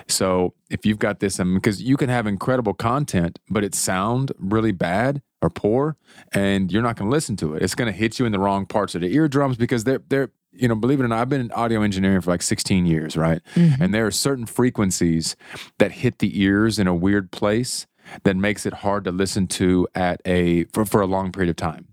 So 0.06 0.54
if 0.70 0.86
you've 0.86 0.98
got 0.98 1.20
this, 1.20 1.40
um, 1.40 1.54
because 1.54 1.82
you 1.82 1.96
can 1.96 2.08
have 2.08 2.26
incredible 2.26 2.74
content, 2.74 3.38
but 3.50 3.64
it 3.64 3.74
sound 3.74 4.32
really 4.38 4.72
bad 4.72 5.22
or 5.42 5.50
poor, 5.50 5.96
and 6.32 6.72
you're 6.72 6.82
not 6.82 6.96
going 6.96 7.10
to 7.10 7.14
listen 7.14 7.36
to 7.36 7.54
it. 7.54 7.62
It's 7.62 7.74
going 7.74 7.92
to 7.92 7.98
hit 7.98 8.18
you 8.18 8.26
in 8.26 8.32
the 8.32 8.38
wrong 8.38 8.64
parts 8.64 8.94
of 8.94 9.00
the 9.00 9.12
eardrums 9.12 9.56
because 9.56 9.84
they're 9.84 10.02
they're 10.08 10.30
you 10.58 10.68
know, 10.68 10.74
believe 10.74 11.00
it 11.00 11.04
or 11.04 11.08
not, 11.08 11.20
I've 11.20 11.28
been 11.28 11.40
in 11.40 11.52
audio 11.52 11.82
engineering 11.82 12.20
for 12.20 12.30
like 12.30 12.42
16 12.42 12.86
years, 12.86 13.16
right? 13.16 13.40
Mm-hmm. 13.54 13.82
And 13.82 13.94
there 13.94 14.06
are 14.06 14.10
certain 14.10 14.46
frequencies 14.46 15.36
that 15.78 15.92
hit 15.92 16.18
the 16.18 16.40
ears 16.40 16.78
in 16.78 16.86
a 16.86 16.94
weird 16.94 17.30
place 17.30 17.86
that 18.22 18.36
makes 18.36 18.66
it 18.66 18.72
hard 18.72 19.04
to 19.04 19.12
listen 19.12 19.46
to 19.48 19.88
at 19.94 20.20
a 20.24 20.64
for, 20.66 20.84
for 20.84 21.00
a 21.00 21.06
long 21.06 21.32
period 21.32 21.50
of 21.50 21.56
time. 21.56 21.88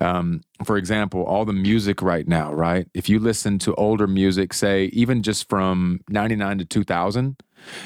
Um, 0.00 0.42
for 0.64 0.76
example, 0.76 1.22
all 1.22 1.44
the 1.44 1.52
music 1.52 2.02
right 2.02 2.26
now, 2.26 2.52
right? 2.52 2.88
If 2.94 3.08
you 3.08 3.18
listen 3.18 3.58
to 3.60 3.74
older 3.76 4.06
music, 4.06 4.52
say 4.52 4.86
even 4.86 5.22
just 5.22 5.48
from 5.48 6.00
99 6.08 6.58
to 6.58 6.64
2000, 6.64 7.36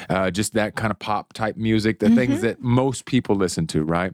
uh, 0.09 0.31
just 0.31 0.55
that 0.55 0.75
kind 0.75 0.91
of 0.91 0.99
pop 0.99 1.35
type 1.35 1.57
music, 1.57 1.99
the 1.99 2.07
mm-hmm. 2.07 2.17
things 2.17 2.41
that 2.41 2.63
most 2.63 3.05
people 3.05 3.37
listen 3.37 3.67
to, 3.69 3.85
right? 3.85 4.13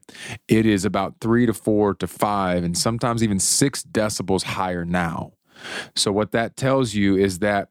It 0.48 0.66
is 0.66 0.84
about 0.84 1.16
three 1.20 1.46
to 1.46 1.54
four 1.54 1.94
to 1.94 2.06
five, 2.06 2.64
and 2.64 2.76
sometimes 2.76 3.22
even 3.22 3.38
six 3.38 3.84
decibels 3.84 4.42
higher 4.42 4.84
now 4.84 5.32
So 5.94 6.12
what 6.12 6.32
that 6.32 6.56
tells 6.56 6.94
you 6.94 7.16
is 7.16 7.38
that 7.40 7.68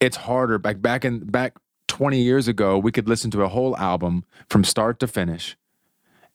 it's 0.00 0.16
harder. 0.16 0.58
Back 0.58 0.80
back 0.80 1.04
in 1.04 1.20
back 1.20 1.54
20 1.88 2.20
years 2.20 2.48
ago, 2.48 2.78
we 2.78 2.90
could 2.92 3.08
listen 3.08 3.30
to 3.32 3.42
a 3.42 3.48
whole 3.48 3.76
album 3.76 4.24
from 4.48 4.64
start 4.64 4.98
to 5.00 5.06
finish 5.06 5.56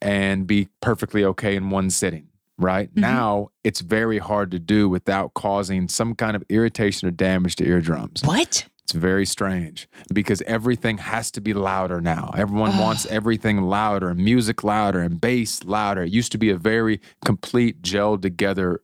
and 0.00 0.46
be 0.46 0.68
perfectly 0.80 1.24
okay 1.24 1.56
in 1.56 1.70
one 1.70 1.90
sitting. 1.90 2.28
Right 2.60 2.90
Mm-hmm. 2.90 3.00
now, 3.02 3.50
it's 3.62 3.80
very 3.80 4.18
hard 4.18 4.50
to 4.50 4.58
do 4.58 4.88
without 4.88 5.34
causing 5.34 5.86
some 5.88 6.14
kind 6.16 6.34
of 6.34 6.42
irritation 6.48 7.06
or 7.06 7.12
damage 7.12 7.54
to 7.56 7.64
eardrums. 7.64 8.22
What? 8.24 8.66
It's 8.82 8.92
very 8.92 9.26
strange 9.26 9.86
because 10.12 10.42
everything 10.42 10.98
has 10.98 11.30
to 11.32 11.40
be 11.40 11.52
louder 11.54 12.00
now. 12.00 12.32
Everyone 12.36 12.76
wants 12.78 13.06
everything 13.06 13.60
louder, 13.62 14.12
music 14.14 14.64
louder, 14.64 15.00
and 15.00 15.20
bass 15.20 15.62
louder. 15.62 16.02
It 16.04 16.10
used 16.12 16.32
to 16.32 16.38
be 16.38 16.50
a 16.50 16.56
very 16.56 17.00
complete, 17.24 17.82
gelled 17.82 18.22
together 18.22 18.80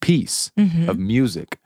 piece 0.00 0.50
Mm-hmm. 0.58 0.88
of 0.88 0.98
music. 0.98 1.58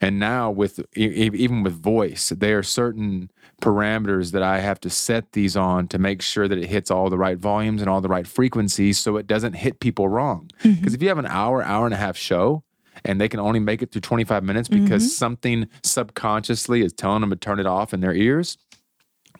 And 0.00 0.18
now, 0.18 0.50
with 0.50 0.80
even 0.96 1.62
with 1.62 1.80
voice, 1.80 2.30
there 2.36 2.58
are 2.58 2.62
certain 2.64 3.30
parameters 3.60 4.32
that 4.32 4.42
I 4.42 4.58
have 4.58 4.80
to 4.80 4.90
set 4.90 5.30
these 5.32 5.56
on 5.56 5.86
to 5.88 5.98
make 5.98 6.22
sure 6.22 6.48
that 6.48 6.58
it 6.58 6.66
hits 6.66 6.90
all 6.90 7.08
the 7.08 7.16
right 7.18 7.38
volumes 7.38 7.80
and 7.80 7.88
all 7.88 8.00
the 8.00 8.08
right 8.08 8.26
frequencies, 8.26 8.98
so 8.98 9.16
it 9.16 9.28
doesn't 9.28 9.52
hit 9.52 9.78
people 9.78 10.08
wrong. 10.08 10.50
Because 10.64 10.92
if 10.94 11.02
you 11.02 11.08
have 11.08 11.18
an 11.18 11.26
hour, 11.26 11.62
hour 11.62 11.84
and 11.84 11.94
a 11.94 11.98
half 11.98 12.16
show, 12.16 12.64
and 13.04 13.20
they 13.20 13.28
can 13.28 13.38
only 13.38 13.60
make 13.60 13.80
it 13.80 13.92
through 13.92 14.00
25 14.00 14.42
minutes 14.42 14.68
because 14.68 15.16
something 15.16 15.68
subconsciously 15.84 16.82
is 16.82 16.92
telling 16.92 17.20
them 17.20 17.30
to 17.30 17.36
turn 17.36 17.60
it 17.60 17.66
off 17.66 17.94
in 17.94 18.00
their 18.00 18.12
ears, 18.14 18.58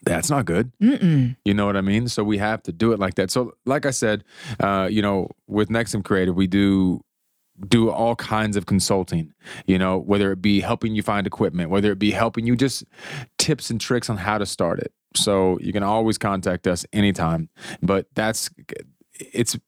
that's 0.05 0.31
not 0.31 0.45
good. 0.45 0.71
Mm-mm. 0.81 1.37
You 1.45 1.55
know 1.55 1.67
what 1.67 1.77
I 1.77 1.81
mean? 1.81 2.07
So 2.09 2.23
we 2.25 2.39
have 2.39 2.63
to 2.65 2.73
do 2.73 2.93
it 2.93 2.99
like 3.01 3.15
that. 3.17 3.31
So, 3.33 3.55
like 3.67 3.85
I 3.85 3.91
said, 3.91 4.23
uh, 4.61 4.89
you 4.91 5.03
know, 5.03 5.29
with 5.49 5.69
Nexum 5.71 6.05
Creative, 6.05 6.35
we 6.37 6.47
do 6.47 7.03
do 7.69 7.91
all 7.91 8.17
kinds 8.17 8.57
of 8.57 8.67
consulting. 8.67 9.33
You 9.67 9.79
know, 9.79 9.99
whether 9.99 10.33
it 10.33 10.41
be 10.43 10.61
helping 10.61 10.95
you 10.95 11.03
find 11.03 11.27
equipment, 11.27 11.71
whether 11.71 11.93
it 11.93 11.99
be 11.99 12.11
helping 12.11 12.47
you 12.47 12.57
just 12.57 12.85
tips 13.39 13.71
and 13.71 13.81
tricks 13.81 14.09
on 14.11 14.17
how 14.17 14.39
to 14.39 14.47
start 14.47 14.79
it. 14.81 14.93
So 15.15 15.59
you 15.61 15.73
can 15.73 15.83
always 15.83 16.17
contact 16.19 16.67
us 16.67 16.87
anytime. 16.93 17.49
But 17.83 18.07
that's 18.15 18.51
it's 19.15 19.59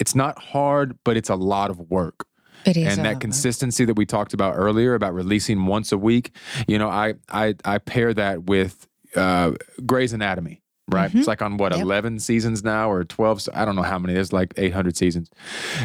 it's 0.00 0.14
not 0.14 0.38
hard, 0.38 0.96
but 1.04 1.16
it's 1.16 1.28
a 1.28 1.34
lot 1.34 1.70
of 1.70 1.78
work 1.90 2.24
It 2.64 2.76
is. 2.76 2.96
and 2.96 3.04
that 3.04 3.20
consistency 3.20 3.84
that 3.84 3.94
we 3.94 4.06
talked 4.06 4.32
about 4.32 4.54
earlier 4.56 4.94
about 4.94 5.12
releasing 5.14 5.66
once 5.66 5.92
a 5.92 5.98
week 5.98 6.34
you 6.68 6.78
know 6.78 6.88
i 6.88 7.14
i 7.30 7.54
i 7.64 7.78
pair 7.78 8.14
that 8.14 8.44
with 8.44 8.86
uh 9.16 9.52
Grey's 9.86 10.12
Anatomy 10.12 10.62
right 10.90 11.12
it's 11.14 11.26
like 11.26 11.42
on 11.42 11.56
what 11.56 11.72
Yep. 11.72 11.82
11 11.82 12.18
seasons 12.20 12.62
now 12.64 12.90
or 12.90 13.04
12 13.04 13.42
so 13.42 13.52
i 13.54 13.64
don't 13.64 13.74
know 13.76 13.82
how 13.82 13.98
many 13.98 14.14
there's 14.14 14.32
like 14.32 14.54
800 14.56 14.96
seasons 14.96 15.30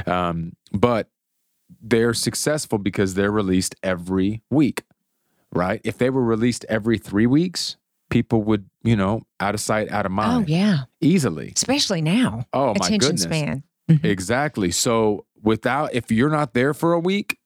um 0.06 0.54
but 0.72 1.10
they're 1.82 2.14
successful 2.14 2.78
because 2.78 3.14
they're 3.16 3.32
released 3.32 3.76
every 3.84 4.42
week 4.50 4.84
right 5.52 5.82
if 5.84 5.98
they 5.98 6.10
were 6.10 6.24
released 6.24 6.66
every 6.70 6.98
three 6.98 7.26
weeks 7.28 7.78
people 8.10 8.44
would 8.44 8.70
you 8.84 8.96
know 8.96 9.22
out 9.40 9.54
of 9.56 9.62
sight 9.62 9.90
out 9.92 10.06
of 10.06 10.12
oh, 10.12 10.16
mind. 10.16 10.46
Oh 10.46 10.48
yeah, 10.48 10.78
easily 11.02 11.54
especially 11.56 12.02
now. 12.02 12.46
oh 12.54 12.68
my 12.68 12.72
Attention 12.74 12.98
goodness 13.00 13.22
span. 13.24 13.64
Mm-hmm. 13.90 14.06
exactly 14.06 14.72
so 14.72 15.26
without 15.42 15.94
if 15.94 16.12
you're 16.12 16.30
not 16.30 16.54
there 16.54 16.74
for 16.74 16.94
a 16.94 17.00
week 17.00 17.38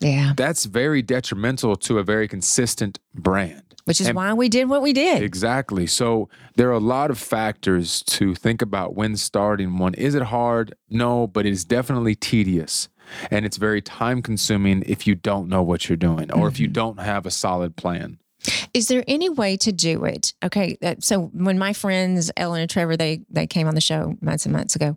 Yeah, 0.00 0.32
that's 0.36 0.64
very 0.66 1.02
detrimental 1.02 1.74
to 1.76 1.98
a 1.98 2.02
very 2.04 2.28
consistent 2.28 2.98
brand. 3.14 3.62
which 3.84 4.00
is 4.00 4.06
And- 4.08 4.16
why 4.16 4.32
we 4.34 4.48
did 4.48 4.68
what 4.68 4.80
we 4.82 4.92
did. 4.92 5.22
Exactly. 5.22 5.86
So 5.86 6.28
there 6.56 6.68
are 6.68 6.72
a 6.84 6.86
lot 6.96 7.10
of 7.10 7.18
factors 7.18 8.02
to 8.16 8.34
think 8.34 8.62
about 8.62 8.94
when 8.94 9.16
starting 9.16 9.78
one. 9.78 9.94
Is 9.94 10.14
it 10.14 10.22
hard? 10.24 10.74
No, 10.88 11.26
but 11.26 11.44
it 11.46 11.52
is 11.52 11.64
definitely 11.64 12.14
tedious. 12.14 12.88
And 13.30 13.44
it's 13.46 13.56
very 13.56 13.82
time 13.82 14.22
consuming 14.22 14.82
if 14.86 15.06
you 15.06 15.14
don't 15.14 15.48
know 15.48 15.62
what 15.62 15.88
you're 15.88 15.96
doing 15.96 16.32
or 16.32 16.48
if 16.48 16.58
you 16.58 16.66
don't 16.68 17.00
have 17.00 17.26
a 17.26 17.30
solid 17.30 17.76
plan. 17.76 18.18
Is 18.72 18.88
there 18.88 19.02
any 19.08 19.28
way 19.28 19.56
to 19.58 19.72
do 19.72 20.04
it? 20.04 20.32
Okay, 20.44 20.78
so 21.00 21.22
when 21.34 21.58
my 21.58 21.72
friends 21.72 22.30
Ellen 22.36 22.60
and 22.60 22.70
Trevor 22.70 22.96
they 22.96 23.22
they 23.28 23.46
came 23.46 23.66
on 23.66 23.74
the 23.74 23.80
show 23.80 24.16
months 24.20 24.46
and 24.46 24.52
months 24.52 24.76
ago, 24.76 24.96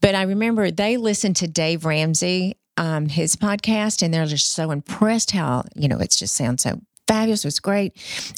but 0.00 0.14
I 0.14 0.22
remember 0.22 0.70
they 0.70 0.96
listened 0.96 1.36
to 1.36 1.48
Dave 1.48 1.84
Ramsey, 1.84 2.56
um, 2.76 3.08
his 3.08 3.34
podcast, 3.34 4.02
and 4.02 4.14
they're 4.14 4.26
just 4.26 4.52
so 4.52 4.70
impressed 4.70 5.32
how 5.32 5.64
you 5.74 5.88
know 5.88 5.98
it 5.98 6.10
just 6.10 6.34
sounds 6.34 6.62
so 6.62 6.80
fabulous. 7.08 7.44
It's 7.44 7.60
great, 7.60 7.96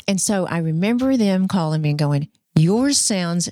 and 0.08 0.20
so 0.20 0.46
I 0.46 0.58
remember 0.58 1.16
them 1.16 1.46
calling 1.46 1.82
me 1.82 1.90
and 1.90 1.98
going, 1.98 2.28
"Yours 2.54 2.96
sounds 2.98 3.50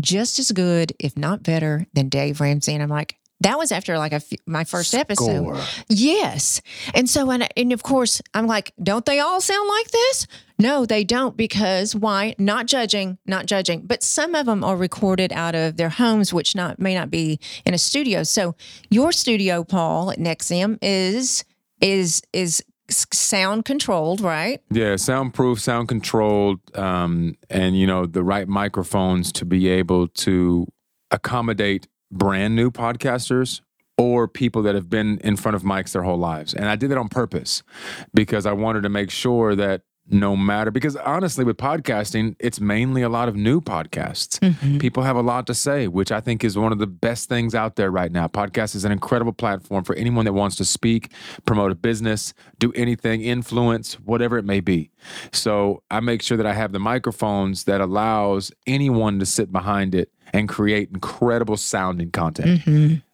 just 0.00 0.38
as 0.40 0.50
good, 0.50 0.92
if 0.98 1.16
not 1.16 1.44
better, 1.44 1.86
than 1.94 2.08
Dave 2.08 2.40
Ramsey," 2.40 2.74
and 2.74 2.82
I'm 2.82 2.90
like. 2.90 3.16
That 3.40 3.58
was 3.58 3.70
after 3.70 3.98
like 3.98 4.12
a 4.12 4.16
f- 4.16 4.32
my 4.46 4.64
first 4.64 4.94
episode. 4.94 5.60
Yes. 5.88 6.60
And 6.94 7.08
so, 7.08 7.30
and, 7.30 7.46
and 7.56 7.72
of 7.72 7.82
course, 7.82 8.20
I'm 8.34 8.46
like, 8.46 8.72
don't 8.82 9.06
they 9.06 9.20
all 9.20 9.40
sound 9.40 9.68
like 9.68 9.90
this? 9.90 10.26
No, 10.58 10.84
they 10.84 11.04
don't. 11.04 11.36
Because 11.36 11.94
why? 11.94 12.34
Not 12.38 12.66
judging, 12.66 13.18
not 13.26 13.46
judging. 13.46 13.82
But 13.82 14.02
some 14.02 14.34
of 14.34 14.46
them 14.46 14.64
are 14.64 14.76
recorded 14.76 15.32
out 15.32 15.54
of 15.54 15.76
their 15.76 15.88
homes, 15.88 16.34
which 16.34 16.56
not 16.56 16.80
may 16.80 16.94
not 16.94 17.10
be 17.10 17.38
in 17.64 17.74
a 17.74 17.78
studio. 17.78 18.24
So 18.24 18.56
your 18.90 19.12
studio, 19.12 19.62
Paul, 19.62 20.10
at 20.10 20.18
Nexium 20.18 20.78
is 20.82 21.44
is 21.80 22.22
is 22.32 22.64
sound 22.90 23.64
controlled, 23.64 24.20
right? 24.20 24.60
Yeah, 24.70 24.96
soundproof, 24.96 25.60
sound 25.60 25.88
controlled, 25.88 26.60
um, 26.76 27.36
and 27.50 27.78
you 27.78 27.86
know 27.86 28.06
the 28.06 28.24
right 28.24 28.48
microphones 28.48 29.30
to 29.32 29.44
be 29.44 29.68
able 29.68 30.08
to 30.08 30.66
accommodate 31.10 31.86
brand 32.10 32.56
new 32.56 32.70
podcasters 32.70 33.60
or 33.96 34.28
people 34.28 34.62
that 34.62 34.74
have 34.74 34.88
been 34.88 35.18
in 35.18 35.36
front 35.36 35.56
of 35.56 35.62
mics 35.62 35.92
their 35.92 36.02
whole 36.02 36.18
lives. 36.18 36.54
And 36.54 36.66
I 36.66 36.76
did 36.76 36.90
that 36.90 36.98
on 36.98 37.08
purpose 37.08 37.62
because 38.14 38.46
I 38.46 38.52
wanted 38.52 38.84
to 38.84 38.88
make 38.88 39.10
sure 39.10 39.56
that 39.56 39.82
no 40.10 40.36
matter 40.36 40.70
because 40.70 40.96
honestly 40.96 41.44
with 41.44 41.56
podcasting 41.56 42.34
it's 42.38 42.60
mainly 42.60 43.02
a 43.02 43.08
lot 43.08 43.28
of 43.28 43.36
new 43.36 43.60
podcasts. 43.60 44.38
Mm-hmm. 44.38 44.78
People 44.78 45.02
have 45.02 45.16
a 45.16 45.22
lot 45.22 45.46
to 45.48 45.54
say 45.54 45.86
which 45.86 46.10
i 46.10 46.20
think 46.20 46.42
is 46.42 46.56
one 46.56 46.72
of 46.72 46.78
the 46.78 46.86
best 46.86 47.28
things 47.28 47.54
out 47.54 47.76
there 47.76 47.90
right 47.90 48.10
now. 48.10 48.26
Podcast 48.26 48.74
is 48.74 48.84
an 48.84 48.92
incredible 48.92 49.32
platform 49.32 49.84
for 49.84 49.94
anyone 49.96 50.24
that 50.24 50.32
wants 50.32 50.56
to 50.56 50.64
speak 50.64 51.12
promote 51.44 51.72
a 51.72 51.74
business 51.74 52.32
do 52.58 52.72
anything 52.72 53.20
influence 53.20 54.00
whatever 54.00 54.38
it 54.38 54.44
may 54.44 54.60
be. 54.60 54.90
So 55.32 55.82
i 55.90 56.00
make 56.00 56.22
sure 56.22 56.36
that 56.36 56.46
i 56.46 56.54
have 56.54 56.72
the 56.72 56.80
microphones 56.80 57.64
that 57.64 57.80
allows 57.80 58.50
anyone 58.66 59.18
to 59.18 59.26
sit 59.26 59.52
behind 59.52 59.94
it 59.94 60.10
and 60.32 60.48
create 60.48 60.90
incredible 60.92 61.56
sounding 61.56 62.10
content 62.10 62.62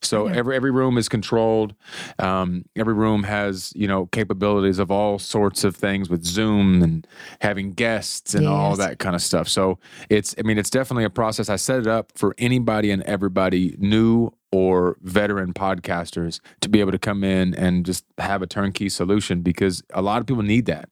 so 0.03 0.27
every 0.27 0.55
every 0.57 0.71
room 0.71 0.99
is 0.99 1.09
controlled. 1.09 1.75
Um, 2.19 2.65
every 2.77 2.95
room 2.95 3.23
has 3.25 3.73
you 3.75 3.89
know 3.89 4.07
capabilities 4.07 4.79
of 4.79 4.91
all 4.91 5.19
sorts 5.19 5.65
of 5.65 5.75
things 5.77 6.09
with 6.11 6.25
Zoom 6.25 6.83
and 6.83 7.07
having 7.41 7.73
guests 7.73 8.35
and 8.35 8.47
all 8.53 8.77
that 8.77 8.99
kind 8.99 9.15
of 9.15 9.23
stuff. 9.23 9.49
So 9.49 9.79
it's 10.11 10.35
I 10.39 10.43
mean 10.43 10.59
it's 10.59 10.71
definitely 10.71 11.05
a 11.05 11.11
process. 11.11 11.49
I 11.49 11.57
set 11.57 11.81
it 11.81 11.87
up 11.87 12.13
for 12.17 12.35
anybody 12.39 12.91
and 12.91 13.03
everybody 13.05 13.77
new 13.79 14.31
or 14.53 14.97
veteran 15.03 15.53
podcasters 15.53 16.41
to 16.61 16.69
be 16.69 16.81
able 16.81 16.93
to 16.93 16.99
come 16.99 17.25
in 17.25 17.55
and 17.55 17.85
just 17.85 18.05
have 18.19 18.41
a 18.41 18.47
turnkey 18.47 18.89
solution 18.89 19.43
because 19.43 19.83
a 19.93 20.03
lot 20.03 20.21
of 20.21 20.27
people 20.27 20.45
need 20.45 20.67
that. 20.67 20.89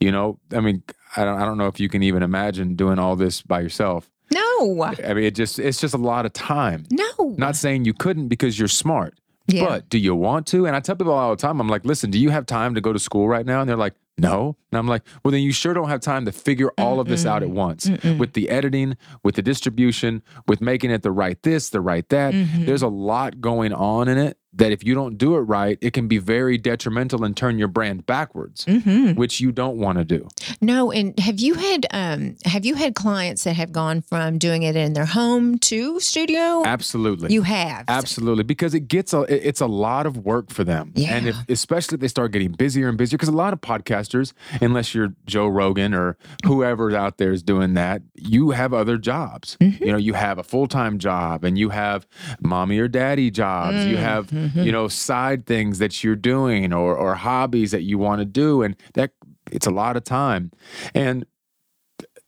You 0.00 0.10
know, 0.10 0.38
I 0.52 0.60
mean, 0.60 0.82
I 1.16 1.24
don't 1.24 1.40
I 1.40 1.44
don't 1.44 1.58
know 1.58 1.66
if 1.66 1.78
you 1.78 1.88
can 1.88 2.02
even 2.02 2.22
imagine 2.22 2.74
doing 2.74 2.98
all 2.98 3.16
this 3.16 3.42
by 3.42 3.60
yourself. 3.60 4.08
No, 4.32 4.82
I 4.82 5.14
mean, 5.14 5.24
it 5.24 5.34
just 5.34 5.58
it's 5.58 5.80
just 5.80 5.94
a 5.94 5.98
lot 5.98 6.26
of 6.26 6.32
time. 6.32 6.84
no. 6.90 7.34
Not 7.36 7.56
saying 7.56 7.84
you 7.84 7.94
couldn't 7.94 8.28
because 8.28 8.58
you're 8.58 8.68
smart. 8.68 9.18
Yeah. 9.46 9.64
But 9.66 9.88
do 9.88 9.98
you 9.98 10.14
want 10.14 10.46
to? 10.48 10.66
And 10.66 10.76
I 10.76 10.80
tell 10.80 10.94
people 10.96 11.12
all 11.12 11.30
the 11.30 11.40
time, 11.40 11.60
I'm 11.60 11.68
like, 11.68 11.84
listen, 11.84 12.10
do 12.10 12.18
you 12.18 12.30
have 12.30 12.46
time 12.46 12.74
to 12.74 12.80
go 12.80 12.92
to 12.92 12.98
school 12.98 13.28
right 13.28 13.44
now? 13.44 13.60
And 13.60 13.68
they're 13.68 13.76
like, 13.76 13.94
no. 14.16 14.56
And 14.72 14.78
I'm 14.78 14.88
like, 14.88 15.02
well, 15.22 15.30
then 15.32 15.42
you 15.42 15.52
sure 15.52 15.74
don't 15.74 15.88
have 15.90 16.00
time 16.00 16.24
to 16.24 16.32
figure 16.32 16.70
all 16.78 16.98
of 16.98 17.06
this 17.06 17.26
out 17.26 17.42
at 17.42 17.50
once 17.50 17.88
with 18.18 18.32
the 18.32 18.48
editing, 18.48 18.96
with 19.22 19.34
the 19.34 19.42
distribution, 19.42 20.22
with 20.48 20.60
making 20.62 20.90
it 20.90 21.02
the 21.02 21.12
right 21.12 21.40
this, 21.42 21.68
the 21.68 21.80
right 21.82 22.08
that. 22.08 22.32
Mm-hmm. 22.32 22.64
There's 22.64 22.82
a 22.82 22.88
lot 22.88 23.40
going 23.40 23.72
on 23.74 24.08
in 24.08 24.16
it 24.18 24.38
that 24.54 24.70
if 24.70 24.84
you 24.84 24.94
don't 24.94 25.16
do 25.16 25.36
it 25.36 25.40
right, 25.40 25.78
it 25.80 25.94
can 25.94 26.08
be 26.08 26.18
very 26.18 26.58
detrimental 26.58 27.24
and 27.24 27.34
turn 27.34 27.58
your 27.58 27.68
brand 27.68 28.04
backwards, 28.04 28.66
Mm-hmm. 28.66 29.14
which 29.14 29.40
you 29.40 29.50
don't 29.50 29.78
want 29.78 29.96
to 29.96 30.04
do. 30.04 30.28
No, 30.60 30.92
and 30.92 31.18
have 31.18 31.40
you 31.40 31.54
had 31.54 31.86
um 31.90 32.36
have 32.44 32.64
you 32.66 32.74
had 32.74 32.94
clients 32.94 33.44
that 33.44 33.56
have 33.56 33.72
gone 33.72 34.02
from 34.02 34.36
doing 34.38 34.62
it 34.62 34.76
in 34.76 34.92
their 34.92 35.06
home 35.06 35.58
to 35.60 36.00
studio? 36.00 36.62
Absolutely. 36.66 37.32
You 37.32 37.42
have. 37.42 37.84
Absolutely, 37.88 38.44
because 38.44 38.74
it 38.74 38.88
gets 38.88 39.14
a 39.14 39.20
it's 39.22 39.60
a 39.62 39.66
lot 39.66 40.04
of 40.06 40.18
work 40.18 40.50
for 40.50 40.64
them, 40.64 40.92
and 40.96 41.28
if, 41.28 41.36
especially 41.48 41.96
if 41.96 42.00
they 42.00 42.08
start 42.08 42.32
getting 42.32 42.52
busier 42.52 42.88
and 42.88 42.98
busier. 42.98 43.16
Because 43.16 43.30
a 43.30 43.32
lot 43.32 43.52
of 43.54 43.60
podcasters, 43.62 44.32
unless 44.66 44.94
you're 44.94 45.14
Joe 45.26 45.48
Rogan 45.48 45.92
or 45.92 46.16
whoever's 46.46 46.94
out 46.94 47.18
there 47.18 47.32
is 47.32 47.42
doing 47.42 47.74
that, 47.74 48.02
you 48.14 48.50
have 48.50 48.72
other 48.72 48.96
jobs. 48.96 49.56
Mm-hmm. 49.60 49.84
You 49.84 49.92
know, 49.92 49.98
you 49.98 50.14
have 50.14 50.38
a 50.38 50.42
full 50.42 50.66
time 50.66 50.98
job, 50.98 51.44
and 51.44 51.58
you 51.58 51.68
have 51.70 52.06
mommy 52.40 52.78
or 52.78 52.88
daddy 52.88 53.30
jobs. 53.30 53.84
You 53.86 53.96
have 53.98 54.28
Mm-hmm. 54.28 54.62
you 54.62 54.72
know 54.72 54.88
side 54.88 55.44
things 55.46 55.78
that 55.78 56.02
you're 56.02 56.16
doing 56.16 56.72
or 56.72 56.96
or 56.96 57.14
hobbies 57.16 57.70
that 57.72 57.82
you 57.82 57.98
want 57.98 58.20
to 58.20 58.24
do, 58.24 58.62
and 58.62 58.76
that 58.94 59.12
it's 59.50 59.66
a 59.66 59.70
lot 59.70 59.96
of 59.96 60.04
time, 60.04 60.50
and 60.94 61.26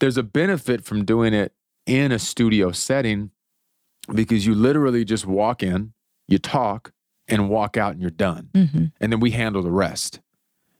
there's 0.00 0.16
a 0.18 0.22
benefit 0.22 0.84
from 0.84 1.04
doing 1.04 1.32
it 1.32 1.52
in 1.86 2.10
a 2.12 2.18
studio 2.18 2.72
setting 2.72 3.30
because 4.14 4.44
you 4.44 4.54
literally 4.54 5.04
just 5.04 5.24
walk 5.24 5.62
in, 5.62 5.92
you 6.28 6.38
talk, 6.38 6.92
and 7.28 7.48
walk 7.48 7.76
out, 7.76 7.92
and 7.92 8.00
you're 8.02 8.10
done. 8.10 8.48
Mhm. 8.54 8.92
And 9.00 9.12
then 9.12 9.20
we 9.20 9.30
handle 9.30 9.62
the 9.62 9.70
rest. 9.70 10.20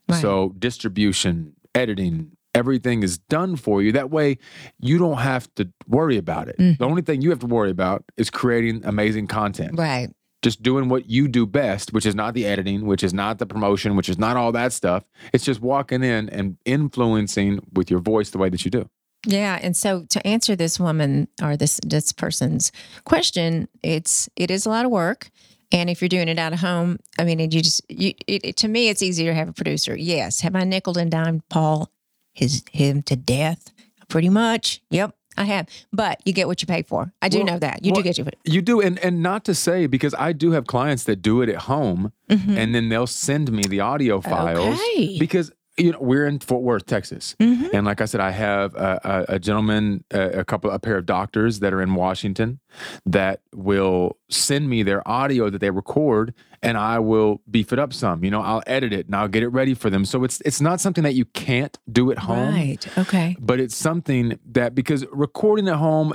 Right. 0.07 0.21
So 0.21 0.53
distribution, 0.59 1.55
editing, 1.73 2.31
everything 2.55 3.03
is 3.03 3.17
done 3.17 3.55
for 3.55 3.81
you. 3.81 3.91
That 3.91 4.09
way, 4.09 4.37
you 4.79 4.97
don't 4.97 5.17
have 5.17 5.53
to 5.55 5.69
worry 5.87 6.17
about 6.17 6.47
it. 6.47 6.57
Mm. 6.57 6.77
The 6.77 6.85
only 6.85 7.01
thing 7.01 7.21
you 7.21 7.29
have 7.29 7.39
to 7.39 7.47
worry 7.47 7.69
about 7.69 8.03
is 8.17 8.29
creating 8.29 8.83
amazing 8.85 9.27
content. 9.27 9.77
Right. 9.77 10.09
Just 10.41 10.61
doing 10.61 10.89
what 10.89 11.09
you 11.09 11.27
do 11.27 11.45
best, 11.45 11.91
which 11.91 12.05
is 12.05 12.13
not 12.13 12.33
the 12.33 12.45
editing, 12.45 12.85
which 12.85 13.03
is 13.03 13.13
not 13.13 13.39
the 13.39 13.45
promotion, 13.45 13.95
which 13.95 14.09
is 14.09 14.17
not 14.17 14.37
all 14.37 14.51
that 14.51 14.73
stuff. 14.73 15.03
It's 15.33 15.43
just 15.43 15.59
walking 15.59 16.03
in 16.03 16.29
and 16.29 16.57
influencing 16.65 17.65
with 17.73 17.89
your 17.89 17.99
voice 17.99 18.29
the 18.29 18.37
way 18.37 18.49
that 18.49 18.63
you 18.63 18.71
do. 18.71 18.89
Yeah, 19.25 19.59
and 19.61 19.75
so 19.75 20.05
to 20.09 20.25
answer 20.25 20.55
this 20.55 20.79
woman 20.79 21.27
or 21.41 21.57
this 21.57 21.79
this 21.85 22.11
person's 22.11 22.71
question, 23.05 23.67
it's 23.81 24.29
it 24.35 24.51
is 24.51 24.67
a 24.67 24.69
lot 24.69 24.85
of 24.85 24.91
work. 24.91 25.31
And 25.71 25.89
if 25.89 26.01
you're 26.01 26.09
doing 26.09 26.27
it 26.27 26.39
out 26.39 26.53
of 26.53 26.59
home, 26.59 26.99
I 27.19 27.23
mean, 27.23 27.39
you 27.39 27.47
just 27.61 27.81
you, 27.89 28.13
it, 28.27 28.41
it, 28.43 28.57
to 28.57 28.67
me, 28.67 28.89
it's 28.89 29.01
easier 29.01 29.31
to 29.31 29.35
have 29.35 29.49
a 29.49 29.53
producer. 29.53 29.95
Yes, 29.95 30.41
have 30.41 30.55
I 30.55 30.63
nickel 30.63 30.97
and 30.97 31.11
dime 31.11 31.43
Paul 31.49 31.89
his 32.33 32.63
him 32.71 33.01
to 33.03 33.15
death? 33.15 33.71
Pretty 34.07 34.29
much. 34.29 34.81
Yep. 34.91 35.15
I 35.37 35.43
have, 35.45 35.67
but 35.91 36.21
you 36.25 36.31
get 36.31 36.47
what 36.47 36.61
you 36.61 36.65
pay 36.65 36.81
for. 36.83 37.11
I 37.21 37.27
do 37.27 37.39
well, 37.39 37.47
know 37.47 37.59
that 37.59 37.83
you 37.83 37.91
well, 37.91 38.01
do 38.01 38.03
get 38.03 38.17
you. 38.17 38.25
You 38.45 38.61
do, 38.61 38.79
and 38.79 38.97
and 38.99 39.21
not 39.21 39.43
to 39.45 39.55
say 39.55 39.85
because 39.85 40.15
I 40.17 40.31
do 40.31 40.51
have 40.51 40.65
clients 40.65 41.03
that 41.05 41.17
do 41.17 41.41
it 41.41 41.49
at 41.49 41.63
home, 41.63 42.13
mm-hmm. 42.29 42.57
and 42.57 42.73
then 42.73 42.87
they'll 42.87 43.07
send 43.07 43.51
me 43.51 43.63
the 43.63 43.81
audio 43.81 44.21
files 44.21 44.79
okay. 44.79 45.19
because 45.19 45.51
you 45.77 45.91
know 45.91 45.99
we're 45.99 46.25
in 46.25 46.39
Fort 46.39 46.63
Worth, 46.63 46.85
Texas, 46.85 47.35
mm-hmm. 47.39 47.67
and 47.73 47.85
like 47.85 48.01
I 48.01 48.05
said, 48.05 48.21
I 48.21 48.31
have 48.31 48.73
a, 48.75 49.25
a, 49.29 49.35
a 49.35 49.39
gentleman, 49.39 50.03
a, 50.11 50.39
a, 50.39 50.45
couple, 50.45 50.71
a 50.71 50.79
pair 50.79 50.97
of 50.97 51.05
doctors 51.05 51.59
that 51.59 51.73
are 51.73 51.81
in 51.81 51.95
Washington 51.95 52.59
that 53.05 53.41
will 53.53 54.17
send 54.29 54.69
me 54.69 54.83
their 54.83 55.05
audio 55.07 55.49
that 55.49 55.59
they 55.59 55.69
record, 55.69 56.33
and 56.61 56.77
I 56.77 56.99
will 56.99 57.41
beef 57.49 57.73
it 57.73 57.79
up 57.79 57.91
some. 57.91 58.23
You 58.23 58.31
know, 58.31 58.41
I'll 58.41 58.63
edit 58.65 58.93
it 58.93 59.07
and 59.07 59.15
I'll 59.15 59.27
get 59.27 59.43
it 59.43 59.49
ready 59.49 59.73
for 59.73 59.89
them. 59.89 60.05
So 60.05 60.23
it's 60.23 60.41
it's 60.41 60.61
not 60.61 60.79
something 60.79 61.03
that 61.03 61.13
you 61.13 61.25
can't 61.25 61.77
do 61.91 62.11
at 62.11 62.19
home, 62.19 62.53
right? 62.53 62.97
Okay, 62.97 63.35
but 63.39 63.59
it's 63.59 63.75
something 63.75 64.39
that 64.45 64.75
because 64.75 65.05
recording 65.11 65.67
at 65.67 65.75
home, 65.75 66.13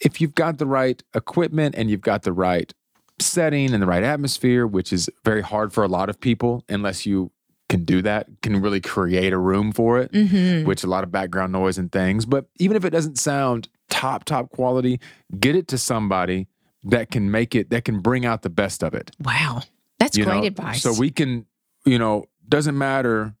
if 0.00 0.20
you've 0.20 0.34
got 0.34 0.58
the 0.58 0.66
right 0.66 1.02
equipment 1.14 1.74
and 1.78 1.90
you've 1.90 2.02
got 2.02 2.22
the 2.22 2.32
right 2.32 2.72
setting 3.20 3.72
and 3.72 3.82
the 3.82 3.86
right 3.86 4.04
atmosphere, 4.04 4.66
which 4.66 4.92
is 4.92 5.10
very 5.24 5.42
hard 5.42 5.72
for 5.72 5.82
a 5.82 5.88
lot 5.88 6.08
of 6.08 6.20
people 6.20 6.64
unless 6.68 7.06
you 7.06 7.32
can 7.68 7.84
do 7.84 8.02
that, 8.02 8.26
can 8.42 8.60
really 8.60 8.80
create 8.80 9.32
a 9.32 9.38
room 9.38 9.72
for 9.72 9.98
it, 9.98 10.12
mm-hmm. 10.12 10.66
which 10.66 10.82
a 10.82 10.86
lot 10.86 11.04
of 11.04 11.10
background 11.12 11.52
noise 11.52 11.78
and 11.78 11.92
things. 11.92 12.24
But 12.24 12.46
even 12.58 12.76
if 12.76 12.84
it 12.84 12.90
doesn't 12.90 13.18
sound 13.18 13.68
top, 13.90 14.24
top 14.24 14.50
quality, 14.50 15.00
get 15.38 15.54
it 15.54 15.68
to 15.68 15.78
somebody 15.78 16.48
that 16.84 17.10
can 17.10 17.30
make 17.30 17.54
it, 17.54 17.70
that 17.70 17.84
can 17.84 18.00
bring 18.00 18.24
out 18.24 18.42
the 18.42 18.50
best 18.50 18.82
of 18.82 18.94
it. 18.94 19.10
Wow. 19.22 19.62
That's 19.98 20.16
you 20.16 20.24
great 20.24 20.40
know? 20.40 20.46
advice. 20.46 20.82
So 20.82 20.94
we 20.94 21.10
can, 21.10 21.46
you 21.84 21.98
know, 21.98 22.24
doesn't 22.48 22.78
matter 22.78 23.34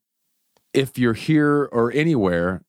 if 0.74 0.98
you're 0.98 1.14
here 1.14 1.68
or 1.72 1.90
anywhere, 1.92 2.64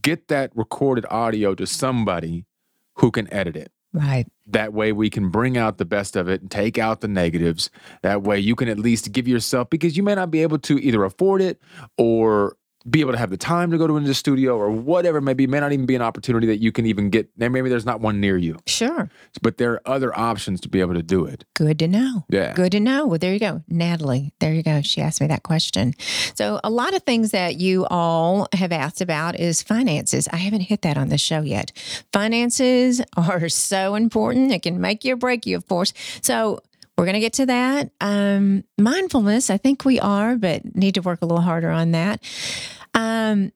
get 0.00 0.28
that 0.28 0.52
recorded 0.54 1.04
audio 1.10 1.54
to 1.54 1.66
somebody 1.66 2.46
who 2.94 3.10
can 3.10 3.32
edit 3.32 3.56
it. 3.56 3.72
Right. 3.94 4.26
That 4.48 4.72
way 4.72 4.90
we 4.90 5.08
can 5.08 5.30
bring 5.30 5.56
out 5.56 5.78
the 5.78 5.84
best 5.84 6.16
of 6.16 6.28
it 6.28 6.40
and 6.40 6.50
take 6.50 6.78
out 6.78 7.00
the 7.00 7.06
negatives. 7.06 7.70
That 8.02 8.22
way 8.22 8.40
you 8.40 8.56
can 8.56 8.68
at 8.68 8.78
least 8.78 9.12
give 9.12 9.28
yourself 9.28 9.70
because 9.70 9.96
you 9.96 10.02
may 10.02 10.16
not 10.16 10.32
be 10.32 10.42
able 10.42 10.58
to 10.58 10.82
either 10.82 11.04
afford 11.04 11.40
it 11.40 11.60
or 11.96 12.56
be 12.88 13.00
able 13.00 13.12
to 13.12 13.18
have 13.18 13.30
the 13.30 13.36
time 13.36 13.70
to 13.70 13.78
go 13.78 13.86
to 13.86 14.00
the 14.00 14.14
studio 14.14 14.56
or 14.58 14.70
whatever 14.70 15.20
maybe 15.20 15.46
may 15.46 15.58
not 15.58 15.72
even 15.72 15.86
be 15.86 15.94
an 15.94 16.02
opportunity 16.02 16.46
that 16.46 16.58
you 16.58 16.70
can 16.70 16.84
even 16.84 17.08
get 17.08 17.28
there 17.38 17.48
maybe 17.48 17.68
there's 17.68 17.86
not 17.86 18.00
one 18.00 18.20
near 18.20 18.36
you. 18.36 18.58
Sure. 18.66 19.08
But 19.40 19.58
there 19.58 19.72
are 19.72 19.82
other 19.86 20.16
options 20.18 20.60
to 20.62 20.68
be 20.68 20.80
able 20.80 20.94
to 20.94 21.02
do 21.02 21.24
it. 21.24 21.44
Good 21.54 21.78
to 21.78 21.88
know. 21.88 22.24
Yeah. 22.28 22.52
Good 22.52 22.72
to 22.72 22.80
know. 22.80 23.06
Well 23.06 23.18
there 23.18 23.32
you 23.32 23.40
go. 23.40 23.62
Natalie 23.68 24.32
there 24.40 24.52
you 24.52 24.62
go. 24.62 24.82
She 24.82 25.00
asked 25.00 25.20
me 25.20 25.26
that 25.28 25.42
question. 25.42 25.94
So 26.34 26.60
a 26.62 26.70
lot 26.70 26.94
of 26.94 27.02
things 27.04 27.30
that 27.30 27.56
you 27.56 27.86
all 27.86 28.48
have 28.52 28.72
asked 28.72 29.00
about 29.00 29.38
is 29.38 29.62
finances. 29.62 30.28
I 30.32 30.36
haven't 30.36 30.62
hit 30.62 30.82
that 30.82 30.98
on 30.98 31.08
the 31.08 31.18
show 31.18 31.40
yet. 31.40 31.72
Finances 32.12 33.00
are 33.16 33.48
so 33.48 33.94
important. 33.94 34.52
It 34.52 34.62
can 34.62 34.80
make 34.80 35.04
you 35.04 35.14
or 35.14 35.16
break 35.16 35.46
you 35.46 35.56
of 35.56 35.66
course. 35.68 35.94
So 36.20 36.60
we're 36.96 37.04
going 37.04 37.14
to 37.14 37.20
get 37.20 37.34
to 37.34 37.46
that. 37.46 37.90
Um, 38.00 38.64
mindfulness, 38.78 39.50
I 39.50 39.56
think 39.56 39.84
we 39.84 39.98
are, 40.00 40.36
but 40.36 40.76
need 40.76 40.94
to 40.94 41.02
work 41.02 41.22
a 41.22 41.26
little 41.26 41.42
harder 41.42 41.70
on 41.70 41.90
that. 41.92 42.22
Um, 42.94 43.52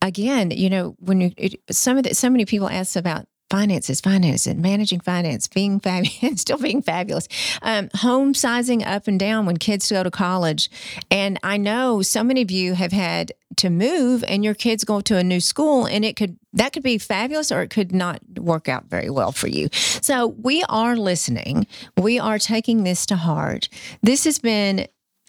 again, 0.00 0.50
you 0.50 0.70
know, 0.70 0.96
when 0.98 1.20
you, 1.20 1.32
it, 1.36 1.60
some 1.70 1.98
of 1.98 2.04
the, 2.04 2.14
so 2.14 2.30
many 2.30 2.44
people 2.44 2.68
ask 2.68 2.96
about 2.96 3.26
finances, 3.50 4.00
finances, 4.00 4.54
managing 4.54 5.00
finance, 5.00 5.48
being 5.48 5.80
fabulous, 5.88 6.40
still 6.40 6.58
being 6.58 6.82
fabulous, 6.82 7.28
um, 7.62 7.88
home 7.96 8.34
sizing 8.34 8.84
up 8.84 9.08
and 9.08 9.18
down 9.18 9.46
when 9.46 9.56
kids 9.56 9.90
go 9.90 10.02
to 10.02 10.10
college. 10.10 10.70
And 11.10 11.38
I 11.42 11.56
know 11.56 12.02
so 12.02 12.22
many 12.22 12.42
of 12.42 12.50
you 12.50 12.74
have 12.74 12.92
had 12.92 13.32
to 13.56 13.70
move 13.70 14.22
and 14.28 14.44
your 14.44 14.54
kids 14.54 14.84
go 14.84 15.00
to 15.00 15.16
a 15.16 15.24
new 15.24 15.40
school 15.40 15.86
and 15.86 16.04
it 16.04 16.16
could, 16.16 16.38
that 16.52 16.72
could 16.72 16.82
be 16.82 16.98
fabulous 16.98 17.50
or 17.50 17.62
it 17.62 17.70
could 17.70 17.92
not 17.92 18.20
work 18.38 18.68
out 18.68 18.86
very 18.86 19.10
well 19.10 19.32
for 19.32 19.48
you. 19.48 19.68
So 19.72 20.28
we 20.28 20.62
are 20.68 20.96
listening. 20.96 21.66
We 21.96 22.18
are 22.18 22.38
taking 22.38 22.84
this 22.84 23.06
to 23.06 23.16
heart. 23.16 23.68
This 24.02 24.24
has 24.24 24.38
been 24.38 24.86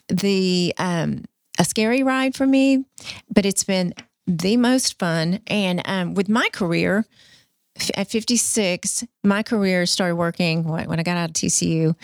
the, 0.08 0.74
um, 0.78 1.24
a 1.58 1.64
scary 1.64 2.02
ride 2.02 2.34
for 2.34 2.46
me, 2.46 2.84
but 3.32 3.44
it's 3.44 3.64
been 3.64 3.94
the 4.26 4.56
most 4.56 4.98
fun. 4.98 5.40
And 5.46 5.82
um, 5.84 6.14
with 6.14 6.28
my 6.28 6.48
career, 6.52 7.04
at 7.94 8.10
56, 8.10 9.04
my 9.24 9.42
career 9.42 9.86
started 9.86 10.16
working 10.16 10.64
when 10.64 10.98
I 10.98 11.02
got 11.02 11.16
out 11.16 11.30
of 11.30 11.34
TCU. 11.34 11.94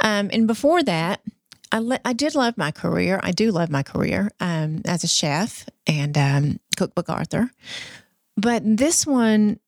Um, 0.00 0.30
and 0.32 0.46
before 0.46 0.82
that, 0.82 1.20
I, 1.72 1.78
le- 1.78 2.00
I 2.04 2.12
did 2.12 2.34
love 2.34 2.56
my 2.56 2.70
career. 2.70 3.18
I 3.22 3.32
do 3.32 3.50
love 3.50 3.70
my 3.70 3.82
career 3.82 4.30
um, 4.40 4.82
as 4.84 5.02
a 5.04 5.08
chef 5.08 5.68
and 5.86 6.16
um, 6.16 6.60
cookbook 6.76 7.08
author. 7.08 7.50
But 8.36 8.62
this 8.64 9.06
one, 9.06 9.58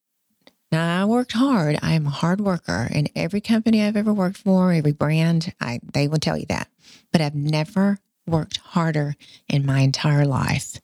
now 0.72 1.02
I 1.02 1.04
worked 1.04 1.32
hard. 1.32 1.78
I 1.82 1.92
am 1.94 2.06
a 2.06 2.10
hard 2.10 2.40
worker. 2.40 2.88
In 2.90 3.08
every 3.14 3.40
company 3.40 3.82
I've 3.82 3.96
ever 3.96 4.12
worked 4.12 4.38
for, 4.38 4.72
every 4.72 4.92
brand, 4.92 5.52
I 5.60 5.80
they 5.92 6.08
will 6.08 6.18
tell 6.18 6.36
you 6.36 6.46
that. 6.48 6.68
But 7.12 7.20
I've 7.20 7.34
never 7.34 7.98
worked 8.26 8.58
harder 8.58 9.16
in 9.48 9.64
my 9.66 9.80
entire 9.80 10.24
life 10.24 10.80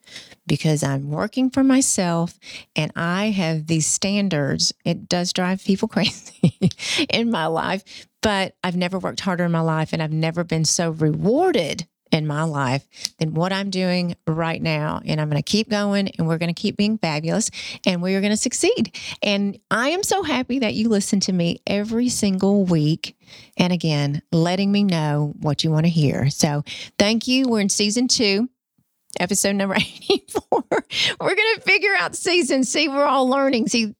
because 0.47 0.83
I'm 0.83 1.09
working 1.09 1.49
for 1.49 1.63
myself 1.63 2.37
and 2.75 2.91
I 2.95 3.31
have 3.31 3.67
these 3.67 3.87
standards. 3.87 4.73
It 4.85 5.07
does 5.07 5.33
drive 5.33 5.63
people 5.63 5.87
crazy 5.89 6.69
in 7.09 7.31
my 7.31 7.47
life, 7.47 7.83
but 8.21 8.55
I've 8.63 8.77
never 8.77 8.99
worked 8.99 9.21
harder 9.21 9.45
in 9.45 9.51
my 9.51 9.61
life 9.61 9.93
and 9.93 10.01
I've 10.01 10.11
never 10.11 10.43
been 10.43 10.65
so 10.65 10.91
rewarded 10.91 11.87
in 12.13 12.27
my 12.27 12.43
life 12.43 12.87
than 13.17 13.33
what 13.33 13.51
I'm 13.51 13.71
doing 13.71 14.15
right 14.27 14.61
now. 14.61 15.01
And 15.03 15.19
I'm 15.19 15.29
going 15.29 15.41
to 15.41 15.51
keep 15.51 15.69
going 15.69 16.09
and 16.09 16.27
we're 16.27 16.37
going 16.37 16.53
to 16.53 16.61
keep 16.61 16.77
being 16.77 16.99
fabulous 16.99 17.49
and 17.85 18.01
we 18.01 18.13
are 18.13 18.21
going 18.21 18.31
to 18.31 18.37
succeed. 18.37 18.95
And 19.23 19.59
I 19.71 19.89
am 19.89 20.03
so 20.03 20.21
happy 20.21 20.59
that 20.59 20.75
you 20.75 20.89
listen 20.89 21.19
to 21.21 21.33
me 21.33 21.61
every 21.65 22.09
single 22.09 22.65
week. 22.65 23.17
And 23.57 23.73
again, 23.73 24.21
letting 24.31 24.71
me 24.71 24.83
know 24.83 25.33
what 25.39 25.63
you 25.63 25.71
want 25.71 25.87
to 25.87 25.89
hear. 25.89 26.29
So 26.29 26.63
thank 26.99 27.27
you. 27.27 27.47
We're 27.47 27.61
in 27.61 27.69
season 27.69 28.07
two 28.07 28.47
episode 29.19 29.53
number 29.53 29.75
84. 29.77 30.63
We're 30.71 31.35
going 31.35 31.55
to 31.55 31.61
figure 31.61 31.95
out 31.99 32.15
season, 32.15 32.63
see, 32.63 32.87
we're 32.87 33.05
all 33.05 33.27
learning. 33.27 33.69
See, 33.69 33.95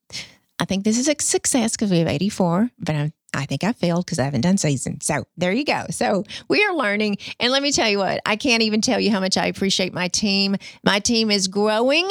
I 0.60 0.66
think 0.66 0.84
this 0.84 1.00
is 1.00 1.08
a 1.08 1.16
success 1.20 1.72
because 1.72 1.92
we 1.92 2.00
have 2.00 2.08
84, 2.08 2.70
but 2.80 2.96
I'm, 2.96 3.14
I 3.34 3.46
think 3.46 3.64
I 3.64 3.74
failed 3.74 4.06
because 4.06 4.20
I 4.20 4.24
haven't 4.24 4.42
done 4.42 4.58
season. 4.58 5.02
So 5.02 5.26
there 5.38 5.52
you 5.52 5.66
go. 5.66 5.86
So 5.90 6.24
we 6.48 6.64
are 6.64 6.76
learning. 6.76 7.18
And 7.40 7.52
let 7.52 7.64
me 7.64 7.72
tell 7.72 7.90
you 7.90 7.98
what, 7.98 8.22
I 8.26 8.36
can't 8.36 8.62
even 8.62 8.82
tell 8.82 9.00
you 9.00 9.12
how 9.12 9.20
much 9.20 9.38
I 9.38 9.48
appreciate 9.48 9.94
my 9.94 10.08
team. 10.08 10.56
My 10.84 11.00
team 11.00 11.32
is 11.32 11.48
growing 11.48 12.10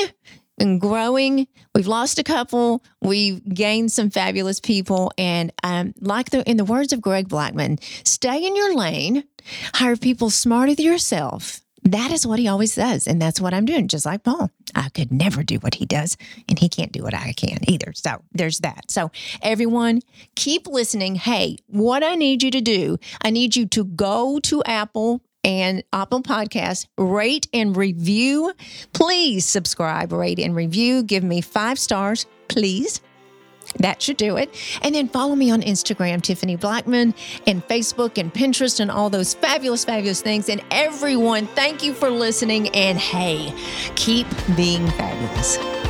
and 0.59 0.81
growing. 0.81 1.47
We've 1.75 1.87
lost 1.87 2.19
a 2.19 2.25
couple. 2.25 2.85
We've 3.01 3.43
gained 3.55 3.93
some 3.93 4.11
fabulous 4.11 4.61
people. 4.61 5.13
And 5.17 5.53
um, 5.63 5.95
like 6.01 6.31
the 6.31 6.49
in 6.49 6.57
the 6.57 6.65
words 6.65 6.93
of 6.93 7.01
Greg 7.01 7.29
Blackman, 7.29 7.79
stay 8.05 8.45
in 8.45 8.57
your 8.57 8.75
lane, 8.75 9.25
hire 9.75 9.97
people 9.97 10.31
smarter 10.31 10.75
than 10.75 10.85
yourself 10.85 11.63
that 11.85 12.13
is 12.13 12.27
what 12.27 12.39
he 12.39 12.49
always 12.49 12.75
does. 12.75 13.07
And 13.07 13.21
that's 13.21 13.41
what 13.41 13.55
I'm 13.55 13.65
doing, 13.65 13.89
just 13.89 14.07
like 14.07 14.23
Paul. 14.23 14.51
I 14.75 14.89
could 14.91 15.13
never 15.13 15.43
do 15.43 15.57
what 15.57 15.75
he 15.75 15.87
does, 15.87 16.17
and 16.49 16.59
he 16.59 16.69
can't 16.69 16.93
do 16.93 17.03
what 17.03 17.15
I 17.15 17.33
can 17.33 17.59
either. 17.69 17.93
So 17.95 18.23
there's 18.33 18.61
that. 18.61 18.91
So, 18.91 19.11
everyone, 19.43 20.01
keep 20.35 20.67
listening. 20.67 21.17
Hey, 21.17 21.59
what 21.67 22.03
I 22.03 22.15
need 22.15 22.43
you 22.43 22.51
to 22.53 22.61
do, 22.61 22.99
I 23.23 23.31
need 23.31 23.57
you 23.57 23.67
to 23.67 23.85
go 23.85 24.39
to 24.45 24.63
Apple 24.65 25.23
and 25.45 25.83
Apple 25.93 26.23
Podcast, 26.23 26.87
rate 26.97 27.49
and 27.53 27.77
review. 27.77 28.53
Please 28.93 29.45
subscribe, 29.45 30.13
rate 30.13 30.39
and 30.39 30.55
review. 30.55 31.03
Give 31.03 31.25
me 31.25 31.41
five 31.41 31.79
stars, 31.79 32.27
please. 32.49 33.01
That 33.79 34.03
should 34.03 34.17
do 34.17 34.37
it. 34.37 34.55
And 34.83 34.95
then 34.95 35.09
follow 35.09 35.35
me 35.35 35.51
on 35.51 35.63
Instagram, 35.63 36.23
Tiffany 36.23 36.57
Blackman, 36.57 37.15
and 37.47 37.67
Facebook 37.67 38.19
and 38.19 38.33
Pinterest 38.33 38.81
and 38.81 38.91
all 38.91 39.11
those 39.11 39.35
fabulous, 39.35 39.85
fabulous 39.85 40.21
things. 40.23 40.49
And 40.49 40.63
everyone, 40.71 41.47
thank 41.49 41.83
you 41.83 41.95
for 41.95 42.11
listening. 42.11 42.69
And 42.71 42.99
hey, 42.99 43.55
keep 43.95 44.27
being 44.57 44.87
fabulous. 44.91 45.82